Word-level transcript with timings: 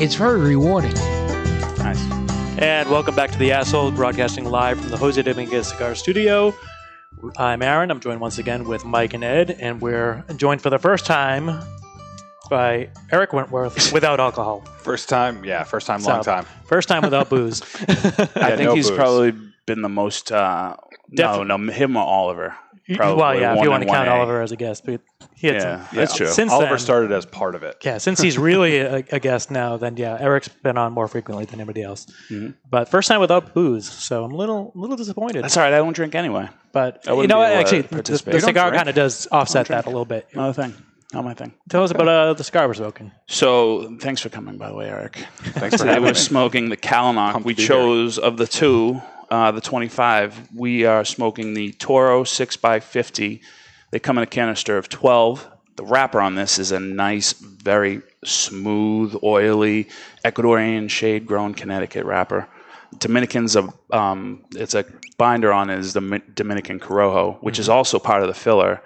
It's 0.00 0.14
very 0.14 0.40
rewarding. 0.40 0.94
Nice. 0.94 2.00
And 2.58 2.90
welcome 2.90 3.14
back 3.14 3.30
to 3.32 3.38
the 3.38 3.50
Ashhole, 3.50 3.94
broadcasting 3.94 4.44
live 4.46 4.80
from 4.80 4.88
the 4.88 4.96
Jose 4.96 5.20
Dominguez 5.20 5.68
Cigar 5.68 5.94
Studio. 5.94 6.54
I'm 7.36 7.60
Aaron. 7.62 7.90
I'm 7.90 8.00
joined 8.00 8.20
once 8.20 8.38
again 8.38 8.64
with 8.64 8.84
Mike 8.84 9.12
and 9.14 9.22
Ed, 9.22 9.50
and 9.60 9.80
we're 9.80 10.24
joined 10.36 10.62
for 10.62 10.70
the 10.70 10.78
first 10.78 11.04
time 11.04 11.62
by 12.48 12.88
Erik 13.12 13.32
Wentworth 13.34 13.92
without 13.92 14.20
alcohol. 14.20 14.60
First 14.78 15.08
time, 15.10 15.44
yeah, 15.44 15.64
first 15.64 15.86
time, 15.86 16.00
So, 16.00 16.10
long 16.12 16.22
time. 16.24 16.46
First 16.64 16.88
time 16.88 17.02
without 17.02 17.28
booze. 17.28 17.62
I 17.88 17.92
Yeah, 17.92 18.56
think 18.56 18.60
no 18.60 18.74
he's 18.74 18.88
booze. 18.88 18.96
probably 18.96 19.32
been 19.66 19.82
the 19.82 19.88
most. 19.90 20.32
Uh, 20.32 20.76
no, 21.10 21.42
no, 21.42 21.58
him 21.70 21.96
or 21.96 22.04
Oliver. 22.04 22.54
Probably 22.96 23.20
well, 23.22 23.38
yeah, 23.38 23.56
if 23.56 23.62
you 23.62 23.70
want 23.70 23.82
to 23.82 23.88
count 23.88 24.08
1A. 24.08 24.12
Oliver 24.12 24.42
as 24.42 24.52
a 24.52 24.56
guest, 24.56 24.84
but 24.84 25.00
he 25.34 25.46
had 25.46 25.56
Yeah, 25.56 25.86
some, 25.86 25.96
that's 25.96 26.16
true. 26.16 26.26
Since 26.26 26.52
Oliver 26.52 26.70
then, 26.70 26.78
started 26.78 27.12
as 27.12 27.26
part 27.26 27.54
of 27.54 27.62
it. 27.62 27.76
Yeah, 27.84 27.98
since 27.98 28.20
he's 28.20 28.38
really 28.38 28.78
a, 28.78 29.04
a 29.12 29.20
guest 29.20 29.50
now, 29.50 29.76
then 29.76 29.96
yeah, 29.96 30.16
Erik's 30.20 30.48
been 30.48 30.76
on 30.78 30.92
more 30.92 31.08
frequently 31.08 31.44
than 31.44 31.60
anybody 31.60 31.82
else. 31.82 32.06
But 32.70 32.88
first 32.88 33.08
time 33.08 33.20
without 33.20 33.54
booze, 33.54 33.88
so 33.90 34.24
I'm 34.24 34.32
a 34.32 34.36
little, 34.36 34.72
little 34.74 34.96
disappointed. 34.96 35.42
That's 35.44 35.56
all 35.56 35.62
right. 35.62 35.72
I 35.72 35.78
don't 35.78 35.92
drink 35.92 36.14
anyway. 36.14 36.48
But 36.72 37.04
you 37.06 37.26
know 37.26 37.38
what? 37.38 37.52
Actually, 37.52 37.82
the, 37.82 37.88
participate. 37.88 38.32
the 38.32 38.38
You 38.38 38.40
don't 38.42 38.48
cigar 38.50 38.72
kind 38.72 38.88
of 38.88 38.94
does 38.94 39.26
offset 39.32 39.66
that 39.68 39.86
a 39.86 39.88
little 39.88 40.04
bit. 40.04 40.28
Another 40.32 40.52
thing. 40.62 40.74
Not 41.12 41.24
my 41.24 41.34
thing. 41.34 41.52
Tell 41.68 41.82
us 41.82 41.90
about 41.90 42.06
uh, 42.06 42.34
the 42.34 42.44
cigar 42.44 42.68
we're 42.68 42.74
smoking. 42.74 43.10
So 43.26 43.96
thanks 44.00 44.20
for 44.20 44.28
coming, 44.28 44.58
by 44.58 44.68
the 44.68 44.76
way, 44.76 44.88
Eric. 44.88 45.16
Thanks 45.42 45.74
for 45.74 45.78
Today 45.78 45.88
having 45.94 46.04
we're 46.04 46.10
me. 46.10 46.14
smoking 46.14 46.68
the 46.68 46.76
Calenoch. 46.76 47.42
We 47.44 47.54
chose 47.56 48.16
of 48.16 48.36
the 48.36 48.46
two, 48.46 49.02
uh, 49.30 49.50
the 49.52 49.60
25. 49.60 50.48
We 50.54 50.84
are 50.84 51.04
smoking 51.04 51.54
the 51.54 51.72
Toro 51.72 52.24
6x50. 52.24 53.40
They 53.90 53.98
come 53.98 54.18
in 54.18 54.24
a 54.24 54.26
canister 54.26 54.76
of 54.76 54.88
12. 54.88 55.48
The 55.76 55.84
wrapper 55.84 56.20
on 56.20 56.34
this 56.34 56.58
is 56.58 56.72
a 56.72 56.80
nice, 56.80 57.32
very 57.32 58.02
smooth, 58.24 59.16
oily 59.22 59.88
Ecuadorian 60.24 60.90
shade 60.90 61.26
grown 61.26 61.54
Connecticut 61.54 62.04
wrapper. 62.04 62.48
Dominicans, 62.98 63.56
are, 63.56 63.72
um, 63.92 64.44
it's 64.56 64.74
a 64.74 64.84
binder 65.16 65.52
on 65.52 65.70
it 65.70 65.78
is 65.78 65.92
the 65.92 66.22
Dominican 66.34 66.80
Corojo, 66.80 67.40
which 67.42 67.58
is 67.58 67.68
also 67.68 67.98
part 67.98 68.22
of 68.22 68.28
the 68.28 68.34
filler. 68.34 68.82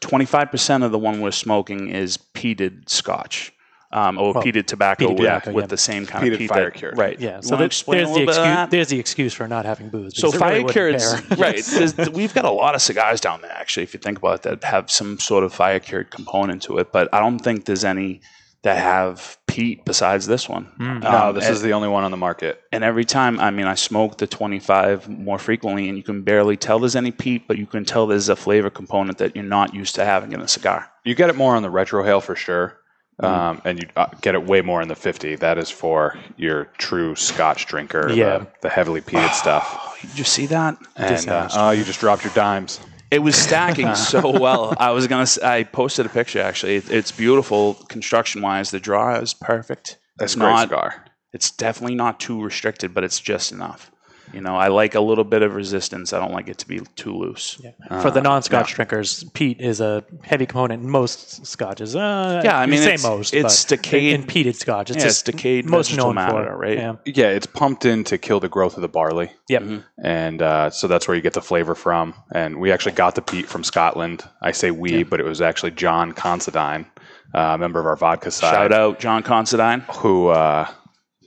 25% 0.00 0.84
of 0.84 0.90
the 0.90 0.98
one 0.98 1.20
we're 1.20 1.30
smoking 1.30 1.88
is 1.88 2.16
peated 2.16 2.88
scotch. 2.88 3.51
Um, 3.94 4.16
or 4.16 4.32
peated 4.34 4.66
tobacco 4.66 5.04
peated 5.04 5.10
with, 5.10 5.18
tobacco, 5.18 5.52
with 5.52 5.62
yeah. 5.64 5.66
the 5.66 5.76
same 5.76 6.06
kind 6.06 6.24
Peated 6.24 6.32
of 6.32 6.38
peat 6.38 6.48
fire 6.48 6.64
that- 6.64 6.74
cured. 6.74 6.96
Right. 6.96 7.20
Yeah, 7.20 7.40
so 7.40 7.50
wanna 7.50 7.58
that- 7.58 7.66
explain 7.66 7.98
there's 7.98 8.08
the 8.08 8.12
little 8.14 8.26
bit 8.26 8.38
of 8.38 8.46
excuse. 8.46 8.70
There's 8.70 8.88
the 8.88 8.98
excuse 8.98 9.34
for 9.34 9.46
not 9.46 9.66
having 9.66 9.90
booze. 9.90 10.16
So 10.16 10.30
because 10.30 10.40
really 10.40 10.72
fire 10.72 10.92
wouldn't 10.92 11.38
right. 11.38 12.12
we've 12.14 12.32
got 12.32 12.46
a 12.46 12.50
lot 12.50 12.74
of 12.74 12.80
cigars 12.80 13.20
down 13.20 13.42
there 13.42 13.52
actually, 13.52 13.82
if 13.82 13.92
you 13.92 14.00
think 14.00 14.16
about 14.16 14.46
it, 14.46 14.60
that 14.60 14.64
have 14.64 14.90
some 14.90 15.18
sort 15.18 15.44
of 15.44 15.52
fire 15.52 15.78
cured 15.78 16.10
component 16.10 16.62
to 16.62 16.78
it. 16.78 16.90
But 16.90 17.12
I 17.12 17.20
don't 17.20 17.38
think 17.38 17.66
there's 17.66 17.84
any 17.84 18.22
that 18.62 18.78
have 18.78 19.38
peat 19.46 19.84
besides 19.84 20.26
this 20.26 20.48
one. 20.48 20.64
Hmm. 20.76 21.00
No, 21.00 21.32
this 21.32 21.46
and, 21.46 21.54
is 21.54 21.62
the 21.62 21.72
only 21.72 21.88
one 21.88 22.04
on 22.04 22.10
the 22.10 22.16
market. 22.16 22.62
and 22.70 22.84
every 22.84 23.04
time, 23.04 23.40
I 23.40 23.50
mean, 23.50 23.66
I 23.66 23.74
smoke 23.74 24.18
the 24.18 24.26
25 24.26 25.08
more 25.08 25.38
frequently, 25.38 25.88
and 25.88 25.96
you 25.98 26.04
can 26.04 26.22
barely 26.22 26.56
tell 26.56 26.78
there's 26.78 26.96
any 26.96 27.10
peat, 27.10 27.48
but 27.48 27.58
you 27.58 27.66
can 27.66 27.84
tell 27.84 28.06
there's 28.06 28.28
a 28.28 28.36
flavor 28.36 28.70
component 28.70 29.18
that 29.18 29.34
you're 29.34 29.44
not 29.44 29.74
used 29.74 29.96
to 29.96 30.04
having 30.04 30.32
in 30.32 30.40
a 30.40 30.48
cigar. 30.48 30.88
You 31.04 31.14
get 31.14 31.28
it 31.28 31.36
more 31.36 31.56
on 31.56 31.62
the 31.62 31.70
retrohale 31.70 32.22
for 32.22 32.36
sure. 32.36 32.78
Um, 33.20 33.60
and 33.64 33.80
you 33.82 33.88
uh, 33.96 34.06
get 34.20 34.34
it 34.34 34.44
way 34.44 34.60
more 34.62 34.82
in 34.82 34.88
the 34.88 34.94
50. 34.96 35.36
That 35.36 35.58
is 35.58 35.70
for 35.70 36.18
your 36.36 36.64
true 36.78 37.14
Scotch 37.14 37.66
drinker, 37.66 38.10
Yeah. 38.12 38.38
the, 38.38 38.46
the 38.62 38.68
heavily 38.68 39.00
peated 39.00 39.32
stuff. 39.32 39.68
Oh, 39.80 39.96
did 40.00 40.18
you 40.18 40.24
see 40.24 40.46
that? 40.46 40.76
And 40.96 41.28
uh, 41.28 41.48
oh, 41.54 41.70
you 41.70 41.84
just 41.84 42.00
dropped 42.00 42.24
your 42.24 42.32
dimes. 42.34 42.80
It 43.10 43.20
was 43.20 43.36
stacking 43.36 43.94
so 43.94 44.40
well. 44.40 44.74
I 44.78 44.90
was 44.90 45.06
gonna. 45.06 45.22
s- 45.22 45.38
I 45.38 45.64
posted 45.64 46.06
a 46.06 46.08
picture 46.08 46.40
actually. 46.40 46.76
It, 46.76 46.90
it's 46.90 47.12
beautiful 47.12 47.74
construction 47.88 48.40
wise. 48.42 48.70
The 48.70 48.80
draw 48.80 49.16
is 49.16 49.34
perfect. 49.34 49.98
That's 50.18 50.32
It's 50.32 50.36
a 50.36 50.38
great 50.40 50.48
not. 50.50 50.68
cigar. 50.68 51.04
It's 51.34 51.50
definitely 51.50 51.94
not 51.94 52.18
too 52.18 52.42
restricted, 52.42 52.92
but 52.94 53.04
it's 53.04 53.20
just 53.20 53.52
enough. 53.52 53.91
You 54.32 54.40
know, 54.40 54.56
I 54.56 54.68
like 54.68 54.94
a 54.94 55.00
little 55.00 55.24
bit 55.24 55.42
of 55.42 55.54
resistance. 55.54 56.12
I 56.12 56.18
don't 56.18 56.32
like 56.32 56.48
it 56.48 56.58
to 56.58 56.68
be 56.68 56.80
too 56.96 57.14
loose. 57.16 57.60
Yeah, 57.62 58.00
For 58.00 58.10
the 58.10 58.20
non-Scotch 58.22 58.74
drinkers, 58.74 59.24
peat 59.34 59.60
is 59.60 59.80
a 59.80 60.04
heavy 60.22 60.46
component 60.46 60.82
in 60.82 60.90
most 60.90 61.46
scotches. 61.46 61.94
Uh, 61.94 62.40
Yeah, 62.44 62.58
I 62.58 62.66
mean, 62.66 62.78
say 62.80 62.94
it's- 62.94 63.02
most. 63.02 63.34
it's 63.34 63.64
but 63.64 63.68
decayed- 63.82 64.14
in 64.14 64.22
peated 64.24 64.54
Scotch. 64.56 64.90
It's 64.90 65.00
Yeah, 65.00 65.06
it's 65.08 65.22
decayed 65.22 65.66
most 65.68 65.88
vegetal 65.90 66.14
known 66.14 66.26
for 66.28 66.34
matter, 66.38 66.56
right? 66.56 66.78
Yeah. 66.78 66.94
Yeah, 67.04 67.26
it's 67.28 67.46
pumped 67.46 67.84
in 67.84 68.04
to 68.04 68.16
kill 68.18 68.40
the 68.40 68.48
growth 68.48 68.76
of 68.76 68.82
the 68.82 68.88
barley. 68.88 69.30
Yep. 69.48 69.62
and 70.02 70.40
uh, 70.40 70.70
so 70.70 70.86
that's 70.88 71.06
where 71.06 71.14
you 71.14 71.20
get 71.22 71.34
the 71.34 71.42
flavor 71.42 71.74
from. 71.74 72.14
And 72.32 72.58
we 72.58 72.72
actually 72.72 72.92
got 72.92 73.14
the 73.14 73.22
peat 73.22 73.46
from 73.46 73.62
Scotland. 73.64 74.24
I 74.40 74.52
say 74.52 74.70
we, 74.70 75.02
but 75.02 75.20
it 75.20 75.24
was 75.26 75.42
actually 75.42 75.72
John 75.72 76.12
Considine, 76.12 76.86
uh, 77.34 77.38
a 77.38 77.58
member 77.58 77.78
of 77.80 77.86
our 77.86 77.96
vodka 77.96 78.30
side, 78.30 78.54
Shout 78.54 78.72
out 78.72 78.98
John 78.98 79.22
Considine. 79.22 79.80
who 79.96 80.28
uh, 80.28 80.66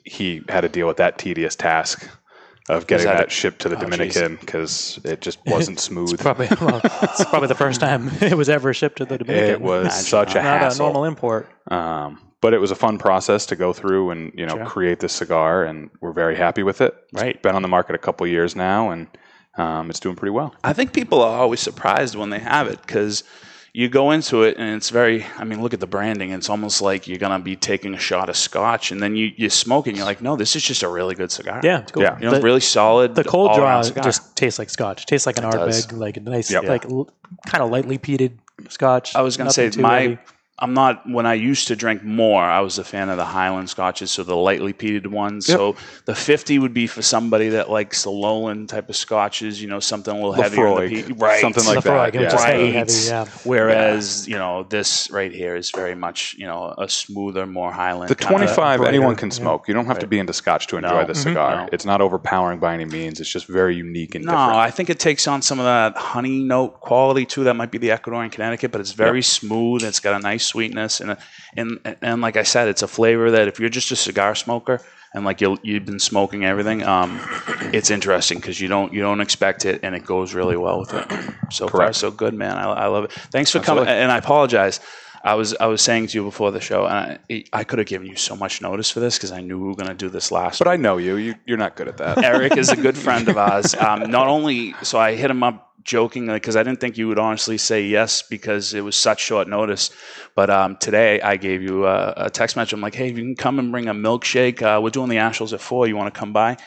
he 0.03 0.41
had 0.49 0.61
to 0.61 0.69
deal 0.69 0.87
with 0.87 0.97
that 0.97 1.17
tedious 1.19 1.55
task 1.55 2.07
of 2.69 2.87
getting 2.87 3.05
that 3.05 3.17
that, 3.17 3.27
a- 3.27 3.29
shipped 3.31 3.59
to 3.61 3.69
the 3.69 3.77
Oh, 3.77 3.81
Dominican 3.81 4.37
because 4.37 4.99
it 5.03 5.21
just 5.21 5.39
wasn't 5.45 5.79
smooth. 5.79 6.19
Probably, 6.19 6.47
well, 6.61 6.81
it's 6.83 7.23
probably 7.25 7.47
the 7.47 7.55
first 7.65 7.79
time 7.79 8.09
it 8.21 8.35
was 8.35 8.49
ever 8.49 8.73
shipped 8.73 8.97
to 8.97 9.05
the 9.05 9.17
Dominican. 9.17 9.49
it 9.51 9.61
was 9.61 10.07
such 10.07 10.35
a 10.35 10.41
not 10.41 10.73
a 10.73 10.77
normal 10.77 11.05
import. 11.05 11.49
Um, 11.71 12.19
but 12.41 12.53
it 12.53 12.59
was 12.59 12.69
a 12.71 12.75
fun 12.75 12.97
process 12.99 13.45
to 13.47 13.55
go 13.55 13.73
through 13.73 14.11
and 14.11 14.31
you 14.35 14.45
know 14.45 14.55
Sure. 14.55 14.65
create 14.65 14.99
this 14.99 15.13
cigar, 15.13 15.63
and 15.63 15.89
we're 16.01 16.11
very 16.13 16.35
happy 16.35 16.63
with 16.63 16.81
it. 16.81 16.93
It's 17.13 17.21
Right. 17.21 17.41
been 17.41 17.55
on 17.55 17.61
the 17.61 17.67
market 17.67 17.95
a 17.95 17.99
couple 17.99 18.25
years 18.27 18.55
now, 18.55 18.89
and 18.91 19.07
um, 19.57 19.89
it's 19.89 19.99
doing 19.99 20.15
pretty 20.15 20.31
well. 20.31 20.53
I 20.63 20.73
think 20.73 20.93
people 20.93 21.21
are 21.21 21.39
always 21.39 21.59
surprised 21.59 22.15
when 22.15 22.29
they 22.29 22.39
have 22.39 22.67
it 22.67 22.81
because 22.81 23.23
you 23.75 23.89
go 23.89 24.11
into 24.11 24.43
it 24.43 24.55
and 24.57 24.73
it's 24.77 24.89
very. 24.89 25.25
I 25.37 25.43
mean, 25.43 25.61
look 25.61 25.73
at 25.73 25.81
the 25.81 25.87
branding. 25.87 26.31
It's 26.31 26.49
almost 26.49 26.81
like 26.81 27.09
you're 27.09 27.17
gonna 27.17 27.39
be 27.39 27.57
taking 27.57 27.93
a 27.93 27.97
shot 27.99 28.29
of 28.29 28.37
scotch, 28.37 28.91
and 28.91 29.01
then 29.01 29.15
you 29.17 29.33
you 29.35 29.49
smoke 29.49 29.87
and 29.87 29.97
you're 29.97 30.05
like, 30.05 30.21
no, 30.21 30.37
this 30.37 30.55
is 30.55 30.63
just 30.63 30.81
a 30.81 30.87
really 30.87 31.13
good 31.13 31.29
cigar. 31.29 31.59
Yeah, 31.61 31.81
it's 31.81 31.91
cool. 31.91 32.03
Yeah. 32.03 32.17
You 32.17 32.25
know, 32.25 32.31
the, 32.35 32.41
really 32.41 32.61
solid. 32.61 33.15
the 33.15 33.25
cold 33.25 33.53
draw 33.55 33.83
just 33.83 34.35
tastes 34.37 34.59
like 34.59 34.69
Scotch. 34.69 35.03
It 35.03 35.07
tastes 35.07 35.27
like 35.27 35.37
an. 35.37 35.43
Ardbeg, 35.43 35.91
like 35.97 36.15
a 36.15 36.21
nice, 36.21 36.49
Yep. 36.49 36.63
like 36.63 36.85
l- 36.85 37.09
kind 37.47 37.61
of 37.63 37.69
lightly 37.69 37.97
peated 37.97 38.37
Scotch. 38.69 39.13
I 39.13 39.21
was 39.21 39.35
going 39.35 39.49
to 39.49 39.53
say 39.53 39.69
my. 39.81 39.99
heavy. 39.99 40.17
I'm 40.57 40.73
not 40.73 41.03
when 41.09 41.25
I 41.25 41.33
used 41.33 41.67
to 41.67 41.75
drink 41.75 42.01
more. 42.01 42.41
I 42.41 42.61
was 42.61 42.77
a 42.77 42.83
fan 42.85 43.09
of 43.09 43.17
the 43.17 43.25
Highland 43.25 43.69
scotches, 43.69 44.09
so 44.11 44.23
the 44.23 44.37
lightly 44.37 44.71
peated 44.71 45.05
ones. 45.07 45.45
So 45.45 45.75
the 46.05 46.15
50 46.15 46.59
would 46.59 46.73
be 46.73 46.87
for 46.87 47.01
somebody 47.01 47.49
that 47.49 47.69
likes 47.69 48.03
the 48.03 48.09
lowland 48.09 48.69
type 48.69 48.87
of 48.87 48.95
scotches. 48.95 49.61
You 49.61 49.67
know, 49.67 49.81
something 49.81 50.13
a 50.13 50.15
little 50.15 50.31
heavier 50.31 50.63
the 50.63 50.71
Laphroaig, 50.71 51.07
peat, 51.07 51.17
right? 51.19 51.41
something 51.41 51.65
like 51.65 51.79
Laphroaig, 51.79 52.13
that. 52.13 52.21
yeah. 52.21 52.35
Right. 52.35 52.73
heavy, 52.73 52.93
yeah. 53.07 53.25
Whereas 53.43 54.29
you 54.29 54.37
know 54.37 54.63
this 54.69 55.11
right 55.11 55.31
here 55.31 55.57
is 55.57 55.71
very 55.71 55.93
much 55.95 56.35
you 56.37 56.45
know 56.45 56.73
a 56.77 56.87
smoother, 56.87 57.45
more 57.45 57.73
Highland. 57.73 58.09
The 58.09 58.15
25 58.15 58.81
anyone 58.83 59.17
can 59.17 59.31
smoke. 59.31 59.67
You 59.67 59.73
don't 59.73 59.87
have 59.87 59.99
to 59.99 60.07
be 60.07 60.19
into 60.19 60.31
scotch 60.31 60.67
to 60.67 60.77
enjoy 60.77 61.01
No. 61.01 61.05
this 61.05 61.19
Mhm. 61.19 61.23
cigar. 61.23 61.55
No. 61.63 61.69
It's 61.73 61.85
not 61.85 61.99
overpowering 61.99 62.59
by 62.59 62.73
any 62.73 62.85
means. 62.85 63.19
It's 63.19 63.29
just 63.29 63.47
very 63.47 63.75
unique 63.75 64.15
and 64.15 64.23
different. 64.23 64.39
No, 64.41 64.45
different. 64.53 64.67
I 64.67 64.71
think 64.71 64.89
it 64.89 64.99
takes 64.99 65.27
on 65.27 65.41
some 65.41 65.59
of 65.59 65.65
that 65.65 65.97
honey 65.97 66.39
note 66.43 66.79
quality 66.79 67.25
too. 67.25 67.43
That 67.43 67.55
might 67.55 67.71
be 67.71 67.77
the 67.77 67.89
Ecuadorian 67.89 68.31
Connecticut, 68.31 68.71
but 68.71 68.79
it's 68.79 68.93
very 68.93 69.21
smooth. 69.21 69.83
It's 69.83 69.99
got 69.99 70.15
a 70.17 70.19
nice 70.23 70.44
sweetness, 70.45 71.01
and 71.01 71.17
and 71.55 71.97
and 72.01 72.21
like 72.21 72.37
I 72.37 72.43
said, 72.43 72.67
it's 72.67 72.81
a 72.81 72.87
flavor 72.87 73.31
that 73.31 73.47
if 73.47 73.59
you're 73.59 73.69
just 73.69 73.91
a 73.91 73.95
cigar 73.95 74.35
smoker 74.35 74.81
and 75.13 75.25
like 75.25 75.41
you 75.41 75.57
you've 75.63 75.85
been 75.85 75.99
smoking 75.99 76.45
everything, 76.45 76.83
um, 76.83 77.19
it's 77.73 77.89
interesting 77.89 78.39
because 78.39 78.59
you 78.59 78.67
don't 78.67 78.93
you 78.93 79.01
don't 79.01 79.21
expect 79.21 79.65
it, 79.65 79.79
and 79.83 79.95
it 79.95 80.05
goes 80.05 80.33
really 80.33 80.57
well 80.57 80.79
with 80.79 80.93
it. 80.93 81.33
So 81.51 81.67
far, 81.67 81.93
so 81.93 82.11
good, 82.11 82.33
man. 82.33 82.57
I, 82.57 82.63
I 82.63 82.87
love 82.87 83.05
it. 83.05 83.11
Thanks 83.11 83.51
for 83.51 83.59
coming, 83.59 83.87
and 83.87 84.11
I 84.11 84.17
apologize. 84.17 84.79
I 85.25 85.33
was 85.33 85.55
I 85.55 85.65
was 85.65 85.81
saying 85.81 86.07
to 86.07 86.17
you 86.19 86.23
before 86.23 86.51
the 86.51 86.61
show, 86.61 86.85
and 86.85 87.19
I, 87.31 87.43
I 87.51 87.63
could 87.63 87.79
have 87.79 87.87
given 87.87 88.07
you 88.07 88.15
so 88.15 88.35
much 88.35 88.61
notice 88.61 88.91
for 88.91 88.99
this 88.99 89.17
because 89.17 89.31
I 89.31 89.41
knew 89.41 89.57
we 89.57 89.67
were 89.67 89.75
going 89.75 89.89
to 89.89 89.95
do 89.95 90.07
this 90.07 90.31
last. 90.31 90.59
but 90.59 90.67
week. 90.67 90.73
I 90.73 90.77
know 90.77 90.97
you. 90.97 91.15
you. 91.15 91.35
You're 91.47 91.57
not 91.57 91.75
good 91.75 91.87
at 91.87 91.97
that. 91.97 92.23
Erik 92.23 92.55
is 92.57 92.69
a 92.69 92.75
good 92.75 92.95
friend 93.05 93.27
of 93.27 93.35
ours. 93.35 93.73
Um, 93.73 94.11
not 94.11 94.27
only, 94.27 94.75
so 94.83 94.99
I 94.99 95.15
hit 95.15 95.31
him 95.31 95.41
up 95.41 95.74
jokingly 95.85 96.33
because 96.33 96.55
I 96.55 96.63
didn't 96.63 96.81
think 96.81 96.97
you 96.97 97.07
would 97.07 97.19
honestly 97.19 97.57
say 97.57 97.83
yes 97.83 98.23
because 98.23 98.73
it 98.73 98.81
was 98.81 98.95
such 98.95 99.21
short 99.21 99.47
notice. 99.47 99.91
But 100.35 100.49
um, 100.49 100.75
today 100.77 101.21
I 101.21 101.37
gave 101.37 101.61
you 101.61 101.85
a, 101.85 102.13
a 102.17 102.29
text 102.29 102.57
message. 102.57 102.73
I'm 102.73 102.81
like, 102.81 102.95
hey, 102.95 103.09
if 103.09 103.17
you 103.17 103.23
can 103.23 103.35
come 103.35 103.59
and 103.59 103.71
bring 103.71 103.87
a 103.87 103.93
milkshake, 103.93 104.61
uh, 104.61 104.81
we're 104.81 104.89
doing 104.89 105.09
the 105.09 105.17
Ashholes 105.17 105.53
at 105.53 105.61
four. 105.61 105.87
You 105.87 105.95
want 105.95 106.13
to 106.13 106.19
come 106.19 106.33
by? 106.33 106.57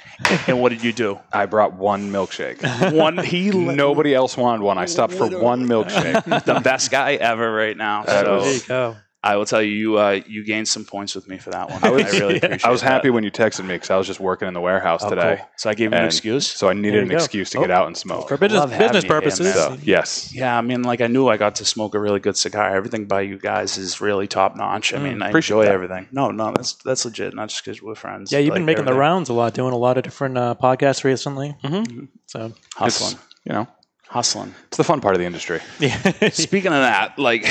And 0.47 0.61
what 0.62 0.70
did 0.70 0.82
you 0.82 0.93
do? 0.93 1.19
I 1.32 1.47
brought 1.47 1.75
one 1.75 2.11
milkshake. 2.11 2.62
One, 2.93 3.19
he 3.19 3.50
Nobody 3.50 4.15
else 4.15 4.37
wanted 4.37 4.62
one. 4.62 4.79
I 4.79 4.87
stopped 4.87 5.12
for 5.12 5.29
one 5.38 5.67
milkshake. 5.67 6.44
the 6.44 6.61
best 6.61 6.91
guy 6.91 7.15
ever 7.15 7.53
right 7.53 7.76
now. 7.76 8.05
So 8.05 8.41
There 8.41 8.55
you 8.55 8.61
go. 8.61 8.97
I 9.20 9.35
will 9.35 9.47
tell 9.47 9.61
you, 9.61 9.73
you 9.73 9.99
uh, 9.99 10.20
you 10.29 10.44
gained 10.44 10.69
some 10.69 10.85
points 10.85 11.17
with 11.17 11.29
me 11.29 11.38
for 11.38 11.50
that 11.50 11.69
one. 11.69 11.81
I, 11.82 11.91
was- 11.91 12.05
really 12.20 12.37
appreciate. 12.43 12.65
I 12.65 12.70
was 12.70 12.81
happy 12.81 13.09
that. 13.09 13.12
when 13.12 13.25
you 13.25 13.32
texted 13.32 13.62
me 13.62 13.75
because 13.75 13.91
I 13.91 13.97
was 13.97 14.06
just 14.06 14.20
working 14.20 14.47
in 14.47 14.55
the 14.55 14.61
warehouse 14.61 15.03
Oh, 15.03 15.11
today. 15.11 15.37
cool. 15.38 15.49
So 15.56 15.70
I 15.70 15.75
gave 15.75 15.91
you 15.93 15.99
an 15.99 16.05
excuse. 16.05 16.47
So 16.47 16.69
I 16.69 16.73
needed 16.73 17.03
an 17.03 17.09
go. 17.09 17.17
excuse 17.17 17.50
to 17.50 17.59
Oh. 17.59 17.62
get 17.62 17.73
out 17.73 17.88
and 17.88 17.97
smoke. 17.97 18.29
For 18.29 18.37
business, 18.37 18.67
business 18.79 19.05
purposes. 19.05 19.55
So 19.55 19.76
yes, 19.82 20.32
Yeah, 20.32 20.56
I 20.56 20.61
mean, 20.61 20.82
like 20.85 21.00
I 21.00 21.09
knew 21.09 21.26
I 21.26 21.37
got 21.37 21.56
to 21.56 21.65
smoke 21.65 21.97
a 21.97 21.99
really 21.99 22.20
good 22.20 22.37
cigar. 22.37 22.75
Everything 22.76 23.06
by 23.06 23.23
you 23.23 23.38
guys 23.38 23.76
is 23.76 24.00
really 24.00 24.29
top 24.29 24.55
notch. 24.56 24.94
I 24.94 24.99
Mm, 24.99 25.03
mean, 25.03 25.23
I 25.23 25.29
appreciate 25.31 25.56
enjoy 25.56 25.65
that. 25.65 25.75
everything. 25.75 26.06
No, 26.12 26.31
no, 26.31 26.53
that's 26.55 26.75
that's 26.75 27.05
legit. 27.05 27.35
Not 27.35 27.49
just 27.49 27.65
because 27.65 27.82
we're 27.82 27.97
friends. 27.97 28.31
Yeah, 28.31 28.38
you've 28.38 28.55
been 28.55 28.62
Like, 28.67 28.76
making 28.76 28.85
the 28.85 28.94
rounds 28.94 29.29
a 29.31 29.32
lot, 29.32 29.53
doing 29.53 29.73
a 29.73 29.76
lot 29.79 29.97
of 29.99 30.05
different 30.05 30.38
uh, 30.38 30.55
podcasts 30.62 31.03
recently. 31.03 31.56
Mm-hmm. 31.65 32.05
So, 32.26 32.53
hustling, 32.76 33.15
It's, 33.15 33.25
you 33.44 33.53
know, 33.53 33.67
hustling. 34.06 34.55
it's 34.69 34.76
the 34.76 34.85
fun 34.85 35.00
part 35.00 35.17
of 35.17 35.19
the 35.19 35.26
industry. 35.26 35.61
yeah. 35.81 35.97
Speaking 36.31 36.73
of 36.73 36.82
that, 36.82 37.19
like, 37.19 37.44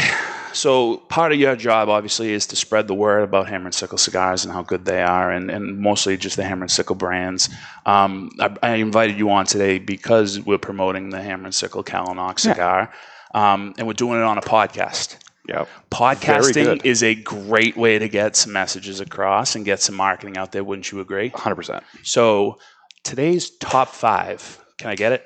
so 0.53 0.97
part 0.97 1.31
of 1.31 1.39
your 1.39 1.55
job 1.55 1.89
obviously 1.89 2.31
is 2.33 2.47
to 2.47 2.55
spread 2.55 2.87
the 2.87 2.93
word 2.93 3.23
about 3.23 3.47
Hammer 3.47 3.65
and 3.65 3.75
Sickle 3.75 3.97
cigars 3.97 4.43
and 4.43 4.53
how 4.53 4.63
good 4.63 4.85
they 4.85 5.01
are, 5.01 5.31
and, 5.31 5.49
and 5.49 5.79
mostly 5.79 6.17
just 6.17 6.35
the 6.37 6.43
Hammer 6.43 6.63
and 6.63 6.71
Sickle 6.71 6.95
brands. 6.95 7.49
Um, 7.85 8.31
I, 8.39 8.55
I 8.63 8.75
invited 8.75 9.17
you 9.17 9.29
on 9.29 9.45
today 9.45 9.79
because 9.79 10.39
we're 10.39 10.57
promoting 10.57 11.09
the 11.09 11.21
Hammer 11.21 11.45
and 11.45 11.55
Sickle 11.55 11.83
Calenoch 11.83 12.39
cigar, 12.39 12.91
um, 13.33 13.73
and 13.77 13.87
we're 13.87 13.93
doing 13.93 14.19
it 14.19 14.23
on 14.23 14.37
a 14.37 14.41
podcast. 14.41 15.17
Yep. 15.47 15.69
Podcasting 15.91 16.83
is 16.83 17.03
a 17.03 17.15
great 17.15 17.77
way 17.77 17.99
to 17.99 18.09
get 18.09 18.35
some 18.35 18.51
messages 18.51 18.99
across 18.99 19.55
and 19.55 19.63
get 19.63 19.79
some 19.79 19.95
marketing 19.95 20.37
out 20.37 20.51
there. 20.51 20.63
Wouldn't 20.63 20.91
you 20.91 20.99
agree? 20.99 21.29
100%. 21.29 21.81
So 22.03 22.59
today's 23.03 23.49
top 23.51 23.87
five. 23.87 24.59
Can 24.77 24.89
I 24.89 24.95
get 24.95 25.13
it? 25.13 25.25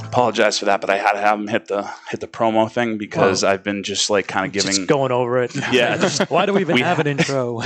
Apologize 0.11 0.59
for 0.59 0.65
that, 0.65 0.81
but 0.81 0.89
I 0.89 0.97
had 0.97 1.13
to 1.13 1.19
have 1.19 1.39
him 1.39 1.47
hit 1.47 1.67
the 1.67 1.89
hit 2.09 2.19
the 2.19 2.27
promo 2.27 2.69
thing 2.69 2.97
because 2.97 3.45
I've 3.45 3.63
been 3.63 3.81
just 3.83 4.09
like 4.09 4.27
kind 4.27 4.45
of 4.45 4.51
giving. 4.51 4.71
Just 4.75 4.87
going 4.87 5.11
over 5.11 5.41
it. 5.41 5.55
Yeah, 5.71 5.95
just- 5.97 6.21
Why 6.29 6.45
do 6.45 6.53
we 6.53 6.61
even 6.61 6.75
we- 6.75 6.81
have 6.81 6.99
an 6.99 7.07
intro? 7.13 7.61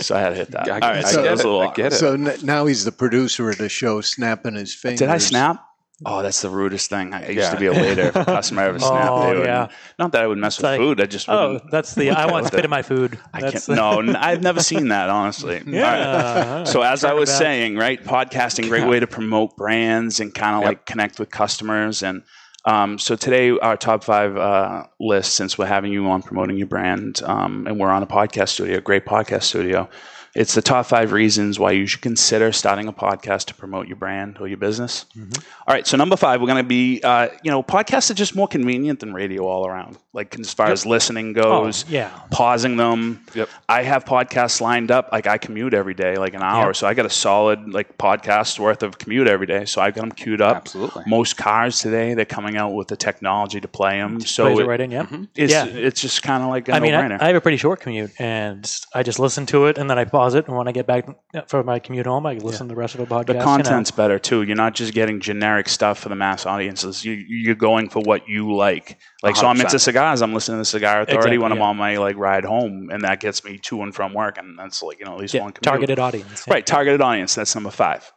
so 0.00 0.14
I 0.16 0.20
had 0.20 0.28
to 0.30 0.34
hit 0.36 0.52
that. 0.52 0.68
I- 0.68 0.74
All 0.74 0.80
right, 0.80 1.04
I 1.04 1.10
so 1.10 1.16
get 1.16 1.22
that 1.24 1.30
was 1.32 1.40
it. 1.40 1.44
little. 1.44 1.60
I 1.62 1.72
get 1.74 1.92
it. 1.92 1.96
So 1.96 2.12
n- 2.12 2.36
now 2.44 2.66
he's 2.66 2.84
the 2.84 2.92
producer 2.92 3.50
of 3.50 3.58
the 3.58 3.68
show, 3.68 4.00
snapping 4.00 4.54
his 4.54 4.74
fingers. 4.74 5.00
Did 5.00 5.08
I 5.10 5.18
snap? 5.18 5.64
Oh, 6.04 6.22
that's 6.22 6.42
the 6.42 6.50
rudest 6.50 6.90
thing. 6.90 7.14
I 7.14 7.26
used 7.28 7.38
Yeah. 7.38 7.50
to 7.52 7.58
be 7.58 7.66
a 7.66 7.72
waiter. 7.72 8.02
If 8.08 8.16
a 8.16 8.24
customer 8.36 8.62
ever 8.62 8.78
snapped, 8.78 9.10
Oh, 9.10 9.30
they 9.30 9.38
would. 9.38 9.46
yeah. 9.46 9.68
Not 9.98 10.12
that 10.12 10.22
I 10.22 10.26
would 10.26 10.36
mess 10.36 10.58
with 10.58 10.64
like, 10.64 10.78
food. 10.78 11.00
I 11.00 11.06
just 11.06 11.26
oh, 11.28 11.58
that's 11.70 11.94
the 11.94 12.10
I 12.10 12.26
want 12.30 12.44
with 12.44 12.52
spit 12.52 12.64
in 12.66 12.70
my 12.70 12.82
food. 12.82 13.18
I 13.32 13.40
That's 13.40 13.66
can't. 13.66 13.78
No, 13.78 14.00
n- 14.06 14.14
I've 14.14 14.42
never 14.42 14.60
seen 14.60 14.88
that. 14.88 15.08
Honestly. 15.08 15.56
All 15.58 15.64
right. 15.64 15.72
Yeah. 15.72 16.64
So 16.64 16.82
as 16.82 17.02
I 17.02 17.14
was 17.14 17.30
about. 17.30 17.38
saying, 17.38 17.76
right, 17.76 18.02
podcasting, 18.04 18.68
great 18.68 18.86
way 18.86 19.00
to 19.00 19.06
promote 19.06 19.56
brands 19.56 20.20
and 20.20 20.34
kind 20.34 20.56
of 20.56 20.60
Yep. 20.62 20.68
like 20.68 20.84
connect 20.86 21.18
with 21.18 21.30
customers. 21.30 22.02
And 22.02 22.22
um, 22.66 22.98
so 22.98 23.16
today, 23.16 23.56
our 23.58 23.76
top 23.78 24.04
five 24.04 24.36
uh, 24.36 24.82
list, 25.00 25.34
since 25.34 25.56
we're 25.56 25.64
having 25.66 25.92
you 25.92 26.06
on 26.10 26.20
promoting 26.20 26.58
your 26.58 26.66
brand, 26.66 27.22
um, 27.22 27.66
and 27.66 27.78
we're 27.80 27.88
on 27.90 28.02
a 28.02 28.06
podcast 28.06 28.48
studio, 28.50 28.78
a 28.78 28.80
great 28.82 29.06
podcast 29.06 29.44
studio. 29.44 29.88
It's 30.36 30.54
the 30.54 30.60
top 30.62 30.84
five 30.86 31.12
reasons 31.12 31.58
why 31.58 31.70
you 31.72 31.86
should 31.86 32.02
consider 32.02 32.52
starting 32.52 32.88
a 32.88 32.92
podcast 32.92 33.46
to 33.46 33.54
promote 33.54 33.86
your 33.88 33.96
brand 33.96 34.36
or 34.38 34.46
your 34.46 34.58
business. 34.58 35.06
All 35.16 35.74
right, 35.74 35.86
so 35.86 35.96
number 35.96 36.14
five, 36.16 36.40
we're 36.42 36.46
going 36.46 36.62
to 36.62 36.68
be, 36.68 37.00
uh, 37.02 37.28
you 37.42 37.50
know, 37.50 37.62
podcasts 37.62 38.10
are 38.10 38.14
just 38.14 38.36
more 38.36 38.46
convenient 38.46 39.00
than 39.00 39.14
radio 39.14 39.46
all 39.46 39.66
around. 39.66 39.96
Like 40.12 40.38
as 40.38 40.52
far 40.52 40.66
as 40.68 40.84
listening 40.86 41.32
goes, 41.32 41.84
Oh, 41.84 41.90
yeah. 41.90 42.10
pausing 42.30 42.76
them. 42.76 43.24
Yep. 43.34 43.48
I 43.68 43.82
have 43.82 44.04
podcasts 44.04 44.60
lined 44.60 44.90
up. 44.90 45.08
Like 45.12 45.26
I 45.26 45.38
commute 45.38 45.74
every 45.74 45.94
day, 45.94 46.16
like 46.16 46.34
an 46.34 46.42
hour. 46.42 46.66
Yep. 46.68 46.76
So 46.76 46.86
I 46.86 46.94
got 46.94 47.04
a 47.06 47.10
solid 47.10 47.68
like 47.72 47.96
podcast 47.98 48.58
worth 48.58 48.82
of 48.82 48.98
commute 48.98 49.28
every 49.28 49.46
day. 49.46 49.64
So 49.66 49.80
I 49.82 49.90
got 49.90 50.02
them 50.02 50.12
queued 50.12 50.40
up. 50.40 50.56
Absolutely. 50.58 51.04
Most 51.06 51.36
cars 51.36 51.80
today, 51.80 52.14
they're 52.14 52.24
coming 52.24 52.56
out 52.56 52.72
with 52.74 52.88
the 52.88 52.96
technology 52.96 53.60
to 53.60 53.68
play 53.68 53.98
them. 53.98 54.20
So 54.20 54.46
it 54.48 54.60
it- 54.62 54.66
right 54.66 54.80
in, 54.80 54.90
yeah. 54.90 55.06
it's 55.34 55.52
Yeah. 55.52 55.64
it's 55.66 56.00
just 56.00 56.22
kind 56.22 56.42
of 56.42 56.48
like 56.50 56.68
a 56.68 56.74
I 56.74 56.80
mean. 56.80 56.94
I, 56.94 57.22
I 57.22 57.26
have 57.28 57.36
a 57.36 57.40
pretty 57.42 57.58
short 57.58 57.80
commute, 57.80 58.12
and 58.18 58.70
I 58.94 59.02
just 59.02 59.18
listen 59.18 59.44
to 59.46 59.66
it, 59.66 59.76
and 59.78 59.88
then 59.90 59.98
I 59.98 60.04
pause 60.04 60.25
it, 60.34 60.46
and 60.48 60.56
when 60.56 60.66
I 60.68 60.72
get 60.72 60.86
back 60.86 61.06
for 61.48 61.62
my 61.62 61.78
commute 61.78 62.06
home, 62.06 62.26
I 62.26 62.34
can 62.34 62.44
listen 62.44 62.66
to 62.68 62.74
the 62.74 62.78
rest 62.78 62.94
of 62.94 63.00
the 63.00 63.14
podcast. 63.14 63.26
the 63.26 63.32
you 63.34 63.38
know. 63.38 63.44
content's 63.44 63.90
better 63.90 64.18
too. 64.18 64.42
You're 64.42 64.56
not 64.56 64.74
just 64.74 64.92
getting 64.92 65.20
generic 65.20 65.68
stuff 65.68 65.98
for 65.98 66.08
the 66.08 66.16
mass 66.16 66.46
audiences. 66.46 67.04
You, 67.04 67.12
you're 67.12 67.54
going 67.54 67.88
for 67.88 68.00
what 68.00 68.28
you 68.28 68.54
like. 68.54 68.98
Like, 69.22 69.36
so 69.36 69.46
I'm 69.46 69.60
into 69.60 69.78
cigars. 69.78 70.22
I'm 70.22 70.34
listening 70.34 70.56
to 70.56 70.60
the 70.60 70.64
Cigar 70.64 71.00
Authority 71.02 71.16
Exactly, 71.16 71.38
when 71.38 71.52
I'm 71.52 71.58
yeah. 71.58 71.64
on 71.64 71.76
my 71.76 71.96
like 71.98 72.16
ride 72.16 72.44
home, 72.44 72.88
and 72.92 73.02
that 73.02 73.20
gets 73.20 73.44
me 73.44 73.58
to 73.58 73.82
and 73.82 73.94
from 73.94 74.12
work, 74.14 74.38
and 74.38 74.58
that's 74.58 74.82
like 74.82 74.98
you 74.98 75.04
know 75.04 75.12
at 75.14 75.18
least 75.18 75.34
Yeah, 75.34 75.42
one 75.42 75.52
commute. 75.52 75.62
targeted 75.64 75.98
audience. 75.98 76.44
yeah. 76.46 76.54
Right, 76.54 76.66
targeted 76.66 77.00
audience. 77.00 77.34
That's 77.34 77.54
number 77.54 77.70
five. 77.70 78.10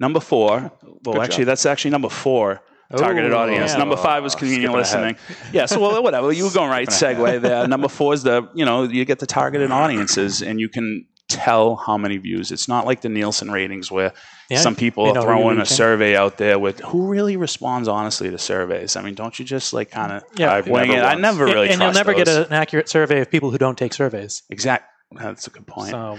Number 0.00 0.20
four. 0.20 0.72
Well, 0.82 1.14
Good 1.14 1.18
actually, 1.22 1.44
job. 1.44 1.46
that's 1.48 1.66
actually 1.66 1.90
number 1.92 2.08
four. 2.08 2.60
Targeted 2.96 3.32
Oh, 3.32 3.38
audience. 3.38 3.72
yeah. 3.72 3.78
Number 3.78 3.96
five 3.96 4.22
was 4.22 4.34
Oh, 4.34 4.38
convenient 4.38 4.64
skipping 4.72 4.76
listening. 4.78 5.16
ahead. 5.16 5.54
Yeah. 5.54 5.66
So 5.66 5.80
well, 5.80 6.00
whatever. 6.02 6.30
You 6.32 6.44
were 6.44 6.50
going 6.50 6.70
right. 6.70 6.90
Skipping 6.92 7.16
Segue 7.24 7.40
there. 7.40 7.66
Number 7.66 7.88
four 7.88 8.12
is 8.14 8.22
the 8.22 8.48
you 8.54 8.64
know 8.64 8.84
you 8.84 9.04
get 9.04 9.18
the 9.18 9.26
targeted 9.26 9.70
audiences, 9.70 10.42
and 10.42 10.60
you 10.60 10.68
can 10.68 11.06
tell 11.34 11.76
how 11.76 11.96
many 11.98 12.16
views. 12.18 12.52
It's 12.52 12.68
not 12.68 12.86
like 12.86 13.00
the 13.00 13.08
Nielsen 13.08 13.50
ratings 13.50 13.90
where 13.90 14.12
Yeah, 14.50 14.58
some 14.60 14.74
people 14.76 15.04
you 15.04 15.10
are 15.10 15.14
know 15.14 15.20
who 15.22 15.26
you're 15.28 15.36
throwing 15.38 15.60
a 15.60 15.66
survey 15.66 16.16
out 16.16 16.36
there 16.38 16.58
with 16.58 16.80
who 16.80 17.06
really 17.08 17.36
responds 17.36 17.88
honestly 17.88 18.30
to 18.30 18.38
surveys. 18.38 18.96
I 18.96 19.02
mean, 19.02 19.14
don't 19.14 19.38
you 19.38 19.44
just 19.44 19.72
like 19.72 19.90
kind 19.90 20.12
of 20.12 20.22
Yeah. 20.36 20.52
I've 20.52 20.66
wing 20.68 20.88
never 20.88 21.00
it? 21.00 21.04
I 21.04 21.14
never 21.14 21.44
really 21.44 21.68
and 21.68 21.80
you'll 21.80 21.92
trust 21.92 21.96
never 21.96 22.14
get 22.14 22.26
those. 22.26 22.36
a- 22.36 22.46
an 22.46 22.52
accurate 22.52 22.88
survey 22.88 23.20
of 23.20 23.30
people 23.30 23.50
who 23.50 23.58
don't 23.58 23.76
take 23.78 23.92
surveys. 23.94 24.42
exact. 24.50 24.90
That's 25.18 25.46
a 25.46 25.50
good 25.50 25.66
point. 25.66 25.90
So 25.90 26.18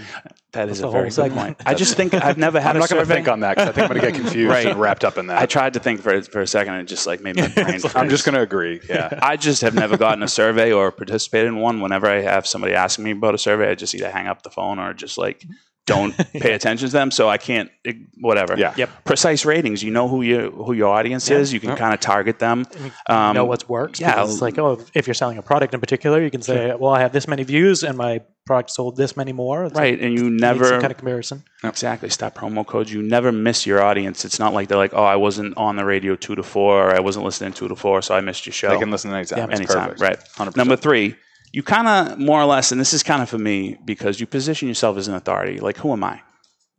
that 0.52 0.68
is 0.68 0.80
a 0.80 0.82
very 0.82 0.92
whole 0.92 1.02
good 1.04 1.12
segment. 1.12 1.58
point. 1.58 1.62
I 1.68 1.74
just 1.74 1.96
think 1.96 2.14
I've 2.14 2.38
never 2.38 2.60
had 2.60 2.70
I'm 2.70 2.76
a 2.76 2.78
not 2.80 2.90
going 2.90 3.02
to 3.06 3.06
think 3.14 3.28
on 3.28 3.40
that 3.40 3.56
because 3.56 3.68
I 3.68 3.72
think 3.72 3.90
I'm 3.90 3.96
going 3.96 4.00
to 4.06 4.12
get 4.12 4.20
confused 4.22 4.50
Right. 4.50 4.66
and 4.66 4.80
wrapped 4.80 5.04
up 5.04 5.18
in 5.18 5.26
that. 5.28 5.38
I 5.40 5.46
tried 5.46 5.74
to 5.74 5.80
think 5.80 6.00
for 6.00 6.22
for 6.22 6.40
a 6.40 6.46
second 6.46 6.74
and 6.74 6.82
it 6.82 6.88
just 6.88 7.06
like 7.06 7.20
made 7.20 7.36
my 7.36 7.48
brain. 7.54 7.80
I'm 7.94 8.08
just 8.08 8.24
going 8.24 8.34
to 8.34 8.40
agree. 8.42 8.80
Yeah. 8.88 9.18
I 9.22 9.36
just 9.36 9.62
have 9.62 9.74
never 9.74 9.96
gotten 9.96 10.22
a 10.22 10.28
survey 10.28 10.72
or 10.72 10.90
participated 10.92 11.48
in 11.48 11.56
one. 11.56 11.80
Whenever 11.80 12.06
I 12.08 12.20
have 12.22 12.46
somebody 12.46 12.74
asking 12.74 13.04
me 13.04 13.10
about 13.12 13.34
a 13.34 13.38
survey, 13.38 13.70
I 13.70 13.74
just 13.74 13.94
either 13.94 14.10
hang 14.10 14.26
up 14.26 14.42
the 14.42 14.50
phone 14.50 14.78
or 14.78 14.94
just 14.94 15.18
like 15.18 15.44
don't 15.86 16.16
pay 16.32 16.52
attention 16.52 16.88
to 16.88 16.92
them. 16.92 17.10
So 17.10 17.28
I 17.28 17.38
can't, 17.38 17.70
it- 17.84 17.96
whatever. 18.20 18.56
Yeah. 18.58 18.74
Yep. 18.76 18.90
Precise 19.04 19.44
ratings. 19.44 19.82
You 19.82 19.90
know 19.90 20.08
who 20.08 20.22
you 20.22 20.50
who 20.50 20.72
your 20.72 20.88
audience 20.92 21.30
is. 21.30 21.52
You 21.52 21.60
can 21.60 21.70
Yep. 21.70 21.78
kind 21.78 21.94
of 21.94 22.00
target 22.00 22.38
them. 22.38 22.66
Um, 23.08 23.34
know 23.34 23.44
what 23.44 23.68
works. 23.68 24.00
yeah. 24.00 24.24
it's 24.24 24.42
like 24.42 24.58
oh, 24.58 24.80
if 24.94 25.06
you're 25.06 25.14
selling 25.14 25.38
a 25.38 25.42
product 25.42 25.74
in 25.74 25.80
particular, 25.80 26.20
you 26.22 26.30
can 26.30 26.42
say, 26.42 26.74
well, 26.74 26.92
I 26.92 27.00
have 27.00 27.12
this 27.12 27.26
many 27.28 27.42
views, 27.44 27.82
and 27.82 27.96
my 27.96 28.20
product 28.46 28.70
sold 28.70 28.96
this 28.96 29.16
many 29.16 29.32
more. 29.32 29.64
It's 29.64 29.74
right, 29.74 29.98
and 30.00 30.12
you 30.18 30.30
never 30.30 30.64
some 30.66 30.80
kind 30.80 30.90
of 30.92 30.96
comparison. 30.98 31.42
Exactly. 31.64 32.10
Stop 32.10 32.34
promo 32.36 32.64
codes. 32.66 32.92
You 32.92 33.02
never 33.02 33.32
miss 33.32 33.66
your 33.66 33.82
audience. 33.82 34.24
It's 34.24 34.38
not 34.38 34.52
like 34.54 34.68
they're 34.68 34.78
like, 34.78 34.94
oh, 34.94 35.04
I 35.04 35.16
wasn't 35.16 35.56
on 35.56 35.76
the 35.76 35.84
radio 35.84 36.14
two 36.16 36.34
to 36.36 36.42
four, 36.42 36.88
or 36.90 36.94
I 36.96 37.00
wasn't 37.00 37.24
listening 37.24 37.52
two 37.52 37.68
to 37.68 37.76
four, 37.76 38.02
so 38.02 38.14
I 38.14 38.20
missed 38.20 38.46
your 38.46 38.52
show. 38.52 38.70
They 38.70 38.78
can 38.78 38.90
listen 38.90 39.12
anytime. 39.12 39.38
Yeah, 39.38 39.44
it's 39.50 39.60
anytime, 39.60 39.90
perfect. 39.90 40.00
right? 40.00 40.18
100%. 40.48 40.56
Number 40.56 40.76
three, 40.76 41.16
you 41.52 41.62
kind 41.62 41.88
of 41.88 42.18
more 42.18 42.40
or 42.40 42.46
less, 42.46 42.72
and 42.72 42.80
this 42.80 42.92
is 42.92 43.02
kind 43.02 43.22
of 43.22 43.28
for 43.28 43.38
me 43.38 43.76
because 43.84 44.20
you 44.20 44.26
position 44.26 44.68
yourself 44.68 44.96
as 44.96 45.08
an 45.08 45.14
authority. 45.14 45.58
Like, 45.58 45.76
who 45.78 45.92
am 45.92 46.04
I? 46.04 46.20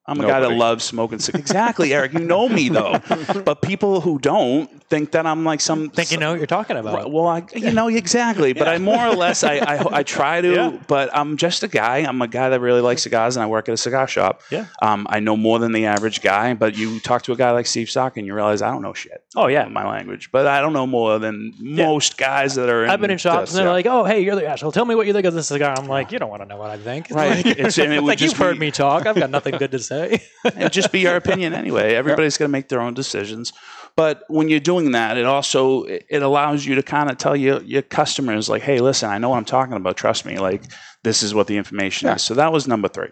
I'm 0.08 0.20
a 0.22 0.26
guy 0.28 0.40
that 0.40 0.52
loves 0.54 0.84
smoking 0.86 1.20
cigars. 1.20 1.42
Exactly, 1.42 1.94
Erik. 1.94 2.14
You 2.14 2.20
know 2.20 2.48
me 2.48 2.70
though, 2.70 3.00
but 3.46 3.62
people 3.62 4.00
who 4.02 4.20
don't 4.20 4.70
think 4.90 5.12
that 5.12 5.26
I'm 5.26 5.44
like 5.44 5.60
some. 5.60 5.90
Think 5.90 6.12
you 6.12 6.18
know 6.18 6.32
what 6.32 6.38
you're 6.40 6.48
talking 6.48 6.78
about? 6.78 6.94
Right, 6.96 7.12
Well, 7.12 7.28
I, 7.28 7.44
you 7.54 7.72
know 7.74 7.90
exactly, 7.90 8.54
but 8.54 8.68
I 8.70 8.78
more 8.78 9.06
or 9.06 9.16
less 9.16 9.44
I, 9.44 9.58
I, 9.58 9.98
I 10.00 10.04
try 10.04 10.40
to, 10.40 10.54
Yeah. 10.54 10.78
but 10.88 11.10
I'm 11.14 11.36
just 11.36 11.64
a 11.64 11.68
guy. 11.68 11.98
I'm 11.98 12.22
a 12.22 12.28
guy 12.28 12.48
that 12.50 12.62
really 12.62 12.80
likes 12.80 13.04
cigars, 13.04 13.36
and 13.36 13.44
I 13.44 13.48
work 13.48 13.68
at 13.68 13.74
a 13.74 13.78
cigar 13.78 14.08
shop. 14.08 14.42
Yeah. 14.50 14.68
Um, 14.82 15.08
I 15.10 15.20
know 15.20 15.36
more 15.36 15.60
than 15.60 15.74
the 15.74 15.86
average 15.88 16.22
guy, 16.22 16.54
but 16.54 16.78
you 16.78 17.00
talk 17.02 17.24
to 17.24 17.34
a 17.34 17.36
guy 17.36 17.52
like 17.52 17.66
Steve 17.66 17.90
Stock, 17.90 18.16
and 18.16 18.26
you 18.26 18.34
realize 18.34 18.62
I 18.62 18.72
don't 18.72 18.82
know 18.82 18.94
shit. 18.94 19.24
Oh, 19.36 19.48
yeah. 19.48 19.66
my 19.68 19.86
language, 19.86 20.30
but 20.32 20.48
I 20.48 20.62
don't 20.62 20.74
know 20.74 20.88
more 20.88 21.20
than 21.20 21.54
most 21.60 22.18
guys 22.18 22.56
that 22.56 22.70
are. 22.70 22.86
In 22.86 22.90
I've 22.90 23.02
been 23.02 23.12
in 23.12 23.18
shops 23.18 23.50
this, 23.50 23.50
and 23.52 23.58
they're 23.60 23.66
yeah. 23.68 23.72
like, 23.74 23.86
"Oh, 23.88 24.06
hey, 24.06 24.22
you're 24.22 24.36
the 24.36 24.48
asshole. 24.48 24.72
Tell 24.72 24.86
me 24.86 24.96
what 24.96 25.06
you 25.06 25.12
think 25.12 25.26
of 25.26 25.34
this 25.34 25.48
cigar." 25.50 25.76
I'm 25.78 25.88
like, 25.88 26.14
"You 26.14 26.20
don't 26.20 26.30
want 26.30 26.44
to 26.44 26.48
know 26.48 26.58
what 26.58 26.70
I 26.70 26.78
think." 26.78 27.08
It's 27.12 27.16
Right. 27.16 27.46
Like, 27.46 27.46
It's- 27.46 27.78
and 27.78 27.92
it 27.92 28.02
would 28.02 28.08
like 28.08 28.20
just 28.20 28.34
you've 28.36 28.40
heard 28.46 28.58
me 28.58 28.72
talk. 28.72 29.06
I've 29.06 29.16
got 29.16 29.30
nothing 29.30 29.58
good 29.58 29.72
to 29.72 29.80
say. 29.80 29.97
It'd 30.46 30.72
just 30.74 30.92
be 30.92 31.00
your 31.00 31.16
opinion 31.24 31.54
anyway. 31.54 31.94
Everybody's 31.96 32.38
going 32.38 32.50
to 32.50 32.52
make 32.52 32.70
their 32.70 32.82
own 32.82 32.94
decisions. 32.94 33.54
But 33.96 34.24
when 34.28 34.48
you're 34.48 34.60
doing 34.60 34.92
that, 34.92 35.18
it 35.18 35.26
also 35.26 35.84
it 35.86 36.22
allows 36.22 36.66
you 36.66 36.76
to 36.76 36.84
kind 36.84 37.10
of 37.10 37.18
tell 37.18 37.36
your 37.36 37.62
your 37.64 37.82
customers 37.82 38.48
like, 38.48 38.62
"Hey, 38.62 38.80
listen, 38.80 39.10
I 39.10 39.18
know 39.18 39.30
what 39.30 39.38
I'm 39.38 39.46
talking 39.46 39.74
about. 39.76 39.98
Trust 39.98 40.26
me. 40.26 40.38
Like 40.38 40.64
this 41.04 41.24
is 41.24 41.34
what 41.34 41.48
the 41.48 41.58
information 41.58 42.10
is." 42.10 42.22
So 42.22 42.34
that 42.36 42.52
was 42.52 42.68
number 42.68 42.88
3. 42.88 43.08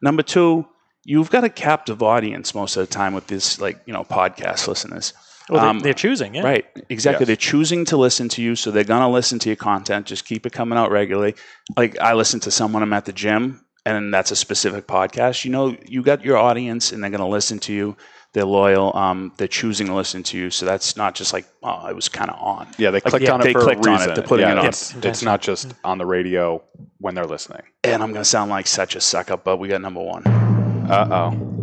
Number 0.00 0.22
2, 0.22 0.64
you've 1.04 1.30
got 1.30 1.42
a 1.42 1.48
captive 1.48 2.02
audience 2.04 2.54
most 2.54 2.76
of 2.76 2.86
the 2.86 2.92
time 2.92 3.14
with 3.14 3.26
this 3.26 3.60
like, 3.60 3.80
you 3.86 3.92
know, 3.92 4.04
podcast 4.04 4.68
listeners. 4.68 5.12
well, 5.48 5.60
they, 5.60 5.68
Um, 5.68 5.80
they're 5.80 5.92
choosing, 5.94 6.34
yeah. 6.36 6.42
Right, 6.42 6.66
exactly. 6.88 7.22
Yes. 7.24 7.26
They're 7.26 7.36
choosing 7.50 7.84
to 7.86 7.96
listen 7.96 8.28
to 8.28 8.42
you, 8.42 8.54
so 8.54 8.70
they're 8.70 8.84
gonna 8.84 9.10
listen 9.10 9.40
to 9.40 9.48
your 9.48 9.56
content. 9.56 10.06
Just 10.06 10.24
keep 10.24 10.46
it 10.46 10.52
coming 10.52 10.78
out 10.78 10.92
regularly. 10.92 11.34
Like 11.76 11.98
I 11.98 12.12
listen 12.14 12.38
to 12.40 12.52
someone 12.52 12.84
I'm 12.84 12.92
at 12.92 13.06
the 13.06 13.12
gym, 13.12 13.64
and 13.96 14.12
that's 14.12 14.30
a 14.30 14.36
specific 14.36 14.86
podcast, 14.86 15.44
you 15.44 15.50
know, 15.50 15.76
you 15.86 16.02
got 16.02 16.24
your 16.24 16.36
audience 16.36 16.92
and 16.92 17.02
they're 17.02 17.10
going 17.10 17.20
to 17.20 17.26
listen 17.26 17.58
to 17.60 17.72
you. 17.72 17.96
They're 18.34 18.44
loyal. 18.44 18.94
Um, 18.94 19.32
they're 19.38 19.48
choosing 19.48 19.86
to 19.86 19.94
listen 19.94 20.22
to 20.24 20.36
you. 20.38 20.50
So 20.50 20.66
that's 20.66 20.96
not 20.96 21.14
just 21.14 21.32
like, 21.32 21.46
oh, 21.62 21.86
it 21.88 21.94
was 21.96 22.08
kind 22.10 22.30
of 22.30 22.36
on. 22.38 22.68
Yeah, 22.76 22.90
they 22.90 22.96
Like, 22.96 23.04
clicked 23.04 23.24
yeah, 23.24 23.32
on 23.32 23.40
it 23.40 23.44
they 23.44 23.52
for 23.54 23.60
clicked 23.62 23.86
a 23.86 23.88
on 23.88 23.94
it. 23.94 23.98
reason. 24.00 24.14
They're 24.14 24.24
putting 24.24 24.46
yeah, 24.46 24.52
it 24.52 24.58
on. 24.58 24.66
It's, 24.66 24.94
it's 24.96 25.22
not 25.22 25.40
just 25.40 25.74
on 25.82 25.96
the 25.98 26.04
radio 26.06 26.62
when 26.98 27.14
they're 27.14 27.24
listening. 27.26 27.62
And 27.84 28.02
I'm 28.02 28.10
going 28.12 28.20
to 28.22 28.28
sound 28.28 28.50
like 28.50 28.66
such 28.66 28.94
a 28.96 29.00
suck 29.00 29.30
up, 29.30 29.44
but 29.44 29.56
we 29.56 29.68
got 29.68 29.80
number 29.80 30.02
one. 30.02 30.26
Uh 30.26 31.08
oh. 31.10 31.54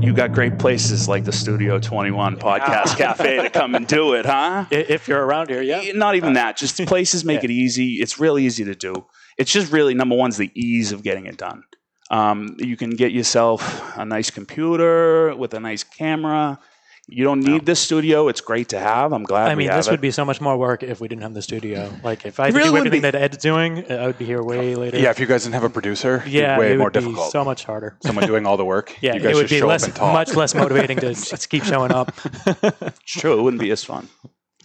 You 0.00 0.12
got 0.12 0.32
great 0.32 0.58
places 0.60 1.08
like 1.08 1.24
the 1.24 1.32
Studio 1.32 1.80
21 1.80 2.36
Podcast 2.36 2.96
Cafe 2.98 3.42
to 3.42 3.50
come 3.50 3.74
and 3.74 3.84
do 3.86 4.14
it, 4.14 4.24
huh? 4.26 4.64
If 4.70 5.08
you're 5.08 5.22
around 5.24 5.48
here, 5.50 5.60
yeah. 5.60 5.90
Not 5.92 6.14
even 6.14 6.34
that. 6.34 6.56
Just 6.56 6.78
places 6.86 7.24
make 7.24 7.40
Yeah. 7.42 7.46
it 7.46 7.50
easy. 7.50 7.94
It's 7.94 8.20
really 8.20 8.44
easy 8.46 8.64
to 8.64 8.76
do. 8.76 9.06
It's 9.38 9.52
just 9.52 9.72
really 9.72 9.94
number 9.94 10.16
one's 10.16 10.36
the 10.36 10.50
ease 10.54 10.92
of 10.92 11.02
getting 11.02 11.26
it 11.26 11.36
done. 11.36 11.62
Um, 12.10 12.56
you 12.58 12.76
can 12.76 12.90
get 12.90 13.12
yourself 13.12 13.96
a 13.96 14.04
nice 14.04 14.30
computer 14.30 15.34
with 15.36 15.54
a 15.54 15.60
nice 15.60 15.84
camera. 15.84 16.58
You 17.10 17.24
don't 17.24 17.40
need 17.40 17.64
this 17.64 17.80
studio. 17.80 18.28
It's 18.28 18.42
great 18.42 18.68
to 18.70 18.78
have. 18.78 19.14
I'm 19.14 19.22
glad 19.22 19.50
I 19.50 19.54
we 19.54 19.60
mean, 19.60 19.68
have 19.68 19.78
this 19.78 19.88
it. 19.88 19.92
would 19.92 20.02
be 20.02 20.10
so 20.10 20.26
much 20.26 20.42
more 20.42 20.58
work 20.58 20.82
if 20.82 21.00
we 21.00 21.08
didn't 21.08 21.22
have 21.22 21.32
the 21.32 21.40
studio. 21.40 21.90
Like, 22.04 22.26
if 22.26 22.38
I 22.38 22.48
really 22.48 22.68
do 22.70 22.76
everything 22.76 22.98
be. 22.98 23.10
that 23.10 23.14
Ed's 23.14 23.38
doing, 23.38 23.90
I 23.90 24.06
would 24.06 24.18
be 24.18 24.26
here 24.26 24.42
way 24.42 24.74
later. 24.74 24.98
Yeah, 24.98 25.08
if 25.08 25.18
you 25.18 25.24
guys 25.24 25.44
didn't 25.44 25.54
have 25.54 25.64
a 25.64 25.70
producer, 25.70 26.16
it'd 26.16 26.26
be 26.26 26.32
yeah, 26.32 26.58
way 26.58 26.72
it 26.72 26.76
more 26.76 26.86
would 26.88 26.92
be 26.92 27.00
difficult. 27.00 27.32
so 27.32 27.44
much 27.46 27.64
harder. 27.64 27.96
Someone 28.02 28.26
doing 28.26 28.44
all 28.44 28.58
the 28.58 28.64
work. 28.64 28.94
Yeah, 29.00 29.14
you 29.14 29.20
guys 29.20 29.32
it 29.32 29.36
would 29.36 29.48
be 29.48 29.62
less, 29.62 29.84
up 29.84 29.88
and 29.88 29.96
talk. 29.96 30.12
much 30.12 30.34
less 30.34 30.54
motivating 30.54 30.98
to 30.98 31.14
just 31.14 31.48
keep 31.48 31.64
showing 31.64 31.92
up. 31.92 32.12
It's 32.46 33.12
true. 33.12 33.38
It 33.38 33.42
wouldn't 33.42 33.62
be 33.62 33.70
as 33.70 33.84
fun. 33.84 34.08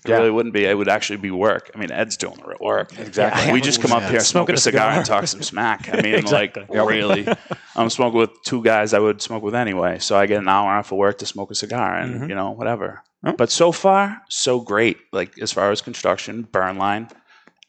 It 0.06 0.10
Yeah. 0.10 0.18
really 0.18 0.32
wouldn't 0.32 0.54
be. 0.54 0.66
It 0.66 0.78
would 0.78 0.90
actually 0.90 1.18
be 1.18 1.32
work. 1.32 1.72
I 1.74 1.78
mean, 1.78 1.92
Ed's 1.92 2.18
doing 2.18 2.36
the 2.36 2.46
real 2.46 2.58
work. 2.60 2.98
Exactly. 3.00 3.54
We 3.54 3.62
just 3.62 3.82
come 3.82 3.92
up 3.94 4.04
here, 4.10 4.20
smoke 4.20 4.50
a 4.50 4.58
cigar, 4.58 4.92
and 4.92 5.06
talk 5.06 5.26
some 5.28 5.42
smack. 5.42 5.88
I 5.94 6.02
mean, 6.02 6.16
Exactly. 6.24 6.66
like 6.70 6.88
really, 6.88 7.26
I'm 7.76 7.90
smoking 7.90 8.20
with 8.20 8.32
two 8.44 8.62
guys 8.64 8.94
I 8.94 9.00
would 9.00 9.22
smoke 9.22 9.44
with 9.44 9.56
anyway. 9.56 10.00
So 10.00 10.18
I 10.18 10.26
get 10.26 10.40
an 10.40 10.50
hour 10.50 10.72
off 10.72 10.92
of 10.92 10.98
work 10.98 11.20
to 11.20 11.26
smoke 11.26 11.52
a 11.52 11.56
cigar, 11.56 11.96
and 11.98 12.22
Mhm. 12.22 12.30
you 12.30 12.36
know 12.36 12.52
whatever. 12.52 13.02
But 13.38 13.50
so 13.52 13.72
far, 13.72 14.22
so 14.30 14.60
great. 14.60 14.98
Like 15.14 15.32
as 15.40 15.54
far 15.54 15.72
as 15.72 15.82
construction, 15.82 16.42
burn 16.52 16.78
line, 16.78 17.08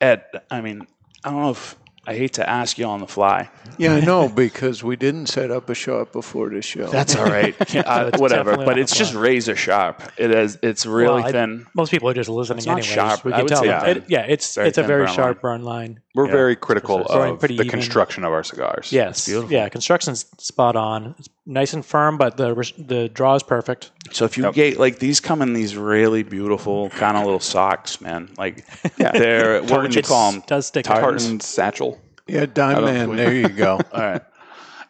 Ed. 0.00 0.24
I 0.50 0.60
mean, 0.60 0.86
I 1.22 1.30
don't 1.30 1.40
know 1.42 1.50
if 1.50 1.76
I 2.06 2.14
hate 2.14 2.34
to 2.34 2.48
ask 2.48 2.78
you 2.78 2.84
on 2.86 3.00
the 3.00 3.06
fly. 3.06 3.48
Yeah, 3.78 3.94
I 3.94 4.00
know 4.00 4.28
because 4.28 4.84
we 4.84 4.94
didn't 4.96 5.26
set 5.26 5.50
up 5.50 5.68
a 5.70 5.74
shop 5.74 6.12
before 6.12 6.50
the 6.50 6.60
show. 6.62 6.86
That's 6.88 7.16
all 7.16 7.24
right. 7.24 7.54
Uh, 7.84 8.10
whatever. 8.18 8.56
But 8.56 8.78
it's 8.78 8.96
just 8.96 9.14
razor 9.14 9.56
sharp. 9.56 10.02
It 10.16 10.30
is. 10.30 10.58
It's 10.62 10.86
really 10.86 11.14
Well, 11.22 11.24
I- 11.28 11.32
thin. 11.32 11.66
Most 11.74 11.90
people 11.90 12.08
are 12.08 12.14
just 12.14 12.28
listening 12.28 12.58
It's 12.58 12.66
not 12.66 12.72
anyways. 12.78 12.86
sharp. 12.94 13.24
We 13.24 13.32
I 13.32 13.36
can 13.36 13.42
would 13.44 13.48
tell. 13.48 13.62
say 13.62 13.68
them. 13.68 13.86
It- 13.98 14.04
yeah, 14.08 14.20
it's 14.20 14.54
Very 14.54 14.68
it's 14.68 14.78
a 14.78 14.82
very 14.82 15.06
burn 15.06 15.14
sharp 15.14 15.42
line. 15.42 15.58
burn 15.58 15.62
line. 15.64 16.00
We're 16.14 16.26
Yeah. 16.26 16.32
very 16.32 16.54
critical 16.56 17.04
of 17.06 17.40
the 17.40 17.52
even. 17.54 17.68
construction 17.68 18.22
of 18.24 18.32
our 18.32 18.44
cigars. 18.44 18.92
Yes. 18.92 19.26
beautiful. 19.26 19.50
Yeah, 19.50 19.68
construction's 19.68 20.26
spot 20.38 20.76
on. 20.76 21.16
It's 21.18 21.28
nice 21.44 21.72
and 21.72 21.84
firm, 21.84 22.18
but 22.18 22.36
the 22.36 22.54
the 22.78 23.08
draw 23.08 23.34
is 23.34 23.42
perfect. 23.42 23.90
So 24.12 24.24
if 24.24 24.38
you 24.38 24.44
Yep. 24.44 24.54
get 24.54 24.78
like 24.78 25.00
these 25.00 25.18
come 25.20 25.42
in 25.42 25.54
these 25.54 25.76
really 25.76 26.22
beautiful 26.22 26.88
kind 26.90 27.16
of 27.16 27.24
little 27.24 27.40
socks, 27.40 28.00
man. 28.00 28.30
Like 28.38 28.64
they're 28.96 29.60
what 29.64 29.82
would 29.82 29.94
you 29.94 30.02
call 30.02 30.30
them? 30.32 30.44
Does 30.46 30.66
stick 30.66 30.88
out. 30.88 31.00
Tartan 31.00 31.40
satchel. 31.40 32.00
yeah, 32.28 32.46
Diamond. 32.46 33.18
There 33.18 33.34
you 33.34 33.48
go. 33.48 33.80
All 33.92 34.00
right. 34.00 34.22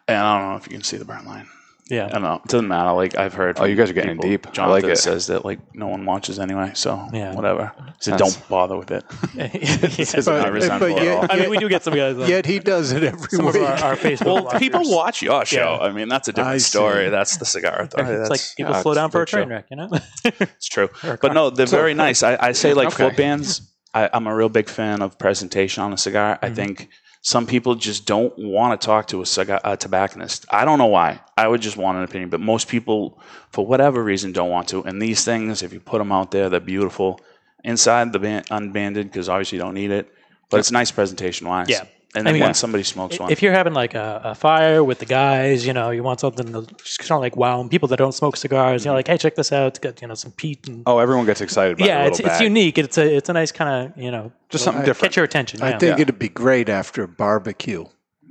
And 0.07 0.17
I 0.19 0.39
don't 0.39 0.51
know 0.51 0.57
if 0.57 0.67
you 0.67 0.73
can 0.73 0.83
see 0.83 0.97
the 0.97 1.05
burn 1.05 1.25
line. 1.25 1.47
I 1.91 2.07
don't 2.09 2.23
know. 2.23 2.41
It 2.43 2.49
doesn't 2.49 2.67
matter. 2.67 2.93
Like 2.93 3.15
I've 3.15 3.35
heard. 3.35 3.59
Oh, 3.59 3.65
you 3.65 3.75
guys 3.75 3.91
are 3.91 3.93
getting 3.93 4.15
people, 4.17 4.29
deep. 4.29 4.47
I 4.47 4.51
Jonathan 4.51 4.89
like 4.89 4.91
it. 4.93 4.97
says 4.97 5.27
that 5.27 5.45
like 5.45 5.59
no 5.75 5.87
one 5.87 6.03
watches 6.03 6.39
anyway. 6.39 6.71
So 6.73 7.07
Yeah. 7.13 7.35
whatever. 7.35 7.71
So 7.99 8.09
That's- 8.11 8.35
don't 8.35 8.49
bother 8.49 8.75
with 8.75 8.89
it. 8.89 9.03
Yeah. 9.35 9.49
It's 9.53 10.25
not 10.25 10.51
resentful 10.51 10.97
at 10.97 11.07
all. 11.07 11.27
I 11.29 11.39
mean, 11.39 11.49
we 11.51 11.57
do 11.57 11.69
get 11.69 11.83
some 11.83 11.93
guys. 11.93 12.17
On 12.17 12.27
Yet 12.27 12.47
he 12.47 12.57
does 12.57 12.91
it 12.91 13.03
every 13.03 13.29
some 13.29 13.47
of 13.47 13.53
week. 13.53 13.63
our, 13.63 13.83
our 13.83 13.95
Facebook. 13.95 14.25
Well, 14.25 14.43
watchers. 14.45 14.59
people 14.59 14.81
watch 14.89 15.21
your 15.21 15.45
show. 15.45 15.77
Yeah. 15.79 15.87
I 15.87 15.91
mean, 15.91 16.09
that's 16.09 16.27
a 16.27 16.33
different 16.33 16.55
I 16.55 16.57
story. 16.57 17.09
That's 17.09 17.37
the 17.37 17.45
cigar 17.45 17.81
authority. 17.81 18.13
It's 18.13 18.29
like 18.31 18.39
That's, 18.39 18.55
people 18.55 18.73
yeah, 18.73 18.81
slow 18.81 18.91
it's 18.93 18.97
down 18.97 19.11
for 19.11 19.21
a 19.21 19.21
big 19.21 19.29
show. 19.29 19.37
train 19.37 19.49
wreck, 19.49 19.65
you 19.69 19.77
know? 19.77 19.89
it's 20.23 20.67
true. 20.67 20.89
Or 21.03 21.11
a 21.13 21.17
But 21.17 21.21
car. 21.21 21.33
no, 21.33 21.49
they're 21.51 21.67
very 21.67 21.93
nice. 21.93 22.23
I, 22.23 22.37
I 22.39 22.51
say 22.53 22.73
like 22.73 22.87
Okay. 22.87 22.95
flip 22.95 23.17
bands. 23.17 23.61
I, 23.93 24.09
I'm 24.11 24.25
a 24.27 24.35
real 24.35 24.49
big 24.49 24.69
fan 24.69 25.01
of 25.01 25.19
presentation 25.19 25.83
on 25.83 25.93
a 25.93 25.97
cigar. 25.97 26.39
I 26.41 26.47
mm-hmm. 26.47 26.55
think 26.55 26.89
some 27.25 27.47
people 27.47 27.73
just 27.73 28.05
don't 28.05 28.37
want 28.37 28.79
to 28.79 28.85
talk 28.85 29.07
to 29.07 29.19
a 29.19 29.25
cigar 29.25 29.59
a 29.63 29.69
uh, 29.69 29.75
tobacconist. 29.75 30.45
I 30.51 30.63
don't 30.63 30.77
know 30.77 30.85
why. 30.85 31.21
I 31.35 31.47
would 31.47 31.59
just 31.59 31.75
want 31.75 31.97
an 31.97 32.03
opinion, 32.03 32.29
but 32.29 32.39
most 32.39 32.67
people, 32.67 33.19
for 33.49 33.65
whatever 33.65 34.03
reason, 34.03 34.31
don't 34.31 34.51
want 34.51 34.67
to. 34.67 34.83
And 34.83 35.01
these 35.01 35.25
things, 35.25 35.63
if 35.63 35.73
you 35.73 35.79
put 35.79 35.97
them 35.97 36.11
out 36.11 36.29
there, 36.29 36.49
they're 36.49 36.59
beautiful. 36.59 37.19
Inside 37.63 38.13
the 38.13 38.19
ban- 38.19 38.43
unbanded, 38.51 39.07
because 39.07 39.27
obviously 39.27 39.57
you 39.57 39.63
don't 39.63 39.73
need 39.73 39.89
it, 39.89 40.07
but 40.51 40.59
it's 40.59 40.69
nice 40.69 40.91
presentation 40.91 41.47
wise. 41.47 41.67
Yeah. 41.67 41.85
And 42.15 42.27
I 42.27 42.31
then 42.31 42.33
mean, 42.39 42.43
when 42.43 42.53
somebody 42.53 42.83
smokes 42.83 43.19
one, 43.19 43.31
if 43.31 43.41
you're 43.41 43.53
having 43.53 43.73
like 43.73 43.93
a, 43.93 44.21
a 44.23 44.35
fire 44.35 44.83
with 44.83 44.99
the 44.99 45.05
guys, 45.05 45.65
you 45.65 45.73
know, 45.73 45.89
you 45.89 46.03
want 46.03 46.19
something 46.19 46.51
to 46.53 46.65
just 46.83 46.99
kind 46.99 47.11
of 47.11 47.19
like 47.21 47.35
wow 47.35 47.59
and 47.61 47.69
people 47.69 47.87
that 47.89 47.97
don't 47.97 48.13
smoke 48.13 48.37
cigars. 48.37 48.85
You 48.85 48.89
know, 48.89 48.91
mm-hmm. 48.91 48.97
like 48.97 49.07
hey, 49.07 49.17
check 49.17 49.35
this 49.35 49.51
out. 49.51 49.67
It's 49.67 49.79
got 49.79 50.01
you 50.01 50.07
know 50.07 50.13
some 50.15 50.31
peat 50.31 50.67
and 50.67 50.83
Oh, 50.85 50.99
everyone 50.99 51.25
gets 51.25 51.41
excited 51.41 51.77
by 51.77 51.85
yeah, 51.85 52.05
it's 52.05 52.19
little 52.19 52.31
it's 52.31 52.41
unique. 52.41 52.77
It's 52.77 52.97
a 52.97 53.15
it's 53.17 53.29
a 53.29 53.33
nice 53.33 53.51
kind 53.51 53.91
of 53.91 54.01
you 54.01 54.11
know 54.11 54.31
Just 54.49 54.63
something 54.63 54.83
different. 54.85 55.11
Catch 55.11 55.17
your 55.17 55.25
attention. 55.25 55.61
I 55.61 55.71
yeah. 55.71 55.77
think 55.77 55.97
Yeah. 55.97 56.01
it'd 56.03 56.19
be 56.19 56.29
great 56.29 56.69
after 56.69 57.03
a 57.03 57.07
barbecue. 57.07 57.85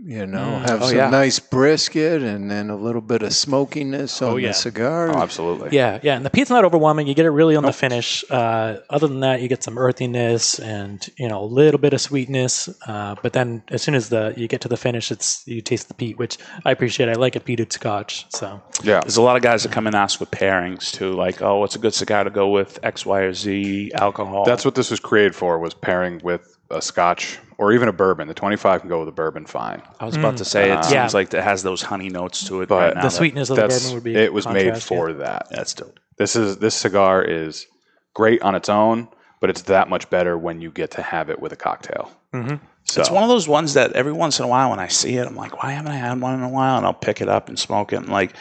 You 0.07 0.27
know, 0.27 0.59
have 0.59 0.83
Oh, 0.83 0.87
some 0.89 0.97
yeah. 0.99 1.09
nice 1.09 1.39
brisket 1.39 2.21
and 2.21 2.51
then 2.51 2.69
a 2.69 2.77
little 2.77 3.01
bit 3.01 3.23
of 3.23 3.33
smokiness 3.33 4.21
on 4.21 4.33
Oh, 4.33 4.37
yeah. 4.37 4.49
the 4.49 4.53
cigar. 4.55 5.09
Oh, 5.09 5.23
absolutely. 5.23 5.71
Yeah, 5.73 5.99
yeah, 6.03 6.17
and 6.17 6.27
the 6.27 6.31
peat's 6.31 6.51
not 6.51 6.63
overwhelming. 6.63 7.07
You 7.07 7.15
get 7.15 7.25
it 7.25 7.31
really 7.31 7.57
on 7.57 7.63
the 7.65 7.73
finish. 7.73 8.23
Uh, 8.31 8.77
other 8.91 9.09
than 9.09 9.21
that, 9.21 9.41
you 9.41 9.49
get 9.49 9.63
some 9.63 9.79
earthiness 9.79 10.59
and 10.59 11.09
you 11.17 11.27
know 11.27 11.43
a 11.43 11.47
little 11.47 11.79
bit 11.81 11.95
of 11.95 12.03
sweetness. 12.03 12.69
Uh, 12.87 13.15
but 13.23 13.33
then 13.33 13.63
as 13.69 13.81
soon 13.81 13.95
as 13.95 14.11
the 14.11 14.35
you 14.37 14.47
get 14.47 14.61
to 14.61 14.69
the 14.69 14.77
finish, 14.77 15.11
it's 15.11 15.43
you 15.47 15.63
taste 15.63 15.89
the 15.89 15.95
peat, 15.95 16.19
which 16.19 16.37
I 16.67 16.71
appreciate. 16.71 17.09
I 17.09 17.15
like 17.15 17.35
a 17.35 17.41
peated 17.41 17.73
Scotch. 17.73 18.27
So 18.31 18.61
Yeah. 18.83 19.01
There's 19.01 19.17
a 19.17 19.23
lot 19.23 19.37
of 19.37 19.43
guys 19.43 19.63
that 19.63 19.73
come 19.73 19.87
and 19.87 19.97
ask 19.97 20.19
for 20.19 20.27
pairings 20.27 20.93
too, 20.93 21.13
like, 21.15 21.41
oh, 21.41 21.61
what's 21.61 21.77
a 21.77 21.79
good 21.79 21.95
cigar 21.95 22.25
to 22.25 22.31
go 22.31 22.49
with 22.49 22.79
X, 22.83 23.07
Y, 23.07 23.21
or 23.21 23.33
Z 23.33 23.93
alcohol? 23.95 24.45
That's 24.45 24.65
what 24.67 24.75
this 24.75 24.91
was 24.91 25.01
created 25.01 25.35
for 25.35 25.59
was 25.59 25.73
pairing 25.73 26.21
with 26.23 26.54
a 26.71 26.81
scotch 26.83 27.39
or 27.59 27.73
even 27.73 27.89
a 27.89 27.93
bourbon. 27.93 28.27
The 28.27 28.35
25 28.35 28.81
can 28.81 28.89
go 28.89 29.01
with 29.01 29.09
a 29.09 29.13
bourbon 29.13 29.47
fine. 29.47 29.83
I 30.01 30.07
was 30.07 30.17
about 30.17 30.37
to 30.39 30.45
say. 30.45 30.71
It 30.71 30.79
Uh, 30.79 30.83
seems 30.83 30.93
Yeah. 30.95 31.09
like 31.13 31.33
it 31.33 31.43
has 31.45 31.63
those 31.63 31.83
honey 31.83 32.09
notes 32.09 32.45
to 32.49 32.63
it 32.63 32.69
But 32.69 32.77
right 32.77 32.95
now. 32.95 33.03
the 33.03 33.09
that- 33.09 33.15
sweetness 33.15 33.51
of 33.51 33.57
the 33.57 33.63
That's 33.63 33.81
bourbon 33.83 33.95
would 33.95 34.05
be 34.05 34.17
it 34.17 34.33
was 34.33 34.47
made 34.47 34.65
contrast, 34.65 34.87
for 34.89 35.11
yeah. 35.11 35.17
that. 35.19 35.47
That's 35.51 35.75
dope. 35.75 36.01
This 36.17 36.37
is 36.37 36.59
this 36.59 36.75
cigar 36.75 37.23
is 37.23 37.67
great 38.15 38.43
on 38.43 38.55
its 38.55 38.69
own, 38.69 39.09
but 39.41 39.51
it's 39.51 39.63
that 39.63 39.89
much 39.91 40.09
better 40.11 40.37
when 40.39 40.61
you 40.61 40.71
get 40.71 40.91
to 40.93 41.03
have 41.03 41.29
it 41.31 41.41
with 41.41 41.53
a 41.53 41.57
cocktail. 41.57 42.11
Mhm. 42.33 42.61
So 42.85 43.01
It's 43.01 43.11
one 43.11 43.23
of 43.23 43.29
those 43.29 43.49
ones 43.49 43.75
that 43.75 43.93
every 43.93 44.13
once 44.13 44.39
in 44.39 44.45
a 44.45 44.49
while 44.49 44.71
when 44.71 44.79
I 44.79 44.89
see 44.89 45.17
it, 45.17 45.27
I'm 45.27 45.37
like, 45.37 45.63
why 45.63 45.71
haven't 45.73 45.91
I 45.93 45.97
had 45.97 46.21
one 46.21 46.35
in 46.35 46.43
a 46.43 46.49
while? 46.49 46.77
And 46.77 46.85
I'll 46.85 46.93
pick 46.93 47.21
it 47.23 47.29
up 47.29 47.49
and 47.49 47.59
smoke 47.59 47.93
it. 47.93 47.97
And 47.97 48.09
like 48.11 48.35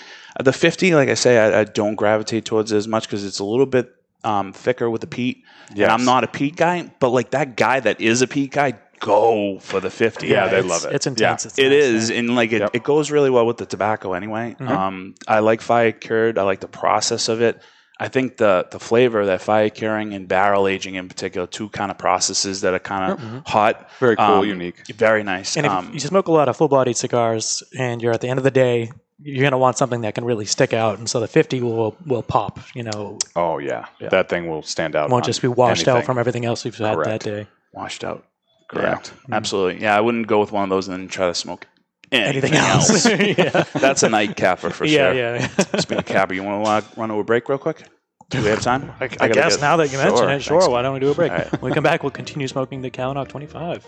the 0.44 0.52
50, 0.52 0.94
like 0.96 1.08
I 1.10 1.14
say, 1.14 1.38
I, 1.40 1.62
I 1.62 1.64
don't 1.64 1.96
gravitate 1.96 2.44
towards 2.46 2.72
it 2.72 2.78
as 2.78 2.88
much 2.88 3.08
because 3.08 3.24
it's 3.24 3.40
a 3.40 3.44
little 3.46 3.66
bit 3.66 3.90
um, 4.24 4.54
thicker 4.54 4.90
with 4.90 5.02
the 5.02 5.08
peat. 5.08 5.44
Yes. 5.74 5.86
And 5.86 5.92
I'm 5.92 6.06
not 6.06 6.24
a 6.24 6.28
peat 6.28 6.56
guy, 6.56 6.92
but 7.00 7.10
like 7.10 7.32
that 7.32 7.56
guy 7.56 7.80
that 7.80 8.00
is 8.02 8.22
a 8.22 8.28
peat 8.28 8.52
guy, 8.52 8.74
go 9.00 9.60
for 9.60 9.80
the 9.80 9.90
50. 9.90 10.28
Yeah, 10.28 10.48
they 10.48 10.62
love 10.62 10.86
it. 10.86 10.94
It's 10.94 11.08
intense. 11.08 11.46
It's 11.46 11.58
It 11.60 11.70
nice, 11.70 11.84
is, 11.84 12.12
and 12.12 12.36
like 12.36 12.52
it, 12.54 12.62
Yep. 12.62 12.70
it 12.76 12.84
goes 12.84 13.12
really 13.12 13.30
well 13.30 13.46
with 13.46 13.58
the 13.58 13.66
tobacco 13.66 14.14
anyway. 14.14 14.56
Um, 14.60 15.16
I 15.28 15.40
like 15.40 15.62
fire 15.62 15.92
cured. 15.92 16.38
I 16.38 16.44
like 16.44 16.62
the 16.62 16.68
process 16.70 17.28
of 17.28 17.42
it. 17.42 17.62
I 18.00 18.08
think 18.10 18.38
the 18.38 18.66
the 18.72 18.80
flavor 18.80 19.26
that 19.28 19.42
fire 19.42 19.70
curing 19.70 20.14
and 20.14 20.28
barrel 20.28 20.68
aging 20.68 20.96
in 20.96 21.08
particular, 21.08 21.46
two 21.48 21.70
kind 21.70 21.92
of 21.92 21.98
processes 21.98 22.62
that 22.62 22.74
are 22.74 22.80
kind 22.80 23.12
of 23.14 23.44
hot, 23.46 23.88
very 24.00 24.16
cool, 24.16 24.26
um, 24.26 24.46
unique. 24.48 24.82
very 24.96 25.24
nice. 25.24 25.56
And 25.58 25.66
if 25.68 25.72
Um, 25.72 25.92
you 25.94 26.00
smoke 26.00 26.28
a 26.28 26.32
lot 26.32 26.50
of 26.50 26.58
full-bodied 26.58 26.98
cigars, 26.98 27.62
and 27.78 28.02
you're 28.02 28.12
at 28.12 28.20
the 28.22 28.30
end 28.30 28.40
of 28.40 28.44
the 28.44 28.52
day, 28.52 28.92
you're 29.22 29.44
gonna 29.44 29.58
want 29.58 29.78
something 29.78 30.02
that 30.02 30.16
can 30.16 30.26
really 30.26 30.46
stick 30.46 30.74
out, 30.74 30.98
and 31.00 31.10
so 31.10 31.20
the 31.20 31.28
50 31.28 31.62
will 31.62 31.96
will 32.06 32.24
pop. 32.24 32.60
You 32.74 32.84
know, 32.84 33.18
Oh 33.36 33.58
yeah. 33.60 33.88
that 34.00 34.30
thing 34.30 34.48
will 34.50 34.64
stand 34.64 34.96
out. 34.96 35.10
won't 35.10 35.26
just 35.26 35.42
be 35.42 35.48
washed 35.48 35.88
out 35.88 36.04
from 36.06 36.18
everything 36.18 36.46
else 36.46 36.64
we've 36.64 36.76
had 36.78 36.96
Correct. 36.96 37.24
that 37.24 37.30
day. 37.32 37.48
washed 37.74 38.04
out. 38.04 38.26
Correct. 38.70 39.14
Yeah, 39.30 39.36
absolutely. 39.36 39.82
Yeah, 39.82 39.96
I 39.96 40.02
wouldn't 40.02 40.28
go 40.28 40.40
with 40.40 40.52
one 40.52 40.64
of 40.64 40.70
those 40.70 40.88
and 40.88 40.98
then 40.98 41.08
try 41.08 41.28
to 41.28 41.36
smoke 41.36 41.68
anything, 42.12 42.54
Anything 42.54 42.56
else? 42.56 43.06
yeah. 43.38 43.64
That's 43.80 44.02
a 44.04 44.10
night 44.10 44.36
capper 44.36 44.70
for 44.72 44.86
yeah, 44.86 45.12
sure. 45.12 45.14
yeah. 45.14 45.50
Yeah. 45.58 45.80
Speaking 45.80 45.98
of 46.00 46.06
capper, 46.06 46.34
you 46.34 46.44
want 46.44 46.66
to 46.66 46.70
uh, 46.72 46.82
run 46.98 47.10
to 47.10 47.16
a 47.16 47.24
break 47.24 47.48
real 47.50 47.58
quick? 47.60 47.84
Do 48.30 48.42
we 48.42 48.50
have 48.50 48.62
time? 48.62 48.92
I, 49.00 49.04
I 49.06 49.08
gotta 49.10 49.34
guess 49.34 49.62
now 49.62 49.78
that 49.78 49.92
you 49.92 49.98
mention 50.00 50.18
Sure, 50.18 50.30
it, 50.32 50.42
sure. 50.42 50.60
thanks. 50.62 50.72
Why 50.72 50.82
don't 50.82 50.94
we 50.96 51.00
do 51.00 51.12
a 51.12 51.14
break? 51.14 51.32
Right. 51.32 51.52
When 51.62 51.70
we 51.72 51.76
come 51.76 51.84
back, 51.84 52.02
we'll 52.02 52.10
continue 52.12 52.48
smoking 52.48 52.82
the 52.82 52.90
Calenoch 52.90 53.28
25. 53.28 53.88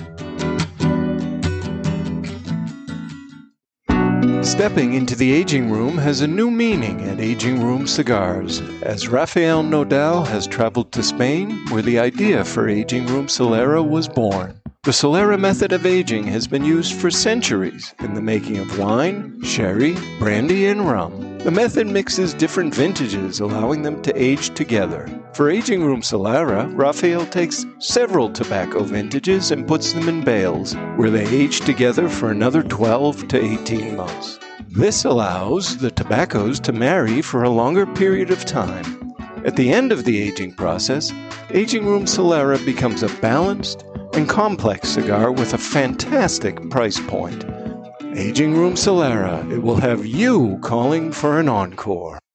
Stepping 4.61 4.93
into 4.93 5.15
the 5.15 5.33
aging 5.33 5.71
room 5.71 5.97
has 5.97 6.21
a 6.21 6.27
new 6.27 6.51
meaning 6.51 7.01
at 7.09 7.19
Aging 7.19 7.63
Room 7.63 7.87
Cigars, 7.87 8.61
as 8.83 9.07
Rafael 9.07 9.63
Nodal 9.63 10.23
has 10.25 10.45
traveled 10.45 10.91
to 10.91 11.01
Spain, 11.01 11.59
where 11.69 11.81
the 11.81 11.97
idea 11.97 12.45
for 12.45 12.69
Aging 12.69 13.07
Room 13.07 13.25
Solera 13.25 13.83
was 13.83 14.07
born. 14.07 14.61
The 14.83 14.91
Solera 14.91 15.39
method 15.39 15.73
of 15.73 15.87
aging 15.87 16.25
has 16.25 16.47
been 16.47 16.63
used 16.63 16.93
for 16.93 17.09
centuries 17.09 17.95
in 18.01 18.13
the 18.13 18.21
making 18.21 18.59
of 18.59 18.77
wine, 18.77 19.41
sherry, 19.41 19.97
brandy, 20.19 20.67
and 20.67 20.87
rum. 20.87 21.39
The 21.39 21.49
method 21.49 21.87
mixes 21.87 22.35
different 22.35 22.75
vintages, 22.75 23.39
allowing 23.39 23.81
them 23.81 23.99
to 24.03 24.13
age 24.15 24.53
together. 24.53 25.09
For 25.33 25.49
Aging 25.49 25.83
Room 25.83 26.01
Solera, 26.01 26.71
Rafael 26.77 27.25
takes 27.25 27.65
several 27.79 28.29
tobacco 28.29 28.83
vintages 28.83 29.49
and 29.49 29.67
puts 29.67 29.93
them 29.93 30.07
in 30.07 30.23
bales, 30.23 30.75
where 30.97 31.09
they 31.09 31.27
age 31.29 31.61
together 31.61 32.07
for 32.07 32.29
another 32.29 32.61
12 32.61 33.27
to 33.29 33.43
18 33.43 33.95
months. 33.95 34.37
This 34.73 35.03
allows 35.03 35.75
the 35.75 35.91
tobaccos 35.91 36.57
to 36.61 36.71
marry 36.71 37.21
for 37.21 37.43
a 37.43 37.49
longer 37.49 37.85
period 37.85 38.31
of 38.31 38.45
time. 38.45 39.13
At 39.43 39.57
the 39.57 39.69
end 39.69 39.91
of 39.91 40.05
the 40.05 40.21
aging 40.21 40.53
process, 40.53 41.11
Aging 41.49 41.85
Room 41.85 42.05
Solera 42.05 42.57
becomes 42.65 43.03
a 43.03 43.09
balanced 43.19 43.83
and 44.13 44.29
complex 44.29 44.87
cigar 44.87 45.29
with 45.29 45.53
a 45.53 45.57
fantastic 45.57 46.69
price 46.69 47.01
point. 47.01 47.43
Aging 48.15 48.53
Room 48.53 48.75
Solera, 48.75 49.43
it 49.51 49.59
will 49.59 49.75
have 49.75 50.05
you 50.05 50.57
calling 50.61 51.11
for 51.11 51.37
an 51.37 51.49
encore. 51.49 52.20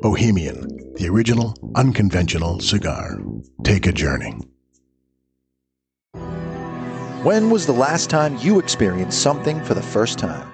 Bohemian, 0.00 0.94
the 0.94 1.08
original, 1.08 1.54
unconventional 1.74 2.60
cigar. 2.60 3.18
Take 3.64 3.86
a 3.86 3.92
journey. 3.92 4.36
When 7.22 7.50
was 7.50 7.66
the 7.66 7.72
last 7.72 8.10
time 8.10 8.36
you 8.38 8.58
experienced 8.58 9.22
something 9.22 9.62
for 9.64 9.74
the 9.74 9.82
first 9.82 10.18
time? 10.18 10.46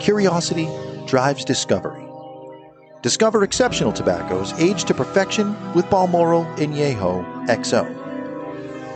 Curiosity 0.00 0.68
drives 1.06 1.44
discovery. 1.44 2.04
Discover 3.00 3.44
exceptional 3.44 3.92
tobaccos 3.92 4.52
aged 4.60 4.88
to 4.88 4.94
perfection 4.94 5.56
with 5.72 5.88
Balmoral 5.88 6.44
Añejo 6.56 7.24
XO. 7.46 7.94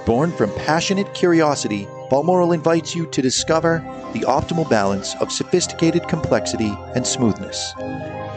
Born 0.05 0.33
from 0.33 0.53
passionate 0.55 1.14
curiosity, 1.14 1.87
Balmoral 2.11 2.53
invites 2.53 2.96
you 2.96 3.07
to 3.07 3.22
discover 3.22 3.79
the 4.12 4.20
optimal 4.20 4.68
balance 4.68 5.14
of 5.16 5.31
sophisticated 5.31 6.09
complexity 6.09 6.77
and 6.94 7.07
smoothness. 7.07 7.72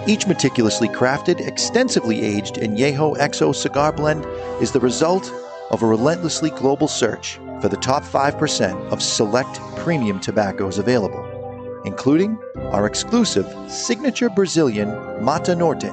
Each 0.07 0.27
meticulously 0.27 0.87
crafted, 0.87 1.39
extensively 1.39 2.21
aged 2.21 2.55
Añejo 2.55 3.17
XO 3.17 3.55
cigar 3.55 3.91
blend 3.91 4.23
is 4.61 4.71
the 4.71 4.79
result 4.79 5.33
of 5.71 5.81
a 5.81 5.87
relentlessly 5.87 6.51
global 6.51 6.87
search 6.87 7.39
for 7.59 7.69
the 7.69 7.77
top 7.77 8.03
5% 8.03 8.91
of 8.91 9.01
select 9.01 9.59
premium 9.77 10.19
tobaccos 10.19 10.77
available, 10.77 11.81
including 11.85 12.37
our 12.55 12.85
exclusive 12.85 13.51
signature 13.67 14.29
Brazilian 14.29 14.89
Mata 15.23 15.55
Norte. 15.55 15.91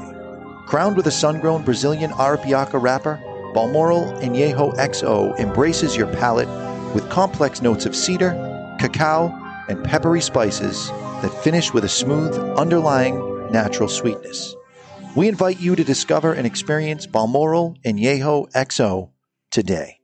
Crowned 0.66 0.94
with 0.94 1.06
a 1.06 1.10
sun 1.10 1.40
grown 1.40 1.62
Brazilian 1.62 2.10
Arapiraca 2.10 2.80
wrapper, 2.80 3.18
Balmoral 3.54 4.12
Añejo 4.20 4.76
XO 4.76 5.38
embraces 5.40 5.96
your 5.96 6.06
palate 6.16 6.48
with 6.94 7.08
complex 7.08 7.62
notes 7.62 7.86
of 7.86 7.96
cedar, 7.96 8.32
cacao, 8.78 9.32
and 9.70 9.82
peppery 9.82 10.20
spices 10.20 10.88
that 11.22 11.32
finish 11.42 11.72
with 11.72 11.84
a 11.84 11.88
smooth, 11.88 12.34
underlying 12.58 13.31
natural 13.52 13.88
sweetness. 13.88 14.54
We 15.14 15.28
invite 15.28 15.60
you 15.60 15.76
to 15.76 15.84
discover 15.84 16.32
and 16.32 16.46
experience 16.46 17.06
Balmoral 17.06 17.76
Añejo 17.84 18.50
XO 18.52 19.10
today. 19.50 19.98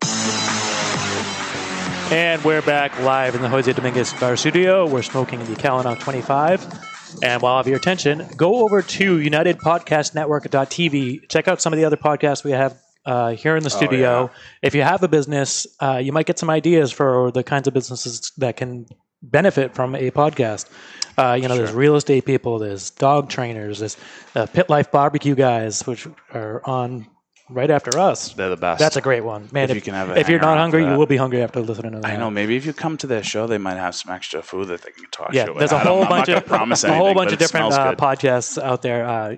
And 2.11 2.43
we're 2.45 2.63
back 2.63 2.99
live 3.01 3.35
in 3.35 3.43
the 3.43 3.49
Jose 3.49 3.71
Dominguez 3.73 4.13
Bar 4.15 4.37
Studio. 4.37 4.87
We're 4.87 5.03
smoking 5.03 5.41
in 5.41 5.47
the 5.47 5.57
Calenoch 5.61 5.99
25. 6.01 7.21
And 7.23 7.43
while 7.43 7.55
I 7.55 7.57
have 7.59 7.67
your 7.67 7.77
attention, 7.77 8.27
go 8.37 8.63
over 8.65 8.83
to 8.83 9.19
UnitedPodcastNetwork.tv. 9.19 11.29
Check 11.29 11.49
out 11.49 11.61
some 11.61 11.73
of 11.73 11.79
the 11.79 11.85
other 11.85 11.97
podcasts 11.97 12.45
we 12.45 12.53
have 12.53 12.77
uh, 13.05 13.31
here 13.33 13.57
in 13.57 13.63
the 13.63 13.71
Oh, 13.73 13.77
studio. 13.77 14.31
If 14.63 14.75
you 14.75 14.83
have 14.83 15.03
a 15.03 15.09
business, 15.09 15.67
uh, 15.81 16.01
you 16.03 16.13
might 16.13 16.27
get 16.27 16.39
some 16.39 16.51
ideas 16.51 16.93
for 16.93 17.31
the 17.33 17.43
kinds 17.43 17.67
of 17.69 17.75
businesses 17.75 18.33
that 18.39 18.57
can 18.57 18.87
benefit 19.23 19.75
from 19.75 19.95
a 19.95 20.11
podcast. 20.11 20.69
Uh, 21.17 21.35
you 21.35 21.49
know, 21.49 21.57
there's 21.57 21.73
real 21.73 21.97
estate 21.97 22.25
people, 22.25 22.59
there's 22.59 22.91
dog 22.91 23.29
trainers, 23.29 23.81
there's 23.81 23.97
uh, 24.37 24.47
pit 24.47 24.69
life 24.71 24.93
barbecue 24.93 25.35
guys, 25.35 25.85
which 25.87 26.07
are 26.33 26.63
on 26.65 27.09
right 27.51 27.71
after 27.71 27.99
us. 27.99 28.35
They're 28.35 28.51
the 28.51 28.57
best. 28.57 28.79
That's 28.79 28.97
a 28.97 29.01
great 29.01 29.25
one, 29.25 29.49
man. 29.53 29.65
If 29.65 29.71
If, 29.71 29.77
you 29.77 29.83
can 29.83 29.95
have 29.95 30.17
if 30.17 30.29
you're 30.29 30.41
not 30.41 30.59
hungry, 30.59 30.85
you 30.85 30.97
will 30.97 31.07
be 31.07 31.17
hungry 31.17 31.43
after 31.43 31.61
listening 31.61 31.93
to 31.93 32.01
that. 32.01 32.07
I 32.07 32.17
know. 32.17 32.31
Maybe 32.31 32.57
if 32.57 32.65
you 32.65 32.73
come 32.73 32.97
to 32.99 33.07
their 33.07 33.23
show, 33.23 33.47
they 33.47 33.59
might 33.59 33.77
have 33.77 33.95
some 33.95 34.13
extra 34.13 34.43
food 34.43 34.69
that 34.69 34.83
they 34.83 34.93
can 34.93 35.07
talk 35.11 35.33
Yeah, 35.33 35.47
there's 35.47 35.73
a 35.73 35.77
I 35.77 35.85
don't 35.85 35.99
whole 35.99 36.07
bunch 36.07 36.29
of 36.29 36.51
a 36.51 36.95
whole 36.95 37.15
bunch 37.15 37.33
of 37.33 37.39
different 37.39 37.73
uh, 37.73 37.95
podcasts 37.97 38.63
out 38.63 38.83
there. 38.83 39.05
Uh, 39.05 39.37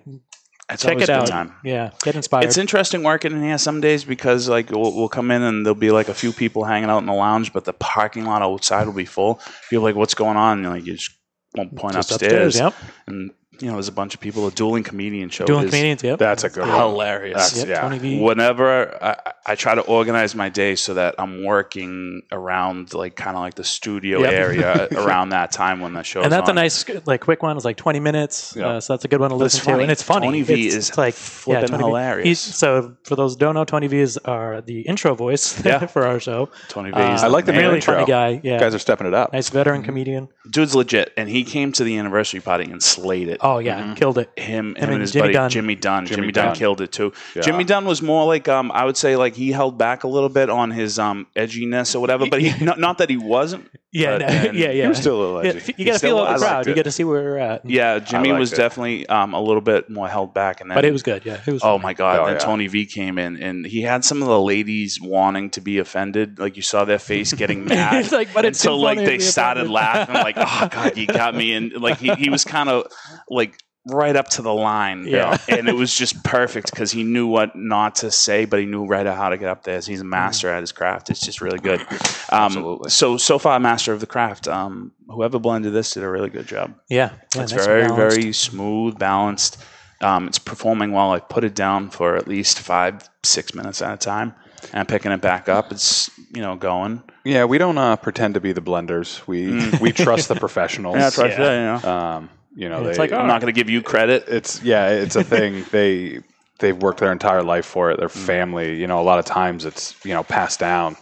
It's 0.72 0.82
check 0.82 1.00
it 1.00 1.08
a 1.08 1.14
out. 1.14 1.26
time. 1.26 1.54
Yeah, 1.64 1.90
get 2.02 2.14
inspired. 2.16 2.44
It's 2.44 2.56
interesting 2.58 3.02
working 3.02 3.32
in 3.32 3.42
here 3.42 3.58
some 3.58 3.80
days 3.80 4.04
because 4.04 4.48
like 4.48 4.70
we'll, 4.70 4.94
we'll 4.94 5.08
come 5.08 5.30
in 5.30 5.42
and 5.42 5.64
there'll 5.66 5.74
be 5.74 5.90
like 5.90 6.08
a 6.08 6.14
few 6.14 6.32
people 6.32 6.64
hanging 6.64 6.90
out 6.90 6.98
in 6.98 7.06
the 7.06 7.12
lounge, 7.12 7.52
but 7.52 7.64
the 7.64 7.72
parking 7.72 8.24
lot 8.24 8.42
outside 8.42 8.86
will 8.86 8.94
be 8.94 9.04
full. 9.04 9.40
People 9.68 9.84
are 9.84 9.88
like, 9.90 9.96
"What's 9.96 10.14
going 10.14 10.36
on?" 10.36 10.58
And 10.64 10.68
like 10.74 10.86
you 10.86 10.94
just 10.94 11.10
won't 11.56 11.74
point 11.76 11.94
Just 11.94 12.12
upstairs. 12.12 12.56
upstairs, 12.60 12.84
And 13.06 13.30
you 13.60 13.68
know, 13.68 13.74
there's 13.74 13.88
a 13.88 13.92
bunch 13.92 14.14
of 14.14 14.20
people. 14.20 14.46
A 14.46 14.50
dueling 14.50 14.82
comedian 14.82 15.28
show. 15.28 15.44
Dueling 15.44 15.64
is 15.66 15.70
comedians, 15.70 16.02
yep. 16.02 16.18
That's 16.18 16.44
a 16.44 16.48
good 16.50 16.66
one. 16.66 16.76
hilarious. 16.78 17.36
That's, 17.36 17.58
Yep, 17.58 17.68
yeah. 17.68 17.80
Tony 17.82 18.20
Whenever 18.20 19.02
I, 19.04 19.32
I 19.46 19.54
try 19.54 19.74
to 19.74 19.82
organize 19.82 20.34
my 20.34 20.48
day 20.48 20.74
so 20.76 20.94
that 20.94 21.14
I'm 21.18 21.44
working 21.44 22.22
around 22.32 22.94
like 22.94 23.16
kind 23.16 23.36
of 23.36 23.42
like 23.42 23.54
the 23.54 23.64
studio 23.64 24.20
Yep. 24.22 24.32
area 24.32 24.88
around 24.96 25.30
that 25.30 25.52
time 25.52 25.80
when 25.80 25.92
the 25.92 26.02
show. 26.02 26.22
and 26.22 26.32
that's 26.32 26.48
on. 26.48 26.56
a 26.56 26.60
nice, 26.60 26.84
like, 27.06 27.20
quick 27.20 27.42
one. 27.42 27.56
It's 27.56 27.64
like 27.64 27.76
20 27.76 28.00
minutes, 28.00 28.54
Yeah. 28.56 28.68
uh, 28.68 28.80
so 28.80 28.92
that's 28.94 29.04
a 29.04 29.08
good 29.08 29.20
one 29.20 29.30
to 29.30 29.36
But 29.36 29.44
listen 29.44 29.64
to, 29.74 29.80
and 29.80 29.90
it's 29.90 30.02
funny. 30.02 30.26
Tony 30.26 30.42
V 30.42 30.52
It's- 30.54 30.74
is 30.74 30.88
it's 30.90 30.98
like 30.98 31.14
flipping 31.14 31.68
Tony 31.68 31.84
hilarious. 31.84 32.26
He's, 32.26 32.40
so 32.40 32.96
for 33.04 33.16
those 33.16 33.34
who 33.34 33.40
don't 33.40 33.54
know, 33.54 33.64
Tony 33.64 33.86
V 33.86 33.98
is 33.98 34.16
our 34.18 34.60
the 34.60 34.80
intro 34.82 35.14
voice 35.14 35.62
Yeah. 35.64 35.86
for 35.86 36.06
our 36.06 36.18
show. 36.20 36.48
Tony 36.68 36.90
V. 36.90 36.96
Uh, 36.96 37.20
I 37.20 37.26
like 37.28 37.44
the 37.44 37.52
man. 37.52 37.60
new 37.62 37.66
really 37.68 37.76
intro. 37.78 37.94
funny 37.94 38.06
guy. 38.06 38.40
Yeah, 38.42 38.54
You 38.54 38.60
guys 38.60 38.74
are 38.74 38.78
stepping 38.78 39.06
it 39.06 39.14
up. 39.14 39.32
nice 39.32 39.50
veteran 39.50 39.82
comedian. 39.82 40.28
Dude's 40.50 40.74
legit, 40.74 41.12
and 41.16 41.28
he 41.28 41.44
came 41.44 41.72
to 41.72 41.84
the 41.84 41.98
anniversary 41.98 42.40
party 42.40 42.70
and 42.70 42.82
slayed 42.82 43.28
it. 43.28 43.38
Oh 43.40 43.49
yeah, 43.58 43.94
killed 43.94 44.18
it. 44.18 44.30
him, 44.36 44.68
him, 44.70 44.76
and 44.78 44.92
and 44.92 45.00
his 45.00 45.12
Jimmy 45.12 45.22
buddy 45.24 45.32
Dunn. 45.34 45.50
Jimmy 45.50 45.74
Dunn. 45.74 46.06
Jimmy, 46.06 46.16
Jimmy 46.16 46.32
Dunn. 46.32 46.46
Dunn. 46.46 46.56
killed 46.56 46.80
it 46.80 46.92
too. 46.92 47.12
Yeah. 47.34 47.42
Jimmy 47.42 47.64
Dunn 47.64 47.84
was 47.84 48.02
more 48.02 48.26
like 48.26 48.48
um, 48.48 48.70
I 48.72 48.84
would 48.84 48.96
say 48.96 49.16
like 49.16 49.34
he 49.34 49.52
held 49.52 49.78
back 49.78 50.04
a 50.04 50.08
little 50.08 50.28
bit 50.28 50.50
on 50.50 50.70
his 50.70 50.98
um 50.98 51.26
edginess 51.36 51.94
or 51.94 52.00
whatever, 52.00 52.26
but 52.30 52.40
he 52.40 52.52
not, 52.64 52.78
not 52.78 52.98
that 52.98 53.10
he 53.10 53.16
wasn't. 53.16 53.70
Yeah, 53.92 54.18
but- 54.18 54.28
no, 54.28 54.52
yeah, 54.52 54.70
yeah. 54.70 54.82
He 54.82 54.88
was 54.88 54.98
still 54.98 55.16
a 55.16 55.38
little 55.38 55.44
Yeah, 55.44 55.60
you 55.76 55.84
got 55.84 55.94
to 55.94 55.98
feel 55.98 56.18
out 56.18 56.38
the 56.38 56.44
crowd. 56.44 56.66
You 56.68 56.74
got 56.74 56.84
to 56.84 56.92
see 56.92 57.02
where 57.02 57.22
we're 57.22 57.38
at. 57.38 57.68
Yeah, 57.68 57.98
Jimmy 57.98 58.30
was 58.30 58.52
it. 58.52 58.56
definitely 58.56 59.06
um, 59.08 59.34
a 59.34 59.40
little 59.40 59.60
bit 59.60 59.90
more 59.90 60.08
held 60.08 60.32
back, 60.32 60.60
and 60.60 60.70
then 60.70 60.76
but 60.76 60.84
it 60.84 60.92
was 60.92 61.02
good. 61.02 61.26
Yeah, 61.26 61.40
it 61.44 61.50
was. 61.52 61.62
Oh 61.64 61.78
my 61.78 61.92
god! 61.92 62.20
Oh, 62.20 62.26
then 62.26 62.34
yeah. 62.34 62.38
Tony 62.38 62.68
V 62.68 62.86
came 62.86 63.18
in, 63.18 63.42
and 63.42 63.66
he 63.66 63.82
had 63.82 64.04
some 64.04 64.22
of 64.22 64.28
the 64.28 64.40
ladies 64.40 65.00
wanting 65.00 65.50
to 65.50 65.60
be 65.60 65.78
offended. 65.78 66.38
Like 66.38 66.56
you 66.56 66.62
saw 66.62 66.84
their 66.84 67.00
face 67.00 67.32
getting 67.32 67.64
mad. 67.66 67.94
It's 67.94 68.12
like, 68.12 68.32
but 68.32 68.44
it's 68.44 68.60
until 68.60 68.76
too 68.78 68.84
like 68.84 68.98
they 68.98 69.18
started 69.18 69.68
laughing. 69.68 70.14
Like, 70.14 70.36
oh 70.38 70.68
god, 70.70 70.96
you 70.96 71.08
got 71.08 71.34
me! 71.34 71.54
And 71.54 71.72
like 71.72 71.98
he, 71.98 72.14
he 72.14 72.30
was 72.30 72.44
kind 72.44 72.68
of 72.68 72.86
like 73.28 73.39
right 73.86 74.14
up 74.14 74.28
to 74.28 74.42
the 74.42 74.52
line. 74.52 75.06
Yeah. 75.06 75.38
and 75.48 75.68
it 75.68 75.74
was 75.74 75.94
just 75.94 76.22
perfect 76.24 76.70
because 76.70 76.90
he 76.92 77.02
knew 77.02 77.26
what 77.26 77.56
not 77.56 77.96
to 77.96 78.10
say, 78.10 78.44
but 78.44 78.60
he 78.60 78.66
knew 78.66 78.86
right 78.86 79.06
how 79.06 79.28
to 79.30 79.38
get 79.38 79.48
up 79.48 79.64
there. 79.64 79.80
He's 79.80 80.00
a 80.00 80.04
master 80.04 80.50
at 80.50 80.60
his 80.60 80.72
craft. 80.72 81.10
It's 81.10 81.20
just 81.20 81.40
really 81.40 81.58
good. 81.58 81.80
Um, 81.80 81.88
Absolutely. 82.30 82.90
So 82.90 83.16
so 83.16 83.38
far, 83.38 83.58
master 83.58 83.92
of 83.92 84.00
the 84.00 84.06
craft. 84.06 84.48
Um, 84.48 84.92
whoever 85.08 85.38
blended 85.38 85.72
this 85.72 85.92
did 85.92 86.02
a 86.02 86.08
really 86.08 86.30
good 86.30 86.46
job. 86.46 86.74
Yeah, 86.88 87.12
yeah 87.34 87.42
It's 87.42 87.52
very, 87.52 87.86
balanced. 87.86 88.16
very 88.16 88.32
smooth, 88.32 88.98
balanced. 88.98 89.62
Um, 90.02 90.28
it's 90.28 90.38
performing 90.38 90.92
well. 90.92 91.12
I 91.12 91.20
put 91.20 91.44
it 91.44 91.54
down 91.54 91.90
for 91.90 92.16
at 92.16 92.26
least 92.26 92.60
five, 92.60 93.08
six 93.22 93.54
minutes 93.54 93.82
at 93.82 93.92
a 93.94 93.96
time, 93.98 94.34
and 94.72 94.88
picking 94.88 95.12
it 95.12 95.20
back 95.20 95.48
up. 95.48 95.72
It's 95.72 96.10
you 96.34 96.40
know 96.40 96.56
going. 96.56 97.02
Yeah, 97.24 97.44
we 97.44 97.58
don't 97.58 97.76
uh, 97.76 97.96
pretend 97.96 98.34
to 98.34 98.40
be 98.40 98.52
the 98.52 98.62
blenders. 98.62 99.26
We 99.26 99.70
we 99.78 99.92
trust 99.92 100.28
the 100.28 100.34
professionals. 100.46 100.94
Yeah, 100.96 101.00
that's 101.02 101.18
right. 101.18 101.30
Yeah. 101.30 101.38
Yeah, 101.38 101.76
you 101.76 101.82
know. 101.82 101.90
Um, 101.92 102.30
you 102.60 102.68
know, 102.68 102.84
It's 102.84 102.98
like, 102.98 103.12
oh, 103.12 103.18
I'm 103.18 103.26
not 103.26 103.40
going 103.40 103.52
to 103.52 103.58
give 103.58 103.70
you 103.70 103.80
credit. 103.82 104.24
it's 104.28 104.62
yeah, 104.62 104.90
it's 104.90 105.16
a 105.16 105.24
thing. 105.24 105.64
they 105.72 106.20
they've 106.58 106.76
worked 106.76 107.00
their 107.00 107.10
entire 107.12 107.42
life 107.42 107.64
for 107.64 107.90
it. 107.90 107.98
Their 107.98 108.10
family, 108.10 108.78
you 108.78 108.86
know, 108.86 109.00
a 109.00 109.06
lot 109.10 109.18
of 109.18 109.24
times 109.24 109.64
it's 109.64 109.94
you 110.04 110.12
know 110.12 110.22
passed 110.22 110.60
down, 110.60 110.96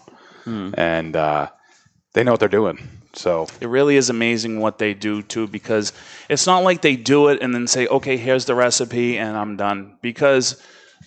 and 0.47 1.16
uh, 1.16 1.49
they 2.14 2.23
know 2.23 2.31
what 2.31 2.40
they're 2.40 2.49
doing. 2.49 2.79
So 3.14 3.49
It 3.61 3.68
really 3.68 3.97
is 3.97 4.09
amazing 4.11 4.61
what 4.61 4.79
they 4.79 4.94
do 4.94 5.23
too, 5.23 5.49
because 5.49 5.92
it's 6.29 6.47
not 6.47 6.62
like 6.62 6.83
they 6.83 6.94
do 6.94 7.29
it 7.29 7.42
and 7.42 7.53
then 7.55 7.66
say, 7.66 7.87
"Okay, 7.88 8.16
here's 8.16 8.44
the 8.44 8.55
recipe 8.55 9.18
and 9.18 9.37
I'm 9.37 9.57
done." 9.57 9.99
Because 10.01 10.62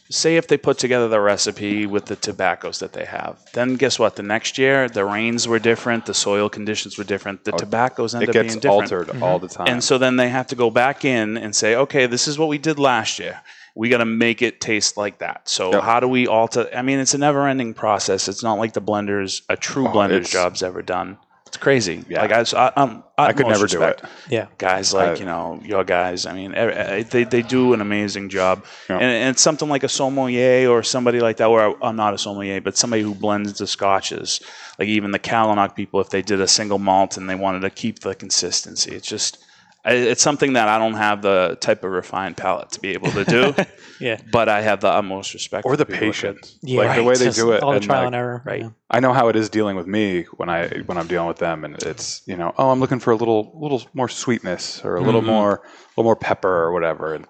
say 0.09 0.35
if 0.37 0.47
they 0.47 0.57
put 0.57 0.77
together 0.77 1.07
the 1.07 1.19
recipe 1.19 1.85
with 1.85 2.05
the 2.05 2.15
tobaccos 2.15 2.79
that 2.79 2.93
they 2.93 3.05
have, 3.05 3.39
then 3.53 3.75
guess 3.75 3.97
what? 3.97 4.15
The 4.15 4.23
next 4.23 4.57
year, 4.57 4.89
the 4.89 5.05
rains 5.05 5.47
were 5.47 5.59
different, 5.59 6.05
the 6.05 6.13
soil 6.13 6.49
conditions 6.49 6.97
were 6.97 7.03
different, 7.03 7.45
the 7.45 7.53
oh, 7.53 7.57
tobaccos 7.57 8.13
end 8.13 8.23
it 8.23 8.29
up 8.29 8.33
gets 8.33 8.53
being 8.55 8.59
different. 8.59 8.81
altered 8.83 9.07
mm-hmm. 9.07 9.23
all 9.23 9.39
the 9.39 9.47
time. 9.47 9.67
And 9.67 9.83
so 9.83 9.97
then 9.97 10.17
they 10.17 10.29
have 10.29 10.47
to 10.47 10.55
go 10.55 10.69
back 10.69 11.05
in 11.05 11.37
and 11.37 11.55
say, 11.55 11.75
okay, 11.75 12.07
this 12.07 12.27
is 12.27 12.37
what 12.37 12.49
we 12.49 12.57
did 12.57 12.77
last 12.79 13.19
year. 13.19 13.39
We 13.73 13.87
got 13.87 13.99
to 13.99 14.05
make 14.05 14.41
it 14.41 14.59
taste 14.59 14.97
like 14.97 15.19
that. 15.19 15.47
So 15.47 15.71
Yep. 15.71 15.83
how 15.83 15.99
do 16.01 16.07
we 16.09 16.27
alter? 16.27 16.69
I 16.75 16.81
mean, 16.81 16.99
it's 16.99 17.13
a 17.13 17.17
never-ending 17.17 17.73
process. 17.73 18.27
It's 18.27 18.43
not 18.43 18.57
like 18.57 18.73
the 18.73 18.81
blenders, 18.81 19.43
a 19.47 19.55
true 19.55 19.87
Oh, 19.87 19.91
blender's 19.91 20.27
it's- 20.27 20.31
job's 20.31 20.61
ever 20.61 20.81
done. 20.81 21.17
It's 21.51 21.57
crazy. 21.57 22.05
Yeah. 22.07 22.21
Like 22.21 22.31
I, 22.31 22.43
so 22.43 22.57
I, 22.57 22.71
I'm, 22.77 23.03
I 23.17 23.33
could 23.33 23.45
never 23.45 23.67
do 23.67 23.81
it. 23.83 24.01
Yeah. 24.29 24.47
Guys 24.57 24.93
like 24.93 25.17
I- 25.17 25.19
you 25.19 25.25
know 25.25 25.59
your 25.65 25.83
guys. 25.83 26.25
I 26.25 26.31
mean, 26.31 26.51
they 26.53 27.25
they 27.25 27.41
do 27.41 27.73
an 27.73 27.81
amazing 27.81 28.29
job, 28.29 28.63
Yeah. 28.89 28.95
and, 28.95 29.03
and 29.03 29.29
it's 29.35 29.41
something 29.41 29.67
like 29.67 29.83
a 29.83 29.89
sommelier 29.89 30.69
or 30.69 30.81
somebody 30.81 31.19
like 31.19 31.35
that. 31.37 31.51
Where 31.51 31.67
I, 31.67 31.73
I'm 31.81 31.97
not 31.97 32.13
a 32.13 32.17
sommelier, 32.17 32.61
but 32.61 32.77
somebody 32.77 33.01
who 33.03 33.13
blends 33.13 33.57
the 33.59 33.67
scotches. 33.67 34.39
Like 34.79 34.87
even 34.87 35.11
the 35.11 35.19
Calenoch 35.19 35.75
people, 35.75 35.99
if 35.99 36.09
they 36.09 36.21
did 36.21 36.39
a 36.39 36.47
single 36.47 36.79
malt 36.79 37.17
and 37.17 37.29
they 37.29 37.35
wanted 37.35 37.59
to 37.63 37.69
keep 37.69 37.99
the 37.99 38.15
consistency, 38.15 38.95
it's 38.95 39.09
just 39.09 39.43
it's 39.85 40.21
something 40.21 40.53
that 40.53 40.67
I 40.67 40.77
don't 40.77 40.93
have 40.93 41.21
the 41.21 41.57
type 41.59 41.83
of 41.83 41.91
refined 41.91 42.37
palate 42.37 42.71
to 42.71 42.79
be 42.79 42.89
able 42.89 43.11
to 43.11 43.25
do. 43.25 43.55
Yeah. 44.01 44.19
but 44.31 44.49
I 44.49 44.61
have 44.63 44.81
the 44.81 44.87
utmost 44.87 45.35
respect 45.35 45.63
or 45.63 45.73
for 45.73 45.77
the 45.77 45.85
people 45.85 46.07
that 46.07 46.13
can. 46.15 46.33
patience, 46.33 46.57
Yeah, 46.63 46.79
like 46.79 46.95
the 46.95 47.03
way 47.03 47.13
they 47.13 47.25
Just 47.25 47.37
do 47.37 47.51
it, 47.51 47.61
all 47.61 47.69
the 47.69 47.75
and, 47.75 47.85
trial 47.85 47.99
like, 47.99 48.07
and 48.07 48.15
error. 48.15 48.41
right. 48.43 48.61
yeah. 48.61 48.69
I 48.89 48.99
know 48.99 49.13
how 49.13 49.27
it 49.27 49.35
is 49.35 49.47
dealing 49.47 49.75
with 49.75 49.85
me 49.85 50.23
when 50.37 50.49
I 50.49 50.69
when 50.87 50.97
I'm 50.97 51.05
dealing 51.05 51.27
with 51.27 51.37
them, 51.37 51.63
and 51.63 51.75
it's 51.83 52.23
you 52.25 52.35
know, 52.35 52.51
oh, 52.57 52.71
I'm 52.71 52.79
looking 52.79 52.97
for 52.99 53.11
a 53.11 53.15
little 53.15 53.51
little 53.53 53.83
more 53.93 54.09
sweetness 54.09 54.83
or 54.83 54.95
a 54.95 55.01
little 55.01 55.21
Mhm. 55.21 55.25
more 55.27 55.51
a 55.57 55.89
little 55.91 56.05
more 56.05 56.15
pepper 56.15 56.49
or 56.49 56.71
whatever, 56.73 57.13
and 57.13 57.27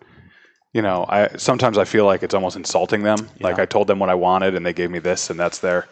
you 0.72 0.82
know, 0.82 1.06
I 1.10 1.36
sometimes 1.36 1.78
I 1.78 1.84
feel 1.84 2.06
like 2.06 2.24
it's 2.24 2.34
almost 2.34 2.56
insulting 2.56 3.04
them. 3.04 3.28
Like 3.42 3.60
I 3.60 3.66
told 3.66 3.88
them 3.88 4.00
what 4.00 4.10
I 4.10 4.16
wanted, 4.16 4.56
and 4.56 4.66
they 4.66 4.72
gave 4.72 4.90
me 4.92 5.00
this, 5.00 5.30
and 5.30 5.38
that's 5.38 5.60
their. 5.60 5.90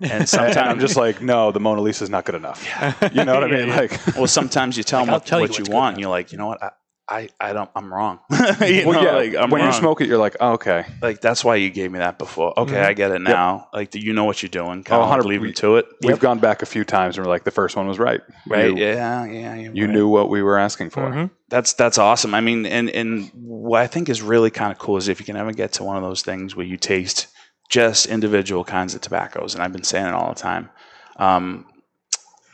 And 0.00 0.10
And 0.12 0.28
sometimes 0.28 0.56
I'm 0.56 0.80
just 0.80 0.96
like, 0.96 1.20
no, 1.20 1.50
the 1.52 1.60
Mona 1.60 1.80
Lisa 1.80 2.04
is 2.04 2.10
not 2.10 2.24
good 2.24 2.34
enough. 2.36 2.64
You 3.12 3.24
know 3.24 3.34
what 3.34 3.44
I 3.44 3.48
mean? 3.48 3.68
yeah. 3.68 3.76
Like, 3.76 4.16
well, 4.16 4.26
sometimes 4.26 4.76
you 4.76 4.82
tell 4.84 5.00
Like, 5.00 5.06
them 5.06 5.12
what, 5.14 5.26
tell 5.26 5.40
you 5.40 5.48
what 5.48 5.58
you 5.58 5.64
want, 5.74 5.94
and 5.94 6.00
you're 6.00 6.10
like, 6.10 6.30
you 6.32 6.38
know 6.38 6.46
what, 6.46 6.62
I, 6.62 6.70
I, 7.10 7.28
I 7.40 7.52
don't, 7.54 7.70
I'm 7.74 7.92
wrong. 7.92 8.20
you 8.30 8.86
well, 8.86 8.92
know, 8.92 9.02
yeah, 9.02 9.12
like, 9.12 9.34
I'm 9.34 9.48
when 9.50 9.64
you 9.64 9.72
smoke 9.72 10.02
it, 10.02 10.08
you're 10.08 10.18
like, 10.18 10.36
oh, 10.40 10.52
okay, 10.52 10.84
like 11.00 11.22
that's 11.22 11.42
why 11.42 11.56
you 11.56 11.70
gave 11.70 11.90
me 11.90 11.98
that 12.00 12.18
before. 12.18 12.52
Okay, 12.58 12.78
I 12.80 12.92
get 12.92 13.12
it 13.12 13.22
now. 13.22 13.68
Like 13.72 13.94
you 13.94 14.12
know 14.12 14.24
what 14.24 14.42
you're 14.42 14.50
doing. 14.50 14.84
Kind 14.84 15.00
Oh, 15.00 15.04
of 15.04 15.08
100 15.08 15.24
leave 15.26 15.40
them 15.40 15.52
to 15.54 15.76
it. 15.78 15.86
We've 16.02 16.20
gone 16.20 16.38
back 16.38 16.60
a 16.60 16.66
few 16.66 16.84
times, 16.84 17.16
and 17.16 17.24
we're 17.26 17.32
like, 17.32 17.44
the 17.44 17.50
first 17.50 17.76
one 17.76 17.88
was 17.88 17.98
right. 17.98 18.20
Right? 18.46 18.66
You, 18.66 18.76
yeah, 18.76 19.24
yeah. 19.24 19.54
you're 19.54 19.86
right. 19.86 19.94
knew 19.94 20.06
what 20.06 20.28
we 20.28 20.42
were 20.42 20.58
asking 20.58 20.90
for. 20.90 21.10
Mhm. 21.10 21.30
That's 21.48 21.72
that's 21.72 21.96
awesome. 21.96 22.34
I 22.34 22.42
mean, 22.42 22.66
and 22.66 22.90
and 22.90 23.30
what 23.34 23.80
I 23.80 23.86
think 23.86 24.10
is 24.10 24.20
really 24.20 24.50
kind 24.50 24.70
of 24.70 24.78
cool 24.78 24.98
is 24.98 25.08
if 25.08 25.18
you 25.18 25.24
can 25.24 25.36
ever 25.36 25.52
get 25.52 25.72
to 25.74 25.84
one 25.84 25.96
of 25.96 26.02
those 26.02 26.20
things 26.20 26.54
where 26.54 26.66
you 26.66 26.76
taste 26.76 27.28
just 27.68 28.06
individual 28.06 28.64
kinds 28.64 28.94
of 28.94 29.00
tobaccos, 29.00 29.54
and 29.54 29.62
I've 29.62 29.72
been 29.72 29.84
saying 29.84 30.06
it 30.06 30.14
all 30.14 30.30
the 30.32 30.40
time. 30.40 30.70
Um, 31.16 31.66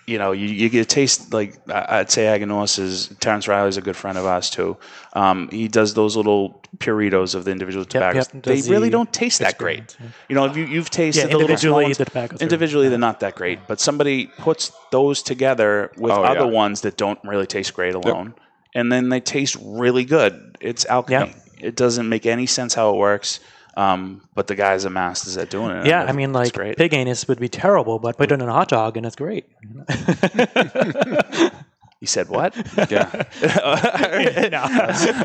you 0.06 0.18
know, 0.18 0.32
you, 0.32 0.46
you 0.48 0.68
get 0.68 0.82
a 0.82 0.84
taste 0.84 1.32
like 1.32 1.56
I- 1.70 2.00
I'd 2.00 2.10
say 2.10 2.24
Aganorsa 2.26 2.80
is 2.80 3.08
Terence 3.20 3.48
Reilly's 3.48 3.78
a 3.78 3.80
good 3.80 3.96
friend 3.96 4.18
of 4.18 4.26
ours 4.26 4.50
too. 4.50 4.76
Um, 5.14 5.48
he 5.50 5.66
does 5.66 5.94
those 5.94 6.14
little 6.14 6.60
puritos 6.76 7.34
of 7.34 7.46
the 7.46 7.52
individual 7.52 7.86
tobaccos. 7.86 8.28
yep, 8.34 8.42
they 8.42 8.56
does 8.56 8.68
really 8.68 8.88
the 8.88 8.92
don't 8.98 9.10
taste 9.14 9.38
that 9.38 9.56
great. 9.56 9.84
experience, 9.84 10.14
You 10.28 10.34
know, 10.34 10.44
if 10.44 10.56
you, 10.58 10.66
you've 10.66 10.90
tasted 10.90 11.20
Yeah, 11.22 11.26
the 11.28 11.38
little 11.38 11.56
small 11.56 11.78
individually 11.78 11.84
ones- 11.84 11.98
the 11.98 12.04
tobaccos. 12.04 12.42
individually 12.42 12.88
they're 12.90 12.98
not 12.98 13.20
that 13.20 13.34
great 13.34 13.60
but 13.66 13.80
somebody 13.80 14.26
puts 14.38 14.72
those 14.90 15.22
together 15.22 15.90
with 15.96 16.12
Oh, 16.12 16.22
other 16.22 16.40
yeah. 16.40 16.58
ones 16.64 16.82
that 16.82 16.98
don't 16.98 17.18
really 17.24 17.46
taste 17.46 17.72
great 17.72 17.94
alone 17.94 18.34
and 18.74 18.92
then 18.92 19.08
they 19.08 19.20
taste 19.20 19.56
really 19.64 20.04
good 20.04 20.58
it's 20.60 20.84
alchemy 20.86 21.32
it 21.60 21.76
doesn't 21.76 22.08
make 22.10 22.26
any 22.26 22.44
sense 22.44 22.74
how 22.74 22.90
it 22.90 22.96
works 22.96 23.40
um, 23.76 24.22
but 24.34 24.46
the 24.46 24.54
guys 24.54 24.86
are 24.86 24.90
masters 24.90 25.36
at 25.36 25.50
doing 25.50 25.70
it 25.76 25.86
Yeah, 25.86 26.00
and 26.00 26.10
I 26.10 26.12
mean, 26.12 26.32
like 26.32 26.52
great 26.52 26.76
pig 26.76 26.94
anus 26.94 27.26
would 27.28 27.40
be 27.40 27.48
terrible, 27.48 27.98
but 27.98 28.16
put 28.16 28.30
it 28.30 28.34
in 28.34 28.40
a 28.40 28.52
hot 28.52 28.68
dog 28.68 28.96
and 28.96 29.06
it's 29.06 29.16
great. 29.16 29.46
You 32.04 32.08
said 32.08 32.28
what? 32.28 32.54
Yeah. 32.90 33.08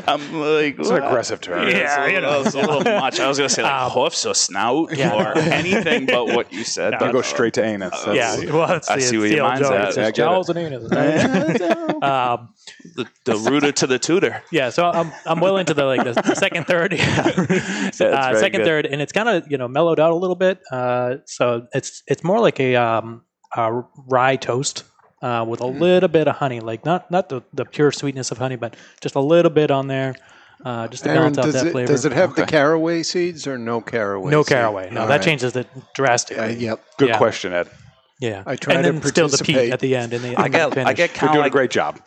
I'm 0.08 0.32
like, 0.40 0.78
It's 0.78 0.88
an 0.88 0.94
what? 0.94 1.04
aggressive 1.08 1.42
term. 1.42 1.68
Yeah, 1.68 2.06
you 2.06 2.14
you 2.14 2.20
know. 2.22 2.30
know, 2.40 2.42
it's 2.46 2.54
a 2.54 2.58
little 2.58 2.82
much. 2.82 3.20
I 3.20 3.28
was 3.28 3.36
gonna 3.36 3.50
say 3.50 3.62
like 3.62 3.92
hoofs 3.92 4.24
or 4.24 4.34
snout 4.34 4.96
Yeah. 4.96 5.12
or 5.14 5.36
anything 5.60 6.06
but 6.06 6.28
what 6.28 6.50
you 6.54 6.64
said. 6.64 6.94
You 6.94 6.98
but- 7.00 7.12
go 7.12 7.20
straight 7.20 7.52
to 7.54 7.62
anus. 7.62 7.92
yeah, 8.06 8.12
That's- 8.36 8.50
well, 8.50 8.66
that's 8.66 8.88
I 8.88 8.96
the, 8.96 9.02
see 9.02 9.18
where 9.18 9.26
it's 9.26 9.32
the 9.32 9.36
your 9.36 9.44
old 9.44 9.52
mind's 9.52 9.68
joke. 9.68 9.78
at. 9.78 9.88
It's 9.88 9.96
Yeah, 9.98 10.02
I 10.04 10.10
just 10.10 10.16
get 10.16 10.56
it. 10.56 10.56
and 10.56 11.60
anus. 11.60 12.02
um, 12.02 12.54
the, 12.96 13.06
the 13.26 13.36
rooter 13.36 13.72
to 13.72 13.86
the 13.86 13.98
tutor. 13.98 14.42
yeah, 14.50 14.70
so 14.70 14.86
I'm 14.86 15.12
I'm 15.26 15.40
well 15.40 15.58
into 15.58 15.74
the 15.74 15.84
like 15.84 16.02
the, 16.02 16.14
the 16.14 16.34
second 16.34 16.64
third, 16.66 16.94
uh, 16.94 17.90
second 17.92 18.60
good. 18.60 18.64
third, 18.64 18.86
and 18.86 19.02
it's 19.02 19.12
kind 19.12 19.28
of 19.28 19.50
you 19.50 19.58
know 19.58 19.68
mellowed 19.68 20.00
out 20.00 20.12
a 20.12 20.16
little 20.16 20.34
bit. 20.36 20.60
Uh, 20.72 21.16
so 21.26 21.66
it's 21.74 22.02
it's 22.06 22.24
more 22.24 22.40
like 22.40 22.58
a 22.58 22.76
um 22.76 23.20
a 23.54 23.82
rye 24.08 24.36
toast. 24.36 24.84
Uh, 25.22 25.44
with 25.46 25.60
a 25.60 25.64
Mm. 25.64 25.78
little 25.80 26.08
bit 26.08 26.28
of 26.28 26.36
honey, 26.36 26.60
like 26.60 26.84
not 26.86 27.10
not 27.10 27.28
the, 27.28 27.42
the 27.52 27.66
pure 27.66 27.92
sweetness 27.92 28.30
of 28.30 28.38
honey, 28.38 28.56
but 28.56 28.74
just 29.02 29.14
a 29.16 29.20
little 29.20 29.50
bit 29.50 29.70
on 29.70 29.86
there, 29.86 30.14
uh, 30.64 30.88
just 30.88 31.04
to 31.04 31.10
Aaron, 31.10 31.32
balance 31.34 31.38
out 31.38 31.44
does 31.44 31.54
that 31.54 31.66
it, 31.66 31.72
flavor. 31.72 31.92
does 31.92 32.04
it 32.06 32.12
have 32.12 32.34
the 32.36 32.46
caraway 32.46 33.02
seeds 33.02 33.46
or 33.46 33.58
no 33.58 33.82
caraway? 33.82 34.30
no 34.30 34.42
seed? 34.42 34.48
caraway? 34.56 34.88
No, 34.90 35.02
All 35.02 35.06
that 35.08 35.16
right. 35.16 35.22
changes 35.22 35.54
it 35.56 35.66
drastically. 35.94 36.42
Uh, 36.42 36.48
yep. 36.48 36.80
Good 36.96 37.10
Yeah. 37.10 37.18
question, 37.18 37.52
Ed. 37.52 37.68
Yeah, 38.18 38.42
I 38.46 38.56
try 38.56 38.74
and 38.74 39.02
to 39.02 39.08
still 39.08 39.28
the 39.28 39.36
peat 39.44 39.56
participate. 39.56 39.72
at 39.74 39.80
the 39.80 39.94
end. 39.96 40.12
And 40.14 40.24
the, 40.24 40.36
I 40.36 40.44
and 40.44 40.52
get, 40.54 40.78
I 40.78 40.92
get 40.94 41.10
You're 41.10 41.16
kind 41.18 41.28
of 41.28 41.32
doing 41.34 41.42
like 41.42 41.52
a 41.52 41.52
great 41.52 41.70
job. 41.70 42.00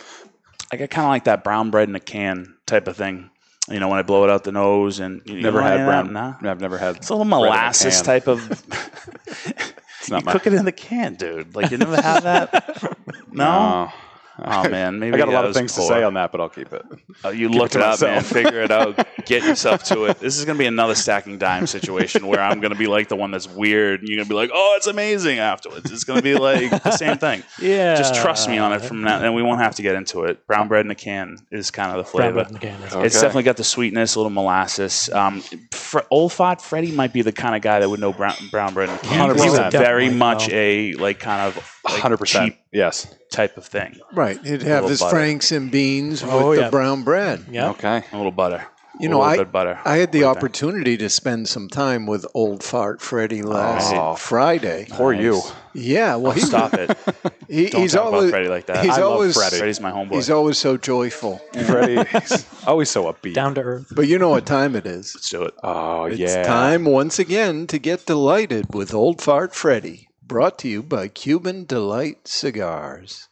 I 0.71 0.75
get 0.77 0.89
kind 0.89 1.05
of 1.05 1.09
like 1.09 1.25
that 1.25 1.43
brown 1.43 1.69
bread 1.69 1.89
in 1.89 1.95
a 1.95 1.99
can 1.99 2.55
type 2.65 2.87
of 2.87 2.97
thing. 2.97 3.29
You 3.69 3.79
know, 3.79 3.87
when 3.89 3.97
I 3.99 4.01
blow 4.01 4.23
it 4.23 4.29
out 4.31 4.43
the 4.43 4.51
nose 4.51 4.99
and 4.99 5.21
you 5.25 5.39
Never 5.41 5.59
know 5.61 5.67
had 5.67 5.79
any 5.79 5.85
brown. 5.87 6.13
that? 6.13 6.41
Nah. 6.41 6.51
I've 6.51 6.61
never 6.61 6.77
had. 6.79 6.95
It's 6.97 7.09
a 7.09 7.13
little 7.15 7.25
bread 7.25 7.41
a 7.43 7.45
molasses 7.45 8.01
type 8.01 8.27
of. 8.27 8.41
Not 10.13 10.21
you 10.21 10.25
my. 10.27 10.31
cook 10.31 10.47
it 10.47 10.53
in 10.53 10.65
the 10.65 10.71
can, 10.71 11.15
dude. 11.15 11.55
Like 11.55 11.71
you 11.71 11.77
never 11.77 12.01
had 12.01 12.21
that? 12.21 12.97
No. 13.31 13.91
Oh 14.39 14.67
man, 14.69 14.99
maybe 14.99 15.15
I 15.15 15.17
got 15.17 15.27
a 15.27 15.31
lot 15.31 15.45
of 15.45 15.53
things 15.53 15.73
poor. 15.75 15.87
to 15.87 15.93
say 15.95 16.03
on 16.03 16.15
that, 16.15 16.31
but 16.31 16.41
I'll 16.41 16.49
keep 16.49 16.73
it. 16.73 16.83
Uh, 17.23 17.29
you 17.29 17.49
Keep 17.53 17.57
look 17.59 17.71
it 17.75 17.77
it 17.77 17.79
to 17.79 17.85
up, 17.87 18.01
man. 18.01 18.23
Figure 18.23 18.61
it 18.61 18.71
out. 18.71 19.07
Get 19.25 19.43
yourself 19.43 19.83
to 19.85 20.05
it. 20.05 20.19
This 20.19 20.37
is 20.37 20.45
going 20.45 20.57
to 20.57 20.59
be 20.59 20.65
another 20.65 20.95
stacking 20.95 21.37
dime 21.37 21.67
situation 21.67 22.25
where 22.27 22.39
I'm 22.41 22.59
going 22.59 22.71
to 22.73 22.77
be 22.77 22.87
like 22.87 23.09
the 23.09 23.15
one 23.15 23.31
that's 23.31 23.47
weird, 23.47 23.99
and 23.99 24.09
you're 24.09 24.17
going 24.17 24.25
to 24.27 24.29
be 24.29 24.35
like, 24.35 24.49
"Oh, 24.53 24.73
it's 24.77 24.87
amazing." 24.87 25.39
Afterwards, 25.39 25.91
it's 25.91 26.03
going 26.03 26.17
to 26.19 26.23
be 26.23 26.35
like 26.35 26.69
the 26.83 26.91
same 26.91 27.17
thing. 27.17 27.43
yeah, 27.59 27.95
Just 27.95 28.15
trust 28.15 28.49
me 28.49 28.57
on 28.57 28.73
it 28.73 28.81
from 28.81 29.03
that, 29.03 29.23
and 29.23 29.35
we 29.35 29.43
won't 29.43 29.61
have 29.61 29.75
to 29.75 29.81
get 29.81 29.95
into 29.95 30.23
it. 30.23 30.45
Brown 30.47 30.67
bread 30.67 30.85
in 30.85 30.91
a 30.91 30.95
can 30.95 31.37
is 31.51 31.69
kind 31.71 31.91
of 31.97 31.97
the 32.05 32.11
Brown 32.17 32.33
flavor. 32.33 32.33
bread 32.33 32.47
in 32.47 32.53
the 32.53 32.59
can, 32.59 32.81
that's 32.81 32.95
It's 32.95 33.15
definitely 33.21 33.43
got 33.43 33.57
the 33.57 33.63
sweetness, 33.63 34.15
a 34.15 34.19
little 34.19 34.31
molasses. 34.31 35.09
Um, 35.11 35.41
Fre- 35.71 35.99
Old 36.09 36.33
Fart 36.33 36.61
Freddy 36.61 36.91
might 36.91 37.13
be 37.13 37.21
the 37.21 37.31
kind 37.31 37.55
of 37.55 37.61
guy 37.61 37.79
that 37.79 37.89
would 37.89 37.99
know 37.99 38.11
brown, 38.13 38.35
brown 38.51 38.73
bread 38.73 38.89
in 38.89 38.95
a 38.95 38.99
can. 38.99 39.29
100%. 39.29 39.43
He's 39.43 39.53
Definitely 39.53 39.79
very 39.85 40.09
know. 40.09 40.15
much 40.15 40.49
a 40.49 40.93
like 40.93 41.19
kind 41.19 41.41
of 41.41 41.81
like 41.93 42.01
Hundred 42.01 42.17
percent. 42.17 42.55
Yes. 42.71 43.13
type 43.31 43.57
of 43.57 43.65
thing. 43.65 43.99
Right. 44.13 44.39
He'd 44.45 44.61
have 44.63 44.85
his 44.85 44.99
butter. 44.99 45.15
franks 45.15 45.51
and 45.51 45.71
beans 45.71 46.23
oh, 46.23 46.49
with 46.49 46.59
Oh, 46.59 46.63
the 46.65 46.69
brown 46.71 47.03
bread. 47.03 47.45
Yeah. 47.49 47.69
Okay. 47.71 48.03
A 48.11 48.17
little 48.17 48.31
butter. 48.31 48.65
You 48.99 49.07
a 49.07 49.11
know, 49.11 49.17
little 49.21 49.33
I 49.33 49.37
bit 49.37 49.51
butter. 49.51 49.79
I 49.85 49.95
had 49.97 50.11
the 50.11 50.19
Right 50.21 50.33
there. 50.33 50.37
opportunity 50.37 50.97
to 50.97 51.09
spend 51.09 51.49
some 51.49 51.67
time 51.67 52.05
with 52.05 52.27
old 52.35 52.63
fart 52.63 53.01
Freddie 53.01 53.41
oh, 53.41 53.47
last 53.47 53.91
Oh. 53.91 54.13
Friday. 54.13 54.85
Poor 54.91 55.11
you. 55.11 55.41
Yeah, 55.73 56.15
well, 56.17 56.31
he, 56.33 56.41
Stop 56.41 56.73
it. 56.75 56.95
he- 57.49 57.69
Don't 57.71 57.81
he's 57.81 57.93
talk 57.93 58.05
always 58.05 58.25
about 58.25 58.29
Freddie 58.29 58.49
like 58.49 58.67
that. 58.67 58.85
He's 58.85 58.93
I 58.93 59.01
love 59.01 59.13
always 59.13 59.33
Freddie. 59.35 59.57
Freddie's 59.57 59.79
my 59.81 59.91
homeboy. 59.91 60.13
he's 60.13 60.29
always 60.29 60.59
so 60.59 60.77
joyful. 60.77 61.39
Freddie, 61.65 62.07
he's 62.11 62.45
always 62.67 62.91
so 62.91 63.11
upbeat. 63.11 63.33
down 63.33 63.55
to 63.55 63.61
earth. 63.61 63.87
But 63.95 64.07
you 64.07 64.19
know 64.19 64.29
what 64.29 64.45
time 64.45 64.75
it 64.75 64.85
is? 64.85 65.15
Let's 65.15 65.29
do 65.31 65.41
it. 65.41 65.55
Oh 65.63 66.03
It's 66.05 66.19
yeah. 66.19 66.43
time 66.43 66.85
once 66.85 67.17
again 67.17 67.65
to 67.67 67.79
get 67.79 68.05
delighted 68.05 68.75
with 68.75 68.93
Old 68.93 69.21
Fart 69.23 69.55
Freddy. 69.55 70.07
Brought 70.25 70.57
to 70.59 70.69
you 70.69 70.81
by 70.81 71.09
Cuban 71.09 71.65
Delight 71.65 72.29
Cigars. 72.29 73.27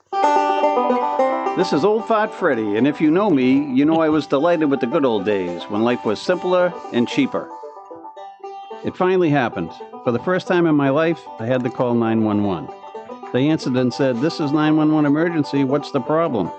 This 1.56 1.72
is 1.72 1.86
Old 1.86 2.06
Fat 2.06 2.34
Freddy, 2.34 2.76
and 2.76 2.86
if 2.86 3.00
you 3.00 3.10
know 3.10 3.30
me, 3.30 3.74
you 3.74 3.86
know 3.86 4.02
I 4.02 4.10
was 4.10 4.28
delighted 4.28 4.70
with 4.70 4.82
the 4.82 4.88
good 4.88 5.06
old 5.06 5.24
days 5.24 5.64
when 5.70 5.84
life 5.84 6.04
was 6.04 6.22
simpler 6.22 6.74
and 6.92 7.08
cheaper. 7.08 7.50
It 8.84 8.98
finally 8.98 9.30
happened. 9.30 9.72
For 10.04 10.12
the 10.12 10.20
first 10.20 10.48
time 10.48 10.66
in 10.66 10.76
my 10.76 10.90
life, 10.90 11.22
I 11.40 11.46
had 11.46 11.64
to 11.64 11.70
call 11.70 11.96
911. 11.96 12.70
They 13.32 13.48
answered 13.48 13.78
and 13.78 13.94
said, 13.94 14.18
This 14.18 14.42
is 14.42 14.52
911 14.52 15.06
emergency, 15.06 15.64
what's 15.64 15.92
the 15.92 16.02
problem? 16.02 16.52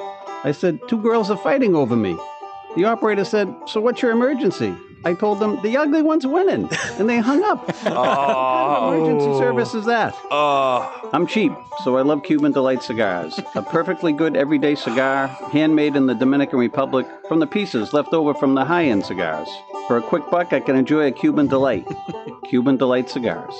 I 0.44 0.52
said, 0.52 0.80
Two 0.88 1.02
girls 1.02 1.30
are 1.30 1.36
fighting 1.36 1.74
over 1.76 1.94
me. 1.94 2.16
The 2.74 2.86
operator 2.86 3.26
said, 3.26 3.54
So 3.66 3.82
what's 3.82 4.00
your 4.00 4.12
emergency? 4.12 4.74
I 5.04 5.14
told 5.14 5.40
them, 5.40 5.60
The 5.62 5.76
ugly 5.76 6.02
one's 6.02 6.26
winning. 6.26 6.68
And 6.98 7.08
they 7.08 7.18
hung 7.18 7.42
up. 7.44 7.68
What 7.82 7.94
kind 7.94 7.98
of 7.98 8.94
emergency 8.94 9.26
oh. 9.26 9.38
service 9.38 9.74
is 9.74 9.84
that? 9.86 10.14
Oh, 10.30 11.10
I'm 11.12 11.26
cheap, 11.26 11.52
so 11.84 11.96
I 11.96 12.02
love 12.02 12.22
Cuban 12.22 12.52
Delight 12.52 12.82
cigars. 12.82 13.38
A 13.54 13.62
perfectly 13.62 14.12
good 14.12 14.36
everyday 14.36 14.74
cigar, 14.74 15.28
handmade 15.28 15.96
in 15.96 16.06
the 16.06 16.14
Dominican 16.14 16.58
Republic 16.58 17.06
from 17.28 17.40
the 17.40 17.46
pieces 17.46 17.92
left 17.92 18.12
over 18.12 18.34
from 18.34 18.54
the 18.54 18.64
high 18.64 18.84
end 18.84 19.04
cigars. 19.04 19.48
For 19.86 19.98
a 19.98 20.02
quick 20.02 20.30
buck, 20.30 20.52
I 20.52 20.60
can 20.60 20.76
enjoy 20.76 21.06
a 21.06 21.12
Cuban 21.12 21.48
Delight. 21.48 21.86
Cuban 22.48 22.76
Delight 22.76 23.10
cigars. 23.10 23.54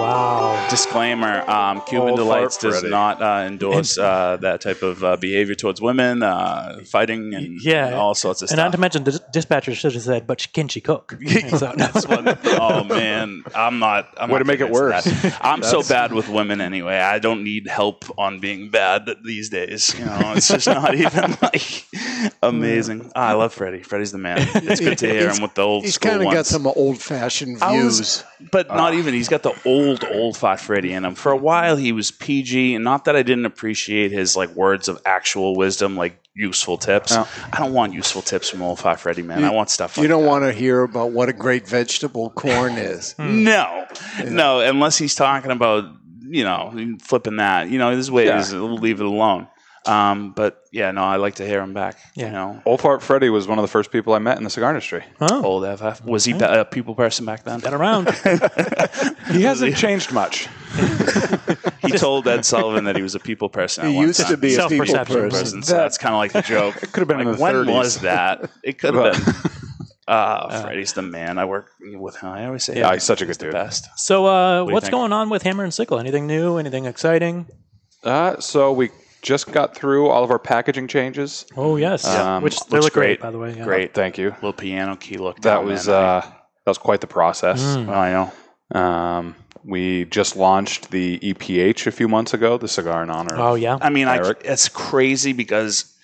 Wow. 0.00 0.66
disclaimer: 0.70 1.48
um, 1.50 1.82
Cuban 1.86 2.10
Old 2.10 2.18
Delights 2.18 2.56
does 2.58 2.74
Freddy. 2.80 2.90
not 2.90 3.20
uh, 3.22 3.44
endorse 3.46 3.98
uh, 3.98 4.36
that 4.40 4.60
type 4.60 4.82
of 4.82 5.02
uh, 5.02 5.16
behavior 5.16 5.54
towards 5.54 5.80
women, 5.80 6.22
uh, 6.22 6.80
fighting, 6.86 7.34
and 7.34 7.60
Yeah. 7.62 7.94
all 7.94 8.14
sorts 8.14 8.42
of 8.42 8.48
stuff. 8.48 8.58
And 8.58 8.64
not 8.64 8.72
to 8.72 8.78
mention, 8.78 9.04
the 9.04 9.20
dispatcher 9.32 9.74
should 9.74 9.92
have 9.94 10.02
said, 10.02 10.26
"But 10.26 10.46
can 10.52 10.68
she 10.68 10.80
cook?" 10.80 11.16
And 11.48 11.58
so, 11.58 11.72
That's 11.76 12.06
what. 12.06 12.38
Oh 12.46 12.84
man, 12.84 13.42
I'm 13.54 13.78
not. 13.78 14.08
I'm 14.18 14.28
Way 14.30 14.34
not 14.34 14.38
to 14.40 14.44
make 14.44 14.60
it 14.60 14.70
worse. 14.70 15.04
that. 15.04 15.38
I'm 15.40 15.62
so 15.62 15.82
bad 15.82 16.12
with 16.12 16.28
women 16.28 16.60
anyway. 16.60 16.96
I 16.98 17.18
don't 17.18 17.42
need 17.44 17.66
help 17.68 18.04
on 18.18 18.40
being 18.40 18.70
bad 18.70 19.08
these 19.24 19.48
days. 19.50 19.94
You 19.98 20.04
know, 20.04 20.32
it's 20.36 20.48
just 20.48 20.66
not 20.78 20.94
even 20.94 21.36
like 21.42 21.84
amazing. 22.42 23.10
Ah, 23.16 23.28
I 23.28 23.32
love 23.34 23.52
Freddie. 23.52 23.82
Freddie's 23.82 24.12
the 24.12 24.18
man. 24.18 24.38
It's 24.54 24.80
good 24.80 24.98
to 24.98 25.06
hear 25.10 25.22
He's- 25.22 25.36
him 25.36 25.42
with 25.42 25.54
the 25.54 25.62
old 25.62 25.84
He's 25.84 25.94
school 25.94 26.10
kind 26.12 26.22
of 26.26 26.32
got 26.32 26.46
some 26.46 26.66
old 26.66 26.98
fashioned 27.00 27.58
views. 27.60 27.98
was- 27.98 28.24
but 28.52 28.68
not 28.68 28.94
even. 28.94 29.14
He's 29.14 29.28
got 29.28 29.42
the 29.42 29.52
old, 29.64 29.87
old 29.88 30.04
old 30.12 30.36
Fat 30.36 30.56
Freddy 30.60 30.92
in 30.92 31.04
him. 31.04 31.14
For 31.14 31.32
a 31.32 31.36
while, 31.36 31.76
he 31.76 31.92
was 31.92 32.10
PG, 32.10 32.74
and 32.74 32.84
not 32.84 33.04
that 33.06 33.16
I 33.16 33.22
didn't 33.22 33.46
appreciate 33.46 34.12
his 34.12 34.36
like 34.36 34.50
words 34.50 34.88
of 34.88 35.00
actual 35.06 35.54
wisdom, 35.56 35.96
like 35.96 36.20
useful 36.34 36.78
tips. 36.78 37.12
I 37.12 37.26
don't 37.58 37.72
want 37.72 37.94
useful 37.94 38.22
tips 38.22 38.48
from 38.50 38.62
old 38.62 38.78
Fat 38.78 39.00
Freddy, 39.00 39.22
man. 39.22 39.40
You- 39.40 39.46
I 39.46 39.50
want 39.50 39.70
stuff. 39.70 39.96
you 39.96 40.06
don't 40.08 40.22
that. 40.22 40.28
want 40.28 40.44
to 40.44 40.52
hear 40.52 40.82
about 40.82 41.10
what 41.12 41.28
a 41.28 41.32
great 41.32 41.66
vegetable 41.66 42.30
corn 42.30 42.74
is. 42.74 43.14
No, 43.48 43.86
no, 44.24 44.60
unless 44.60 44.98
he's 44.98 45.14
talking 45.14 45.50
about 45.50 45.84
you 46.30 46.44
know 46.44 46.96
flipping 47.02 47.36
that. 47.36 47.70
You 47.70 47.78
know, 47.78 47.94
this 47.96 48.10
way 48.10 48.26
Yeah. 48.26 48.40
is 48.40 48.52
we'll 48.52 48.76
leave 48.76 49.00
it 49.00 49.06
alone. 49.06 49.48
Um, 49.88 50.32
but 50.32 50.62
yeah, 50.70 50.90
no, 50.90 51.02
I 51.02 51.16
like 51.16 51.36
to 51.36 51.46
hear 51.46 51.60
him 51.62 51.72
back. 51.72 51.96
Yeah. 52.14 52.26
You 52.26 52.32
know, 52.32 52.62
Old 52.66 52.80
Fart 52.82 53.02
Freddy 53.02 53.30
was 53.30 53.48
one 53.48 53.58
of 53.58 53.62
the 53.62 53.68
first 53.68 53.90
people 53.90 54.12
I 54.12 54.18
met 54.18 54.36
in 54.36 54.44
the 54.44 54.50
cigar 54.50 54.70
industry. 54.70 55.02
oh, 55.20 55.42
old 55.42 55.78
FF. 55.78 56.04
Was 56.04 56.24
he 56.26 56.32
a 56.38 56.64
people 56.64 56.94
person 56.94 57.24
back 57.24 57.44
then? 57.44 57.60
been 57.60 57.74
around. 57.74 58.08
He 59.32 59.42
hasn't 59.42 59.76
changed 59.76 60.12
much. 60.12 60.48
He 61.80 61.92
told 61.96 62.28
Ed 62.28 62.44
Sullivan 62.44 62.84
that 62.84 62.96
he 62.96 63.02
was 63.02 63.14
a 63.14 63.18
people 63.20 63.48
person. 63.48 63.84
at 63.86 63.90
He 63.90 63.96
one 63.96 64.06
used 64.08 64.20
time. 64.20 64.30
to 64.30 64.36
be 64.36 64.54
a 64.56 64.68
people 64.68 64.84
Self-perception. 64.86 65.30
person. 65.30 65.62
So 65.62 65.74
that's 65.74 65.96
kind 65.96 66.14
of 66.14 66.18
like 66.18 66.32
the 66.32 66.42
joke. 66.42 66.76
It 66.82 66.92
could 66.92 67.00
have 67.00 67.08
been 67.08 67.20
in 67.20 67.28
like, 67.28 67.36
the 67.38 67.42
when 67.42 67.54
30s. 67.54 67.72
was 67.74 67.98
that? 68.00 68.50
It 68.62 68.78
could 68.78 68.94
have 68.94 69.14
But- 69.14 69.24
been. 69.24 69.34
Uh, 70.08 70.62
Freddie's 70.62 70.94
the 70.94 71.02
man. 71.02 71.36
I 71.36 71.44
work 71.44 71.68
with 71.82 72.16
him. 72.16 72.30
I 72.30 72.46
always 72.46 72.64
say, 72.64 72.78
Yeah, 72.78 72.94
he's 72.94 73.02
such 73.02 73.20
a 73.20 73.26
he's 73.26 73.36
good 73.36 73.40
the 73.48 73.52
dude. 73.52 73.52
best. 73.52 73.88
So, 73.96 74.24
uh, 74.24 74.62
do 74.64 74.68
you 74.68 74.72
what's 74.72 74.86
think? 74.86 74.92
going 74.92 75.12
on 75.12 75.28
with 75.28 75.42
Hammer 75.42 75.64
and 75.64 75.74
Sickle? 75.74 75.98
Anything 75.98 76.26
new? 76.26 76.56
Anything 76.56 76.86
exciting? 76.86 77.46
Uh, 78.02 78.40
so 78.40 78.72
we 78.72 78.88
just 79.22 79.50
got 79.52 79.74
through 79.74 80.08
all 80.08 80.24
of 80.24 80.30
our 80.30 80.38
packaging 80.38 80.88
changes. 80.88 81.46
Oh 81.56 81.76
yes, 81.76 82.06
Um, 82.06 82.42
which 82.42 82.58
they 82.66 82.78
look 82.78 82.92
great, 82.92 83.06
great. 83.18 83.20
by 83.20 83.30
the 83.30 83.38
way. 83.38 83.54
Yeah. 83.56 83.64
Great. 83.64 83.94
Thank 83.94 84.18
you. 84.18 84.30
Little 84.30 84.52
piano 84.52 84.96
key 84.96 85.16
look. 85.16 85.40
That 85.40 85.64
was 85.64 85.88
uh, 85.88 86.20
that 86.22 86.70
was 86.70 86.78
quite 86.78 87.00
the 87.00 87.06
process. 87.06 87.62
Mm. 87.62 87.88
Oh, 87.88 87.92
I 87.92 88.10
know. 88.12 88.80
Um, 88.80 89.34
we 89.64 90.04
just 90.06 90.36
launched 90.36 90.90
the 90.90 91.18
EPH 91.18 91.86
a 91.86 91.90
few 91.90 92.08
months 92.08 92.32
ago, 92.34 92.58
the 92.58 92.68
cigar 92.68 93.02
in 93.02 93.10
honor. 93.10 93.36
Oh 93.36 93.54
yeah. 93.54 93.78
I 93.80 93.90
mean, 93.90 94.08
I, 94.08 94.32
it's 94.44 94.68
crazy 94.68 95.32
because 95.32 95.94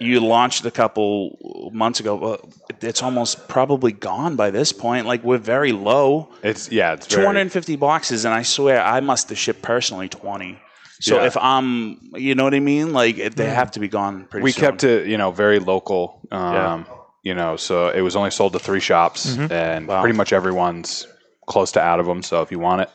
you 0.00 0.20
launched 0.20 0.64
a 0.64 0.70
couple 0.70 1.70
months 1.72 2.00
ago. 2.00 2.16
But 2.18 2.82
it's 2.82 3.02
almost 3.02 3.48
probably 3.48 3.92
gone 3.92 4.36
by 4.36 4.50
this 4.50 4.72
point. 4.72 5.06
Like 5.06 5.22
we're 5.22 5.38
very 5.38 5.72
low. 5.72 6.30
It's 6.42 6.70
yeah, 6.70 6.92
it's 6.94 7.06
Two 7.06 7.16
very, 7.16 7.26
hundred 7.26 7.40
and 7.42 7.52
fifty 7.52 7.76
boxes, 7.76 8.24
and 8.24 8.34
I 8.34 8.42
swear 8.42 8.82
I 8.82 9.00
must 9.00 9.28
have 9.28 9.38
shipped 9.38 9.62
personally 9.62 10.08
twenty. 10.08 10.58
So 11.00 11.16
Yeah. 11.16 11.26
if 11.26 11.36
I'm, 11.36 11.98
you 12.14 12.34
know 12.34 12.44
what 12.44 12.54
I 12.54 12.60
mean, 12.60 12.92
like 12.92 13.18
it- 13.18 13.34
they 13.36 13.46
have 13.48 13.70
to 13.72 13.80
be 13.80 13.88
gone 13.88 14.26
pretty. 14.30 14.44
we 14.44 14.52
soon. 14.52 14.60
kept 14.60 14.84
it, 14.84 15.06
you 15.06 15.16
know, 15.18 15.30
very 15.32 15.58
local. 15.58 16.20
Um, 16.30 16.54
Yeah. 16.54 16.84
You 17.22 17.34
know, 17.34 17.56
so 17.56 17.88
it 17.88 18.00
was 18.00 18.16
only 18.16 18.30
sold 18.30 18.54
to 18.54 18.58
three 18.58 18.80
shops, 18.80 19.26
Mm-hmm. 19.36 19.52
and 19.52 19.86
Wow. 19.88 20.00
pretty 20.00 20.16
much 20.16 20.32
everyone's 20.32 21.06
close 21.46 21.72
to 21.72 21.80
out 21.80 22.00
of 22.00 22.06
them. 22.06 22.22
So 22.22 22.40
if 22.40 22.50
you 22.50 22.58
want 22.58 22.80
it, 22.82 22.90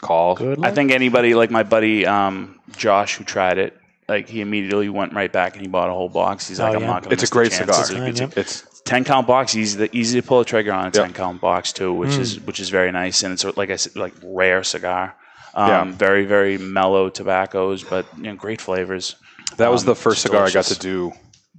call. 0.00 0.36
Good. 0.36 0.64
I 0.64 0.70
think 0.70 0.90
anybody 0.90 1.34
like 1.34 1.50
my 1.50 1.64
buddy 1.64 2.06
um, 2.06 2.58
Josh 2.76 3.16
who 3.16 3.24
tried 3.24 3.58
it, 3.58 3.76
like 4.08 4.26
he 4.28 4.40
immediately 4.40 4.88
went 4.88 5.12
right 5.12 5.30
back 5.30 5.52
and 5.54 5.60
he 5.60 5.68
bought 5.68 5.90
a 5.90 5.92
whole 5.92 6.08
box. 6.08 6.48
He's 6.48 6.58
like, 6.60 6.72
Oh, 6.72 6.76
I'm 6.76 6.80
yeah. 6.82 6.86
not 6.86 7.02
going 7.02 7.10
to. 7.10 7.12
It's 7.14 7.24
a 7.30 7.32
great 7.32 7.52
cigar. 7.52 7.84
It's, 8.08 8.20
Yep. 8.20 8.38
It's 8.38 8.80
ten 8.86 9.04
count 9.04 9.26
box, 9.26 9.54
easy 9.54 9.86
to, 9.86 9.94
easy 9.96 10.20
to 10.20 10.26
pull 10.26 10.40
a 10.40 10.44
trigger 10.46 10.72
on 10.72 10.82
a 10.84 10.84
Yep. 10.86 10.92
ten 10.94 11.12
count 11.12 11.40
box 11.42 11.72
too, 11.74 11.92
which 11.92 12.10
Mm. 12.12 12.20
is 12.20 12.40
which 12.40 12.60
is 12.60 12.70
very 12.70 12.90
nice, 12.92 13.22
and 13.22 13.32
it's 13.34 13.44
like 13.56 13.70
I 13.70 13.76
said, 13.76 13.96
like 13.96 14.14
rare 14.22 14.62
cigar. 14.64 15.14
Um, 15.58 15.68
Yeah. 15.68 15.84
Very 15.96 16.24
very 16.24 16.56
mellow 16.58 17.08
tobaccos, 17.10 17.82
but 17.84 18.06
you 18.16 18.24
know, 18.24 18.34
great 18.36 18.60
flavors. 18.60 19.16
That 19.56 19.70
was 19.70 19.82
Um, 19.82 19.86
the 19.86 19.94
first 19.94 20.24
it's 20.24 20.32
cigar 20.32 20.44
I 20.46 20.50
got 20.50 20.64
to 20.66 20.78
do, 20.78 21.12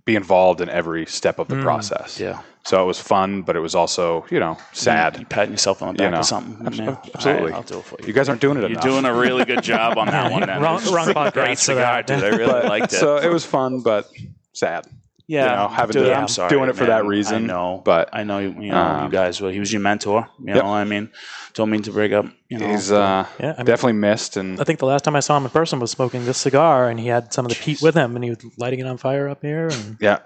be 0.06 0.16
involved 0.16 0.62
in 0.62 0.70
every 0.70 1.06
step 1.06 1.38
of 1.40 1.48
the 1.48 1.56
Mm. 1.56 1.64
process. 1.64 2.20
Yeah. 2.20 2.40
So 2.66 2.82
it 2.84 2.86
was 2.86 3.00
fun, 3.00 3.42
but 3.42 3.56
it 3.56 3.62
was 3.62 3.74
also, 3.74 4.26
you 4.30 4.40
know, 4.40 4.58
sad. 4.74 5.18
You 5.18 5.26
patting 5.26 5.52
yourself 5.52 5.82
on 5.82 5.96
the 5.96 6.04
You 6.04 6.08
back 6.10 6.14
know. 6.14 6.20
or 6.20 6.24
something. 6.24 6.68
Abs- 6.68 6.80
Absolutely. 7.16 7.42
All 7.42 7.48
right, 7.48 7.56
I'll 7.56 7.64
do 7.64 7.80
it 7.80 7.86
for 7.86 7.98
you. 8.02 8.08
You 8.08 8.14
guys 8.14 8.30
aren't 8.30 8.42
doing 8.42 8.58
it 8.58 8.62
You're 8.62 8.70
enough. 8.72 8.84
doing 8.84 9.06
a 9.06 9.14
really 9.14 9.44
good 9.46 9.64
job 9.64 9.98
on 9.98 10.08
that 10.08 10.32
one. 10.36 10.42
Then. 10.42 10.62
Wrong- 10.62 10.84
wrong 10.94 11.08
podcast 11.10 11.34
Great 11.34 11.58
for 11.58 11.64
cigar, 11.64 12.04
dude. 12.04 12.24
I 12.24 12.30
really 12.30 12.68
liked 12.70 12.94
it. 12.94 13.00
So 13.00 13.18
it 13.18 13.32
was 13.32 13.46
fun, 13.46 13.80
but 13.82 14.08
sad. 14.54 14.86
Yeah, 15.30 15.52
you 15.52 15.56
know, 15.58 15.68
having 15.68 15.94
dude, 15.94 16.06
to, 16.08 16.14
I'm 16.16 16.28
sorry, 16.28 16.50
doing 16.50 16.70
it 16.70 16.76
for 16.76 16.86
that 16.86 17.06
reason. 17.06 17.44
I 17.44 17.48
know, 17.48 17.82
but 17.86 18.10
I 18.12 18.24
know 18.24 18.40
you, 18.40 18.50
you 18.60 18.72
know 18.72 18.78
um, 18.78 19.06
you 19.06 19.12
guys. 19.12 19.40
Well, 19.40 19.52
he 19.52 19.60
was 19.60 19.72
your 19.72 19.80
mentor. 19.80 20.28
You 20.40 20.48
Yep. 20.48 20.56
know, 20.64 20.70
what 20.72 20.78
I 20.78 20.86
mean, 20.86 21.12
don't 21.54 21.70
mean 21.70 21.84
to 21.84 21.92
break 21.92 22.12
up. 22.14 22.26
You 22.50 22.58
know, 22.58 22.68
he's 22.68 22.92
uh, 22.92 23.28
Yeah, 23.40 23.54
I 23.54 23.58
mean- 23.58 23.66
definitely 23.68 23.94
missed, 23.94 24.38
and 24.38 24.60
I 24.60 24.64
think 24.64 24.80
the 24.80 24.88
last 24.88 25.04
time 25.04 25.16
I 25.16 25.20
saw 25.20 25.38
him 25.38 25.44
in 25.44 25.52
person 25.52 25.80
was 25.80 25.92
smoking 25.92 26.26
this 26.26 26.40
cigar, 26.40 26.90
and 26.90 27.00
he 27.00 27.06
had 27.06 27.32
some 27.32 27.46
of 27.46 27.50
the 27.52 27.60
peat 27.64 27.80
with 27.80 27.94
him, 27.94 28.16
and 28.16 28.24
he 28.24 28.32
was 28.32 28.40
lighting 28.58 28.80
it 28.80 28.88
on 28.88 28.98
fire 28.98 29.30
up 29.30 29.44
here. 29.44 29.68
And 29.68 29.98
yeah, 30.02 30.18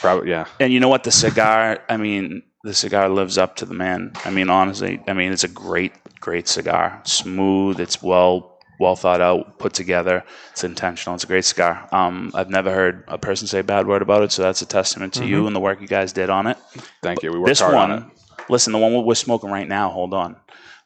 probably 0.00 0.30
yeah. 0.30 0.46
And 0.58 0.72
you 0.72 0.80
know 0.80 0.88
what? 0.88 1.04
The 1.04 1.12
cigar, 1.12 1.80
I 1.90 1.98
mean, 1.98 2.42
the 2.64 2.72
cigar 2.72 3.10
lives 3.10 3.36
up 3.36 3.56
to 3.56 3.66
the 3.66 3.74
man. 3.74 4.12
I 4.24 4.30
mean, 4.30 4.48
honestly, 4.48 5.02
I 5.06 5.12
mean, 5.12 5.32
it's 5.32 5.44
a 5.44 5.48
great, 5.48 5.92
great 6.18 6.48
cigar. 6.48 7.02
Smooth. 7.04 7.78
It's 7.78 8.02
well, 8.02 8.49
well 8.80 8.96
thought 8.96 9.20
out, 9.20 9.58
put 9.58 9.74
together. 9.74 10.24
It's 10.52 10.64
intentional. 10.64 11.14
It's 11.14 11.22
a 11.24 11.26
great 11.28 11.44
cigar. 11.44 11.86
Um, 11.92 12.32
I've 12.34 12.48
never 12.48 12.72
heard 12.74 13.04
a 13.06 13.18
person 13.18 13.46
say 13.46 13.60
a 13.60 13.62
bad 13.64 13.86
word 13.86 14.00
about 14.02 14.22
it, 14.22 14.32
so 14.32 14.42
that's 14.42 14.62
a 14.62 14.66
testament 14.66 15.12
to 15.14 15.26
you 15.26 15.42
Mhm. 15.42 15.48
and 15.48 15.54
the 15.56 15.60
work 15.60 15.80
you 15.82 15.86
guys 15.86 16.12
did 16.14 16.30
on 16.30 16.46
it. 16.46 16.56
Thank 17.02 17.22
you. 17.22 17.30
We 17.30 17.38
worked 17.38 17.48
this 17.50 17.60
hard 17.60 17.74
one, 17.74 17.90
on 17.92 17.98
it. 17.98 18.04
listen, 18.48 18.72
the 18.72 18.78
one 18.78 19.04
we're 19.04 19.14
smoking 19.14 19.50
right 19.50 19.68
now. 19.68 19.90
Hold 19.90 20.14
on. 20.14 20.36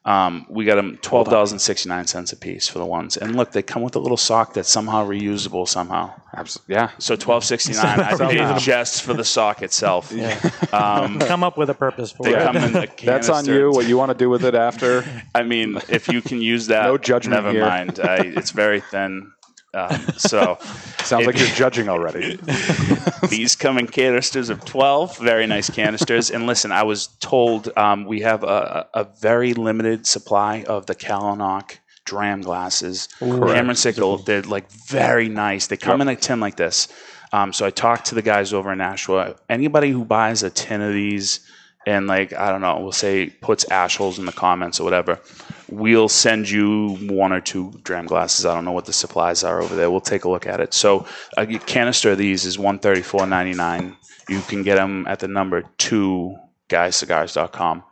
Um, 0.06 0.44
we 0.50 0.66
got 0.66 0.74
them 0.74 0.98
twelve 1.00 1.30
dollars 1.30 1.50
and 1.52 1.60
sixty 1.60 1.88
nine 1.88 2.06
cents 2.06 2.30
a 2.32 2.36
piece 2.36 2.68
for 2.68 2.78
the 2.78 2.84
ones, 2.84 3.16
and 3.16 3.34
look, 3.36 3.52
they 3.52 3.62
come 3.62 3.80
with 3.82 3.96
a 3.96 3.98
little 3.98 4.18
sock 4.18 4.52
that's 4.52 4.68
somehow 4.68 5.06
reusable 5.06 5.66
somehow. 5.66 6.12
Absolutely, 6.36 6.74
yeah. 6.74 6.90
So 6.98 7.16
twelve 7.16 7.42
sixty 7.42 7.72
nine, 7.72 8.00
I 8.00 8.10
paid 8.18 8.38
Reusable. 8.38 8.58
just 8.60 9.02
for 9.02 9.14
the 9.14 9.24
sock 9.24 9.62
itself. 9.62 10.12
Yeah. 10.12 10.38
Um, 10.74 11.20
come 11.20 11.44
up 11.44 11.56
with 11.56 11.70
a 11.70 11.74
purpose 11.74 12.10
for 12.10 12.24
they 12.24 12.34
it. 12.34 12.42
come 12.42 12.56
in 12.56 12.72
the 12.72 12.90
That's 13.04 13.28
on 13.28 13.46
you. 13.46 13.70
What 13.70 13.86
you 13.86 13.96
want 13.96 14.10
to 14.10 14.18
do 14.18 14.28
with 14.28 14.44
it 14.44 14.56
after? 14.56 15.04
I 15.32 15.44
mean, 15.44 15.78
if 15.88 16.08
you 16.08 16.20
can 16.20 16.42
use 16.42 16.66
that, 16.66 16.82
No 16.86 16.98
judgment 16.98 17.44
Never 17.44 17.52
here. 17.52 17.64
mind. 17.64 18.00
I, 18.00 18.16
it's 18.16 18.50
very 18.50 18.80
thin. 18.80 19.30
Um, 19.74 20.06
so 20.16 20.58
Sounds 21.04 21.26
like 21.26 21.38
you're 21.38 21.48
judging 21.48 21.90
already. 21.90 22.38
These 23.28 23.56
come 23.56 23.76
in 23.76 23.86
canisters 23.86 24.48
of 24.48 24.64
12, 24.64 25.18
very 25.18 25.46
nice 25.46 25.68
canisters. 25.68 26.30
And 26.30 26.46
listen, 26.46 26.72
I 26.72 26.82
was 26.84 27.08
told 27.20 27.76
um, 27.76 28.06
we 28.06 28.22
have 28.22 28.42
a, 28.42 28.88
a 28.94 29.04
very 29.20 29.52
limited 29.52 30.06
supply 30.06 30.62
of 30.62 30.86
the 30.86 30.94
Calenoch 30.94 31.78
dram 32.06 32.40
glasses. 32.40 33.08
Hammer 33.20 33.74
Sickle, 33.74 34.18
they're 34.18 34.42
like 34.42 34.70
very 34.70 35.28
nice. 35.28 35.66
They 35.66 35.76
come 35.76 36.00
in 36.00 36.08
a 36.08 36.16
tin 36.16 36.40
like 36.40 36.56
this. 36.56 36.88
Um, 37.32 37.52
so 37.52 37.66
I 37.66 37.70
talked 37.70 38.06
to 38.06 38.14
the 38.14 38.22
guys 38.22 38.54
over 38.54 38.72
in 38.72 38.78
Nashua. 38.78 39.36
Anybody 39.50 39.90
who 39.90 40.06
buys 40.06 40.42
a 40.42 40.50
tin 40.50 40.80
of 40.80 40.92
these 40.94 41.40
and 41.86 42.06
like, 42.06 42.32
I 42.32 42.50
don't 42.50 42.62
know, 42.62 42.80
we'll 42.80 42.92
say 42.92 43.28
puts 43.28 43.66
Ashholes 43.66 44.18
in 44.18 44.24
the 44.24 44.32
comments 44.32 44.80
or 44.80 44.84
whatever, 44.84 45.20
we'll 45.68 46.08
send 46.08 46.48
you 46.48 46.96
one 47.08 47.32
or 47.32 47.40
two 47.40 47.72
dram 47.82 48.06
glasses. 48.06 48.44
I 48.46 48.54
don't 48.54 48.64
know 48.64 48.72
what 48.72 48.86
the 48.86 48.92
supplies 48.92 49.44
are 49.44 49.62
over 49.62 49.74
there. 49.74 49.90
We'll 49.90 50.00
take 50.00 50.24
a 50.24 50.28
look 50.28 50.46
at 50.46 50.60
it. 50.60 50.74
So 50.74 51.06
a 51.36 51.46
canister 51.46 52.12
of 52.12 52.18
these 52.18 52.44
is 52.44 52.58
one 52.58 52.78
thirty 52.78 53.02
four 53.02 53.26
ninety 53.26 53.54
nine. 53.54 53.96
You 54.28 54.40
can 54.40 54.62
get 54.62 54.76
them 54.76 55.06
at 55.06 55.20
the 55.20 55.28
number 55.28 55.64
two 55.78 56.36
guyscigars.com. 56.68 57.84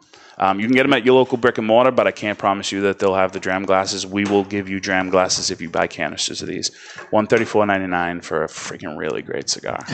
Um, 0.45 0.59
you 0.59 0.67
can 0.67 0.75
get 0.75 0.83
them 0.83 0.93
at 0.93 1.05
your 1.05 1.15
local 1.15 1.39
brick 1.39 1.59
and 1.59 1.67
mortar, 1.67 1.93
but 1.93 2.07
I 2.07 2.11
can't 2.11 2.37
promise 2.37 2.73
you 2.73 2.81
that 2.83 2.99
they'll 2.99 3.15
have 3.15 3.31
the 3.31 3.39
dram 3.39 3.63
glasses. 3.65 4.05
We 4.05 4.25
will 4.25 4.43
give 4.43 4.69
you 4.69 4.81
dram 4.81 5.09
glasses 5.09 5.51
if 5.53 5.61
you 5.61 5.71
buy 5.71 5.87
canisters 5.87 6.43
of 6.43 6.49
these. 6.49 6.73
One 7.11 7.27
thirty 7.29 7.45
four 7.45 7.65
ninety 7.67 7.87
nine 7.87 8.21
for 8.23 8.43
a 8.43 8.49
freaking 8.49 8.99
really 8.99 9.23
great 9.23 9.49
cigar. 9.49 9.79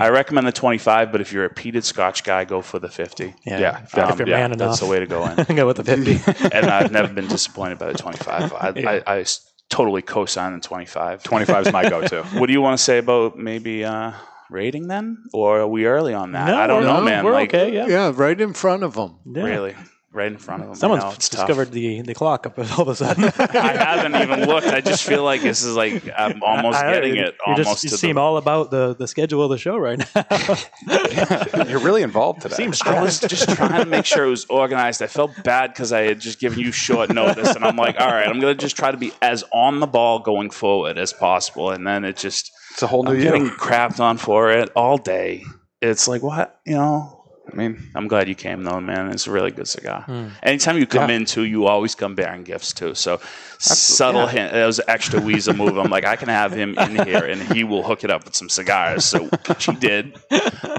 I 0.00 0.10
recommend 0.10 0.46
the 0.46 0.52
twenty 0.52 0.78
five, 0.78 1.10
but 1.10 1.20
if 1.22 1.32
you're 1.32 1.46
a 1.46 1.54
peated 1.54 1.84
Scotch 1.84 2.22
guy, 2.22 2.44
go 2.44 2.60
for 2.60 2.78
the 2.78 2.88
fifty. 2.90 3.34
Yeah, 3.46 3.58
Yeah, 3.60 3.82
if, 3.82 3.94
you're- 3.96 4.08
if 4.12 4.18
you're 4.18 4.28
yeah, 4.28 4.36
man 4.36 4.52
enough, 4.52 4.68
that's 4.70 4.80
the 4.80 4.86
way 4.86 4.98
to 5.00 5.06
go 5.06 5.26
in. 5.26 5.36
go 5.56 5.66
with 5.66 5.78
the 5.78 5.84
fifty. 5.84 6.20
and 6.52 6.66
I've 6.66 6.92
never 6.92 7.12
been 7.12 7.26
disappointed 7.28 7.78
by 7.78 7.90
the 7.92 7.98
twenty 7.98 8.18
five. 8.18 8.52
I, 8.52 8.72
Yeah. 8.76 8.90
I, 9.06 9.14
I 9.16 9.20
s- 9.20 9.40
totally 9.70 10.02
co-sign 10.02 10.52
the 10.52 10.60
twenty 10.60 10.84
five. 10.86 11.22
25 11.22 11.66
is 11.68 11.72
my 11.72 11.88
go-to. 11.88 12.22
What 12.38 12.46
do 12.48 12.52
you 12.52 12.60
want 12.60 12.76
to 12.78 12.84
say 12.84 12.98
about 12.98 13.38
maybe 13.38 13.84
uh, 13.84 14.12
rating 14.50 14.86
then, 14.88 15.24
or 15.32 15.60
are 15.60 15.66
we 15.66 15.86
early 15.86 16.12
on 16.12 16.32
that? 16.32 16.46
No, 16.48 16.56
I 16.58 16.66
don't 16.66 16.82
we're- 16.82 16.92
know, 16.92 17.00
man. 17.02 17.24
we're 17.24 17.32
like 17.32 17.54
okay. 17.54 17.72
Yeah, 17.74 17.86
Yeah, 17.86 18.12
right 18.14 18.38
in 18.38 18.52
front 18.52 18.82
of 18.82 18.92
them. 18.94 19.18
Yeah. 19.24 19.44
really, 19.44 19.74
right 20.14 20.30
in 20.30 20.38
front 20.38 20.62
of 20.62 20.68
them. 20.68 20.76
Someone's 20.76 21.04
I 21.04 21.08
know, 21.08 21.12
it's 21.14 21.28
tough. 21.28 21.40
discovered 21.46 21.72
the 21.72 22.02
the 22.02 22.14
clock 22.14 22.46
up 22.46 22.58
all 22.58 22.82
of 22.82 22.88
a 22.88 22.94
sudden. 22.94 23.24
I 23.38 23.72
haven't 23.76 24.14
even 24.22 24.46
looked. 24.46 24.66
I 24.68 24.80
just 24.80 25.02
feel 25.04 25.24
like 25.24 25.42
this 25.42 25.62
is 25.62 25.74
like 25.76 26.08
I'm 26.16 26.42
almost 26.42 26.78
I- 26.78 26.92
getting 26.94 27.16
it. 27.16 27.34
You 27.46 27.52
Almost 27.52 27.68
just 27.68 27.84
you 27.84 27.90
to 27.90 27.96
seem 27.98 28.14
the, 28.14 28.20
all 28.22 28.36
about 28.36 28.70
the 28.70 28.94
the 28.94 29.08
schedule 29.08 29.42
of 29.42 29.50
the 29.50 29.58
show 29.58 29.76
right 29.76 29.98
now. 29.98 31.64
You're 31.68 31.80
really 31.80 32.02
involved 32.02 32.42
today. 32.42 32.54
Seems 32.56 32.80
I 32.82 33.00
was 33.02 33.20
just 33.20 33.48
trying 33.50 33.82
to 33.82 33.86
make 33.88 34.04
sure 34.04 34.24
it 34.24 34.30
was 34.30 34.44
organized. 34.46 35.02
I 35.02 35.06
felt 35.06 35.30
bad 35.42 35.72
because 35.72 35.92
I 35.92 36.02
had 36.02 36.20
just 36.20 36.38
given 36.40 36.58
you 36.58 36.72
short 36.72 37.10
notice, 37.12 37.54
and 37.54 37.64
I'm 37.64 37.76
like, 37.76 38.00
all 38.00 38.08
right, 38.12 38.26
I'm 38.28 38.40
gonna 38.40 38.54
just 38.54 38.76
try 38.76 38.90
to 38.90 38.96
be 38.96 39.12
as 39.22 39.44
on 39.52 39.80
the 39.80 39.86
ball 39.86 40.20
going 40.20 40.50
forward 40.50 40.98
as 40.98 41.12
possible. 41.12 41.70
And 41.70 41.86
then 41.86 42.04
it 42.04 42.16
just 42.16 42.50
It's 42.72 42.82
a 42.82 42.86
whole 42.86 43.02
new 43.02 43.10
I'm 43.12 43.16
you. 43.18 43.22
getting 43.24 43.48
crapped 43.50 44.00
on 44.00 44.16
for 44.18 44.50
it 44.50 44.70
all 44.76 44.98
day. 44.98 45.44
It's 45.82 46.08
like 46.08 46.22
what 46.22 46.60
you 46.64 46.74
know. 46.74 47.13
I 47.52 47.56
mean, 47.56 47.90
I'm 47.94 48.08
glad 48.08 48.26
you 48.28 48.34
came 48.34 48.62
though, 48.64 48.80
man. 48.80 49.10
It's 49.10 49.26
a 49.26 49.30
really 49.30 49.50
good 49.50 49.68
cigar. 49.68 50.02
Hmm. 50.02 50.28
Anytime 50.42 50.78
you 50.78 50.86
come 50.86 51.10
Yeah. 51.10 51.16
in 51.16 51.24
too, 51.26 51.44
you 51.44 51.66
always 51.66 51.94
come 51.94 52.14
bearing 52.14 52.42
gifts 52.42 52.72
too. 52.72 52.94
So 52.94 53.20
subtle 53.58 54.22
yeah. 54.22 54.30
hint. 54.30 54.52
That 54.54 54.66
was 54.66 54.78
an 54.78 54.86
extra 54.88 55.20
weasel 55.20 55.54
move. 55.54 55.76
I'm 55.76 55.90
like, 55.90 56.04
I 56.06 56.16
can 56.16 56.28
have 56.28 56.52
him 56.52 56.76
in 56.78 57.04
here 57.06 57.24
and 57.26 57.42
he 57.42 57.62
will 57.62 57.82
hook 57.82 58.02
it 58.02 58.10
up 58.10 58.24
with 58.24 58.34
some 58.34 58.48
cigars. 58.48 59.04
So 59.04 59.26
which 59.46 59.66
he 59.66 59.72
did. 59.74 60.18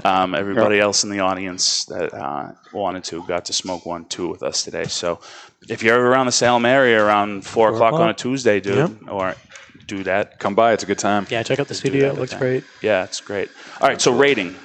Um, 0.04 0.34
everybody 0.34 0.80
else 0.80 1.04
in 1.04 1.10
the 1.10 1.20
audience 1.20 1.84
that 1.86 2.12
uh, 2.12 2.52
wanted 2.72 3.04
to 3.04 3.22
got 3.26 3.44
to 3.46 3.52
smoke 3.52 3.86
one 3.86 4.04
too 4.06 4.28
with 4.28 4.42
us 4.42 4.64
today. 4.64 4.84
So 4.84 5.20
if 5.68 5.82
you're 5.84 5.94
ever 5.94 6.08
around 6.10 6.26
the 6.26 6.32
Salem 6.32 6.66
area 6.66 7.02
around 7.02 7.46
four, 7.46 7.72
o'clock, 7.72 7.94
on 7.94 8.10
a. 8.10 8.14
Tuesday, 8.14 8.58
dude, 8.60 8.76
Yep. 8.76 8.90
or 9.08 9.34
do 9.86 10.02
that. 10.02 10.40
come 10.40 10.54
by. 10.56 10.72
It's 10.72 10.82
a 10.82 10.86
good 10.86 10.98
time. 10.98 11.26
yeah, 11.30 11.44
check 11.44 11.60
out 11.60 11.68
the 11.68 11.74
Do 11.74 11.78
studio. 11.78 12.08
It 12.08 12.18
looks 12.18 12.32
thing. 12.32 12.40
great. 12.40 12.64
Yeah, 12.82 13.04
it's 13.04 13.20
great. 13.20 13.50
All 13.80 13.88
right, 13.88 14.00
so 14.00 14.12
rating. 14.12 14.56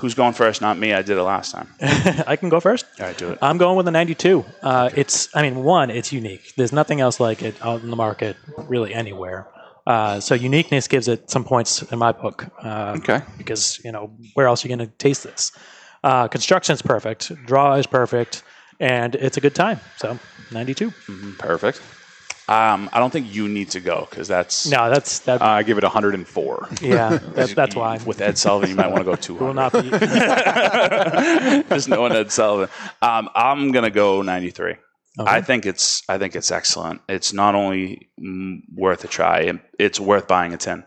Who's 0.00 0.14
going 0.14 0.32
first? 0.32 0.60
Not 0.60 0.78
me. 0.78 0.92
I 0.92 1.02
did 1.02 1.16
it 1.18 1.22
last 1.22 1.52
time. 1.52 1.68
I 2.26 2.36
can 2.36 2.48
go 2.48 2.60
first. 2.60 2.86
All 2.98 3.06
right, 3.06 3.16
do 3.16 3.30
it. 3.30 3.38
I'm 3.42 3.58
going 3.58 3.76
with 3.76 3.86
a 3.88 3.90
92. 3.90 4.44
Uh, 4.62 4.90
it's, 4.96 5.28
I 5.34 5.42
mean, 5.42 5.62
one, 5.62 5.90
it's 5.90 6.12
unique. 6.12 6.54
There's 6.56 6.72
nothing 6.72 7.00
else 7.00 7.20
like 7.20 7.42
it 7.42 7.54
out 7.62 7.82
in 7.82 7.90
the 7.90 7.96
market, 7.96 8.36
really 8.56 8.94
anywhere. 8.94 9.46
Uh, 9.86 10.20
so 10.20 10.34
uniqueness 10.34 10.88
gives 10.88 11.08
it 11.08 11.30
some 11.30 11.44
points 11.44 11.82
in 11.92 11.98
my 11.98 12.12
book. 12.12 12.46
Uh, 12.62 12.94
Okay. 12.98 13.20
Because 13.38 13.80
you 13.84 13.92
know 13.92 14.10
where 14.34 14.46
else 14.46 14.64
are 14.64 14.68
you 14.68 14.76
going 14.76 14.88
to 14.88 14.94
taste 14.96 15.24
this? 15.24 15.52
Uh, 16.02 16.28
construction's 16.28 16.80
perfect, 16.82 17.32
draw 17.46 17.74
is 17.74 17.86
perfect, 17.86 18.42
and 18.78 19.14
it's 19.16 19.36
a 19.36 19.40
good 19.40 19.54
time. 19.54 19.80
So 19.98 20.18
92. 20.52 20.90
Perfect. 21.38 21.80
Um, 22.50 22.90
I 22.92 22.98
don't 22.98 23.10
think 23.12 23.32
you 23.32 23.46
need 23.48 23.70
to 23.70 23.80
go 23.80 24.06
because 24.10 24.26
that's 24.26 24.66
No, 24.66 24.90
that's 24.90 25.20
that. 25.20 25.40
Uh, 25.40 25.44
I 25.46 25.62
give 25.62 25.78
it 25.78 25.84
104. 25.84 26.68
yeah, 26.82 27.10
that, 27.36 27.50
that's 27.54 27.76
why. 27.76 27.98
with 28.04 28.20
Ed 28.20 28.36
Sullivan. 28.38 28.70
You 28.70 28.76
might 28.76 28.88
want 28.88 28.98
to 28.98 29.04
go 29.04 29.14
two 29.14 29.34
Will 29.40 29.54
hundred. 29.54 29.84
not 29.90 30.00
be. 30.00 31.62
There's 31.68 31.88
no 31.88 32.00
one 32.00 32.12
Ed 32.12 32.32
Sullivan. 32.32 32.68
Um, 33.02 33.28
I'm 33.34 33.72
gonna 33.72 33.90
go 33.90 34.22
93. 34.22 34.70
Okay. 34.72 34.78
I 35.30 35.40
think 35.42 35.66
it's 35.66 36.02
I 36.08 36.18
think 36.18 36.34
it's 36.36 36.50
excellent. 36.50 37.00
It's 37.08 37.32
not 37.32 37.54
only 37.54 38.08
worth 38.74 39.04
a 39.04 39.08
try, 39.08 39.40
it- 39.40 39.60
it's 39.78 40.00
worth 40.00 40.26
buying 40.28 40.52
a 40.52 40.56
tin. 40.56 40.84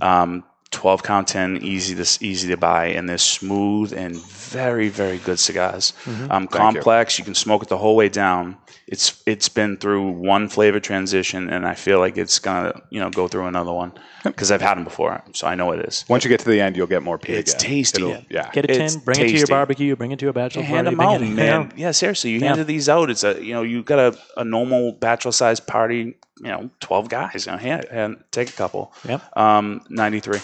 Um, 0.00 0.44
12 0.70 1.02
count 1.04 1.28
tin, 1.28 1.58
easy 1.62 1.94
to 1.94 2.24
easy 2.24 2.48
to 2.48 2.56
buy, 2.56 2.86
and 2.86 3.08
they're 3.08 3.18
smooth 3.18 3.92
and 3.92 4.16
very 4.16 4.88
very 4.88 5.18
good 5.18 5.38
cigars. 5.38 5.92
Mm-hmm. 6.04 6.30
Um, 6.30 6.42
you. 6.42 6.48
complex. 6.48 7.18
You. 7.18 7.24
can 7.24 7.34
smoke 7.34 7.62
it 7.62 7.68
the 7.68 7.78
whole 7.78 7.96
way 7.96 8.08
down. 8.08 8.56
It's 8.86 9.22
it's 9.24 9.48
been 9.48 9.78
through 9.78 10.10
one 10.10 10.48
flavor 10.48 10.78
transition, 10.78 11.48
and 11.48 11.66
I 11.66 11.74
feel 11.74 11.98
like 12.00 12.18
it's 12.18 12.38
gonna 12.38 12.82
you 12.90 13.00
know 13.00 13.08
go 13.08 13.28
through 13.28 13.46
another 13.46 13.72
one 13.72 13.92
because 14.24 14.52
I've 14.52 14.60
had 14.60 14.76
them 14.76 14.84
before, 14.84 15.22
so 15.32 15.46
I 15.46 15.54
know 15.54 15.72
it 15.72 15.80
is. 15.80 16.04
Once 16.08 16.22
you 16.24 16.28
get 16.28 16.40
to 16.40 16.50
the 16.50 16.60
end, 16.60 16.76
you'll 16.76 16.86
get 16.86 17.02
more 17.02 17.16
peat 17.16 17.36
It's 17.36 17.54
again. 17.54 17.66
tasty. 17.70 18.02
It'll- 18.02 18.10
Yeah. 18.12 18.20
yeah. 18.28 18.50
Get 18.52 18.64
a 18.66 18.68
tin, 18.68 18.82
It's 18.82 18.96
bring 18.96 19.20
it 19.20 19.28
to 19.28 19.36
your 19.38 19.46
barbecue, 19.46 19.96
bring 19.96 20.12
it 20.12 20.18
to 20.18 20.28
a 20.28 20.34
bachelor 20.34 20.62
Yeah, 20.64 20.68
party. 20.68 20.84
hand 20.84 20.98
them 20.98 21.00
out, 21.00 21.20
man. 21.22 21.72
Yeah, 21.76 21.92
seriously, 21.92 22.30
you 22.32 22.40
Yeah. 22.40 22.48
handed 22.48 22.66
these 22.66 22.90
out. 22.90 23.08
It's 23.08 23.24
a 23.24 23.42
you 23.42 23.54
know 23.54 23.62
you 23.62 23.82
got 23.82 23.98
a, 23.98 24.18
a 24.36 24.44
normal 24.44 24.92
bachelor 24.92 25.32
size 25.32 25.60
party. 25.60 26.16
You 26.40 26.50
know, 26.50 26.70
twelve 26.80 27.08
guys. 27.08 27.46
You 27.46 27.52
know, 27.52 27.58
hand, 27.58 27.86
hand 27.90 28.16
take 28.32 28.50
a 28.50 28.52
couple. 28.52 28.92
Yep. 29.08 29.22
Um, 29.34 29.80
ninety 29.88 30.20
three. 30.20 30.40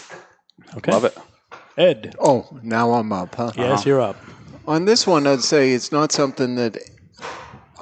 Okay. 0.78 0.92
Love 0.92 1.04
it. 1.04 1.18
Ed. 1.76 2.14
Oh, 2.18 2.48
now 2.62 2.92
I'm 2.92 3.12
up, 3.12 3.34
huh? 3.34 3.52
Yes, 3.56 3.84
you're 3.84 4.00
up. 4.00 4.16
On 4.66 4.84
this 4.86 5.06
one, 5.06 5.26
I'd 5.26 5.42
say 5.42 5.72
it's 5.72 5.90
not 5.92 6.12
something 6.12 6.54
that 6.56 6.78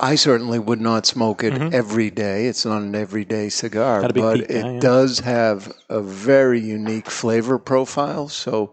I 0.01 0.15
certainly 0.15 0.59
would 0.59 0.81
not 0.81 1.07
smoke 1.07 1.43
it 1.45 1.53
every 1.73 2.11
day. 2.11 2.47
It's 2.47 2.65
not 2.65 2.83
an 2.83 2.95
everyday 2.95 3.49
cigar, 3.49 4.03
Mm-hmm. 4.03 4.21
But 4.21 4.35
peat 4.37 4.51
it 4.51 4.63
guy, 4.63 4.73
yeah. 4.75 4.81
does 4.81 5.19
have 5.21 5.73
a 5.89 6.01
very 6.01 6.61
unique 6.61 7.11
flavor 7.11 7.59
profile. 7.59 8.29
So 8.29 8.73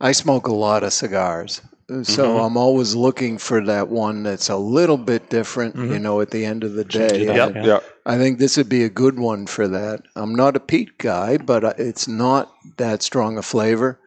I 0.00 0.12
smoke 0.12 0.46
a 0.46 0.54
lot 0.54 0.82
of 0.84 0.92
cigars, 0.92 1.60
So 2.02 2.28
Mhm. 2.36 2.46
I'm 2.46 2.56
always 2.56 2.94
looking 2.94 3.36
for 3.36 3.62
that 3.66 3.88
one 3.90 4.22
that's 4.22 4.48
a 4.48 4.56
little 4.56 4.96
bit 4.96 5.28
different, 5.28 5.76
you 5.76 5.82
Mhm. 5.82 6.00
know, 6.00 6.20
at 6.22 6.30
the 6.30 6.44
end 6.46 6.64
of 6.64 6.72
the 6.72 6.84
day. 6.84 7.28
up, 7.28 7.54
yeah. 7.54 7.80
I 8.06 8.16
think 8.16 8.38
this 8.38 8.56
would 8.56 8.70
be 8.70 8.84
a 8.84 8.88
good 8.88 9.18
one 9.18 9.46
for 9.46 9.68
that. 9.68 10.00
I'm 10.16 10.34
not 10.34 10.56
a 10.56 10.60
peat 10.60 10.96
guy, 10.98 11.36
but 11.36 11.62
uh, 11.62 11.74
it's 11.76 12.08
not 12.08 12.50
that 12.78 13.02
strong 13.02 13.36
a 13.36 13.42
flavor. 13.42 13.98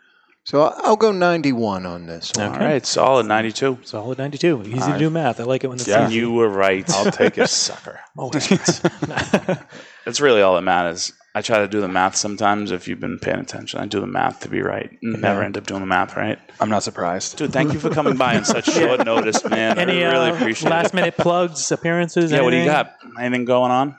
So 0.48 0.64
I- 0.64 0.80
I'll 0.86 0.96
go 0.96 1.12
91 1.12 1.86
on 1.86 2.06
this 2.06 2.32
one. 2.34 2.48
All 2.54 2.60
right, 2.60 2.86
solid 2.86 3.26
92. 3.26 3.80
Solid 3.84 4.18
92. 4.18 4.64
Easy 4.66 4.94
to 4.94 4.98
do 4.98 5.10
math. 5.10 5.42
I 5.42 5.44
like 5.44 5.66
it 5.66 5.68
when 5.68 5.76
it's 5.78 5.86
Yeah, 5.86 6.08
easy. 6.08 6.16
you 6.16 6.32
were 6.32 6.48
right. 6.48 6.90
I'll 6.94 7.12
take 7.12 7.38
it, 7.38 7.50
sucker. 7.50 8.00
Always. 8.18 8.48
That's 10.06 10.22
really 10.22 10.42
all 10.42 10.56
that 10.56 10.62
matters. 10.62 11.12
I 11.36 11.42
try 11.42 11.58
to 11.60 11.68
do 11.68 11.82
the 11.82 11.90
math 11.90 12.16
sometimes. 12.16 12.72
If 12.72 12.88
you've 12.88 13.02
been 13.02 13.20
paying 13.20 13.40
attention, 13.40 13.82
I 13.82 13.88
do 13.88 14.00
the 14.00 14.08
math 14.08 14.40
to 14.40 14.50
be 14.50 14.62
right. 14.62 14.90
Never 15.02 15.42
Yeah. 15.42 15.46
end 15.48 15.58
up 15.58 15.66
doing 15.68 15.82
the 15.82 15.86
math 15.86 16.16
right. 16.16 16.40
I'm 16.62 16.70
not 16.70 16.82
surprised. 16.84 17.38
Dude, 17.38 17.52
thank 17.52 17.74
you 17.74 17.80
for 17.82 17.90
coming 17.90 18.16
by 18.16 18.38
on 18.38 18.46
such 18.46 18.72
short 18.72 19.04
notice, 19.06 19.44
man. 19.44 19.78
Any 19.78 20.06
I 20.06 20.12
really 20.14 20.30
uh, 20.32 20.36
appreciate 20.36 20.70
last 20.70 20.94
it. 20.94 20.96
minute 20.96 21.18
plugs, 21.18 21.70
appearances? 21.74 22.32
Yeah, 22.32 22.40
what 22.42 22.52
do 22.52 22.56
you 22.58 22.64
got? 22.66 22.94
Anything 23.20 23.44
going 23.44 23.72
on? 23.72 23.98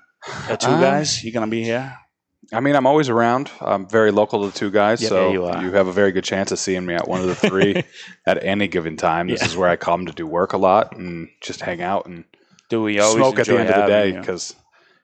Got 0.48 0.60
two 0.60 0.68
Um, 0.70 0.80
guys? 0.80 1.22
You 1.22 1.30
gonna 1.30 1.46
be 1.46 1.62
here? 1.62 1.94
I 2.52 2.60
mean, 2.60 2.76
I'm 2.76 2.86
always 2.86 3.08
around. 3.10 3.50
I'm 3.60 3.86
very 3.86 4.10
local 4.10 4.40
to 4.40 4.46
the 4.50 4.58
two 4.58 4.70
guys, 4.70 5.02
Yeah, 5.02 5.08
so 5.10 5.32
you 5.32 5.44
are. 5.44 5.60
have 5.72 5.86
a 5.86 5.92
very 5.92 6.12
good 6.12 6.24
chance 6.24 6.50
of 6.50 6.58
seeing 6.58 6.86
me 6.86 6.94
at 6.94 7.06
one 7.06 7.20
of 7.20 7.26
the 7.26 7.34
three 7.34 7.82
at 8.26 8.42
any 8.42 8.68
given 8.68 8.96
time. 8.96 9.28
This 9.28 9.42
Yeah. 9.42 9.48
is 9.48 9.56
where 9.56 9.68
I 9.68 9.76
come 9.76 10.06
to 10.06 10.12
do 10.12 10.26
work 10.26 10.54
a 10.54 10.56
lot 10.58 10.96
and 10.96 11.28
just 11.42 11.60
hang 11.60 11.82
out 11.82 12.06
and 12.06 12.24
Do 12.70 12.82
we 12.82 13.00
always 13.00 13.16
smoke 13.16 13.38
at 13.38 13.46
the 13.46 13.58
end 13.58 13.68
of 13.70 13.76
the 13.76 13.86
day 13.86 14.12
because 14.12 14.54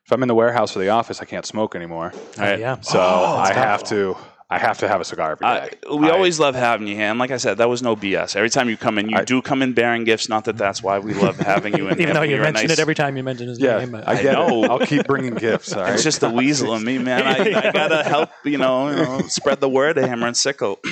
if 0.06 0.12
I'm 0.12 0.22
in 0.22 0.28
the 0.28 0.34
warehouse 0.34 0.74
or 0.76 0.80
the 0.80 0.88
office, 0.90 1.20
I 1.20 1.26
can't 1.26 1.44
smoke 1.46 1.74
anymore. 1.76 2.12
Right. 2.38 2.58
Yeah. 2.58 2.80
So 2.80 2.98
Oh, 3.00 3.36
I 3.38 3.52
have 3.52 3.84
to. 3.84 4.16
I 4.54 4.58
have 4.58 4.78
to 4.78 4.88
have 4.88 5.00
a 5.00 5.04
cigar 5.04 5.32
every 5.32 5.46
I, 5.46 5.70
we 5.92 6.06
I- 6.08 6.10
always 6.10 6.38
love 6.38 6.54
having 6.54 6.86
you 6.86 6.94
here, 6.94 7.06
and 7.10 7.18
like 7.18 7.30
I 7.30 7.36
said, 7.38 7.58
that 7.58 7.68
was 7.68 7.82
no 7.82 7.96
BS. 7.96 8.36
Every 8.36 8.50
time 8.50 8.68
you 8.68 8.76
come 8.76 8.98
in, 8.98 9.08
you 9.08 9.24
do 9.24 9.42
come 9.42 9.62
in 9.62 9.72
bearing 9.72 10.04
gifts. 10.04 10.28
Not 10.28 10.44
that 10.46 10.56
that's 10.56 10.82
why 10.82 10.98
we 10.98 11.12
love 11.14 11.36
having 11.38 11.76
you 11.76 11.88
in 11.88 12.00
Even 12.00 12.14
though 12.14 12.22
you 12.22 12.32
You're 12.36 12.40
a 12.40 12.44
mention 12.52 12.68
nice- 12.68 12.78
it 12.78 12.80
every 12.80 12.94
time 12.94 13.16
you 13.16 13.22
mention 13.22 13.48
his 13.48 13.58
Yeah, 13.58 13.78
name. 13.78 13.90
but- 13.92 14.06
I 14.08 14.22
get 14.22 14.32
know. 14.34 14.64
it. 14.64 14.70
I'll 14.70 14.78
keep 14.86 15.06
bringing 15.06 15.34
gifts. 15.34 15.72
All 15.72 15.82
right. 15.82 15.94
It's 15.94 16.02
just 16.04 16.20
the 16.20 16.30
weasel 16.30 16.74
in 16.74 16.84
me, 16.84 16.98
man. 16.98 17.22
I, 17.22 17.68
I 17.68 17.72
gotta 17.72 18.02
help, 18.04 18.30
you 18.44 18.58
know, 18.58 18.90
you 18.90 18.96
know, 18.96 19.20
spread 19.28 19.60
the 19.60 19.68
word 19.68 19.98
of 19.98 20.04
Hammer 20.08 20.26
and 20.28 20.36
Sickle. 20.36 20.78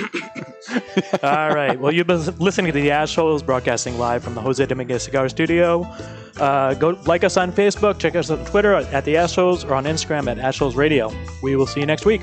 All 1.22 1.54
right. 1.54 1.78
Well, 1.78 1.92
you've 1.92 2.06
been 2.06 2.24
listening 2.38 2.72
to 2.72 2.80
the 2.80 2.88
Ashholes 2.88 3.44
broadcasting 3.44 3.98
live 3.98 4.22
from 4.22 4.34
the 4.34 4.40
Jose 4.40 4.64
Dominguez 4.66 5.02
Cigar 5.04 5.28
Studio. 5.28 5.82
Uh, 6.38 6.74
go 6.74 6.90
like 7.06 7.24
us 7.24 7.36
on 7.36 7.52
Facebook, 7.52 7.98
check 7.98 8.16
us 8.16 8.30
on 8.30 8.44
Twitter 8.46 8.74
at 8.74 9.04
the 9.04 9.14
Ashholes, 9.14 9.68
or 9.68 9.74
on 9.74 9.84
Instagram 9.84 10.28
at 10.30 10.38
Ashholes 10.38 10.74
Radio. 10.76 11.12
We 11.42 11.56
will 11.56 11.66
see 11.66 11.80
you 11.80 11.86
next 11.86 12.06
week. 12.06 12.22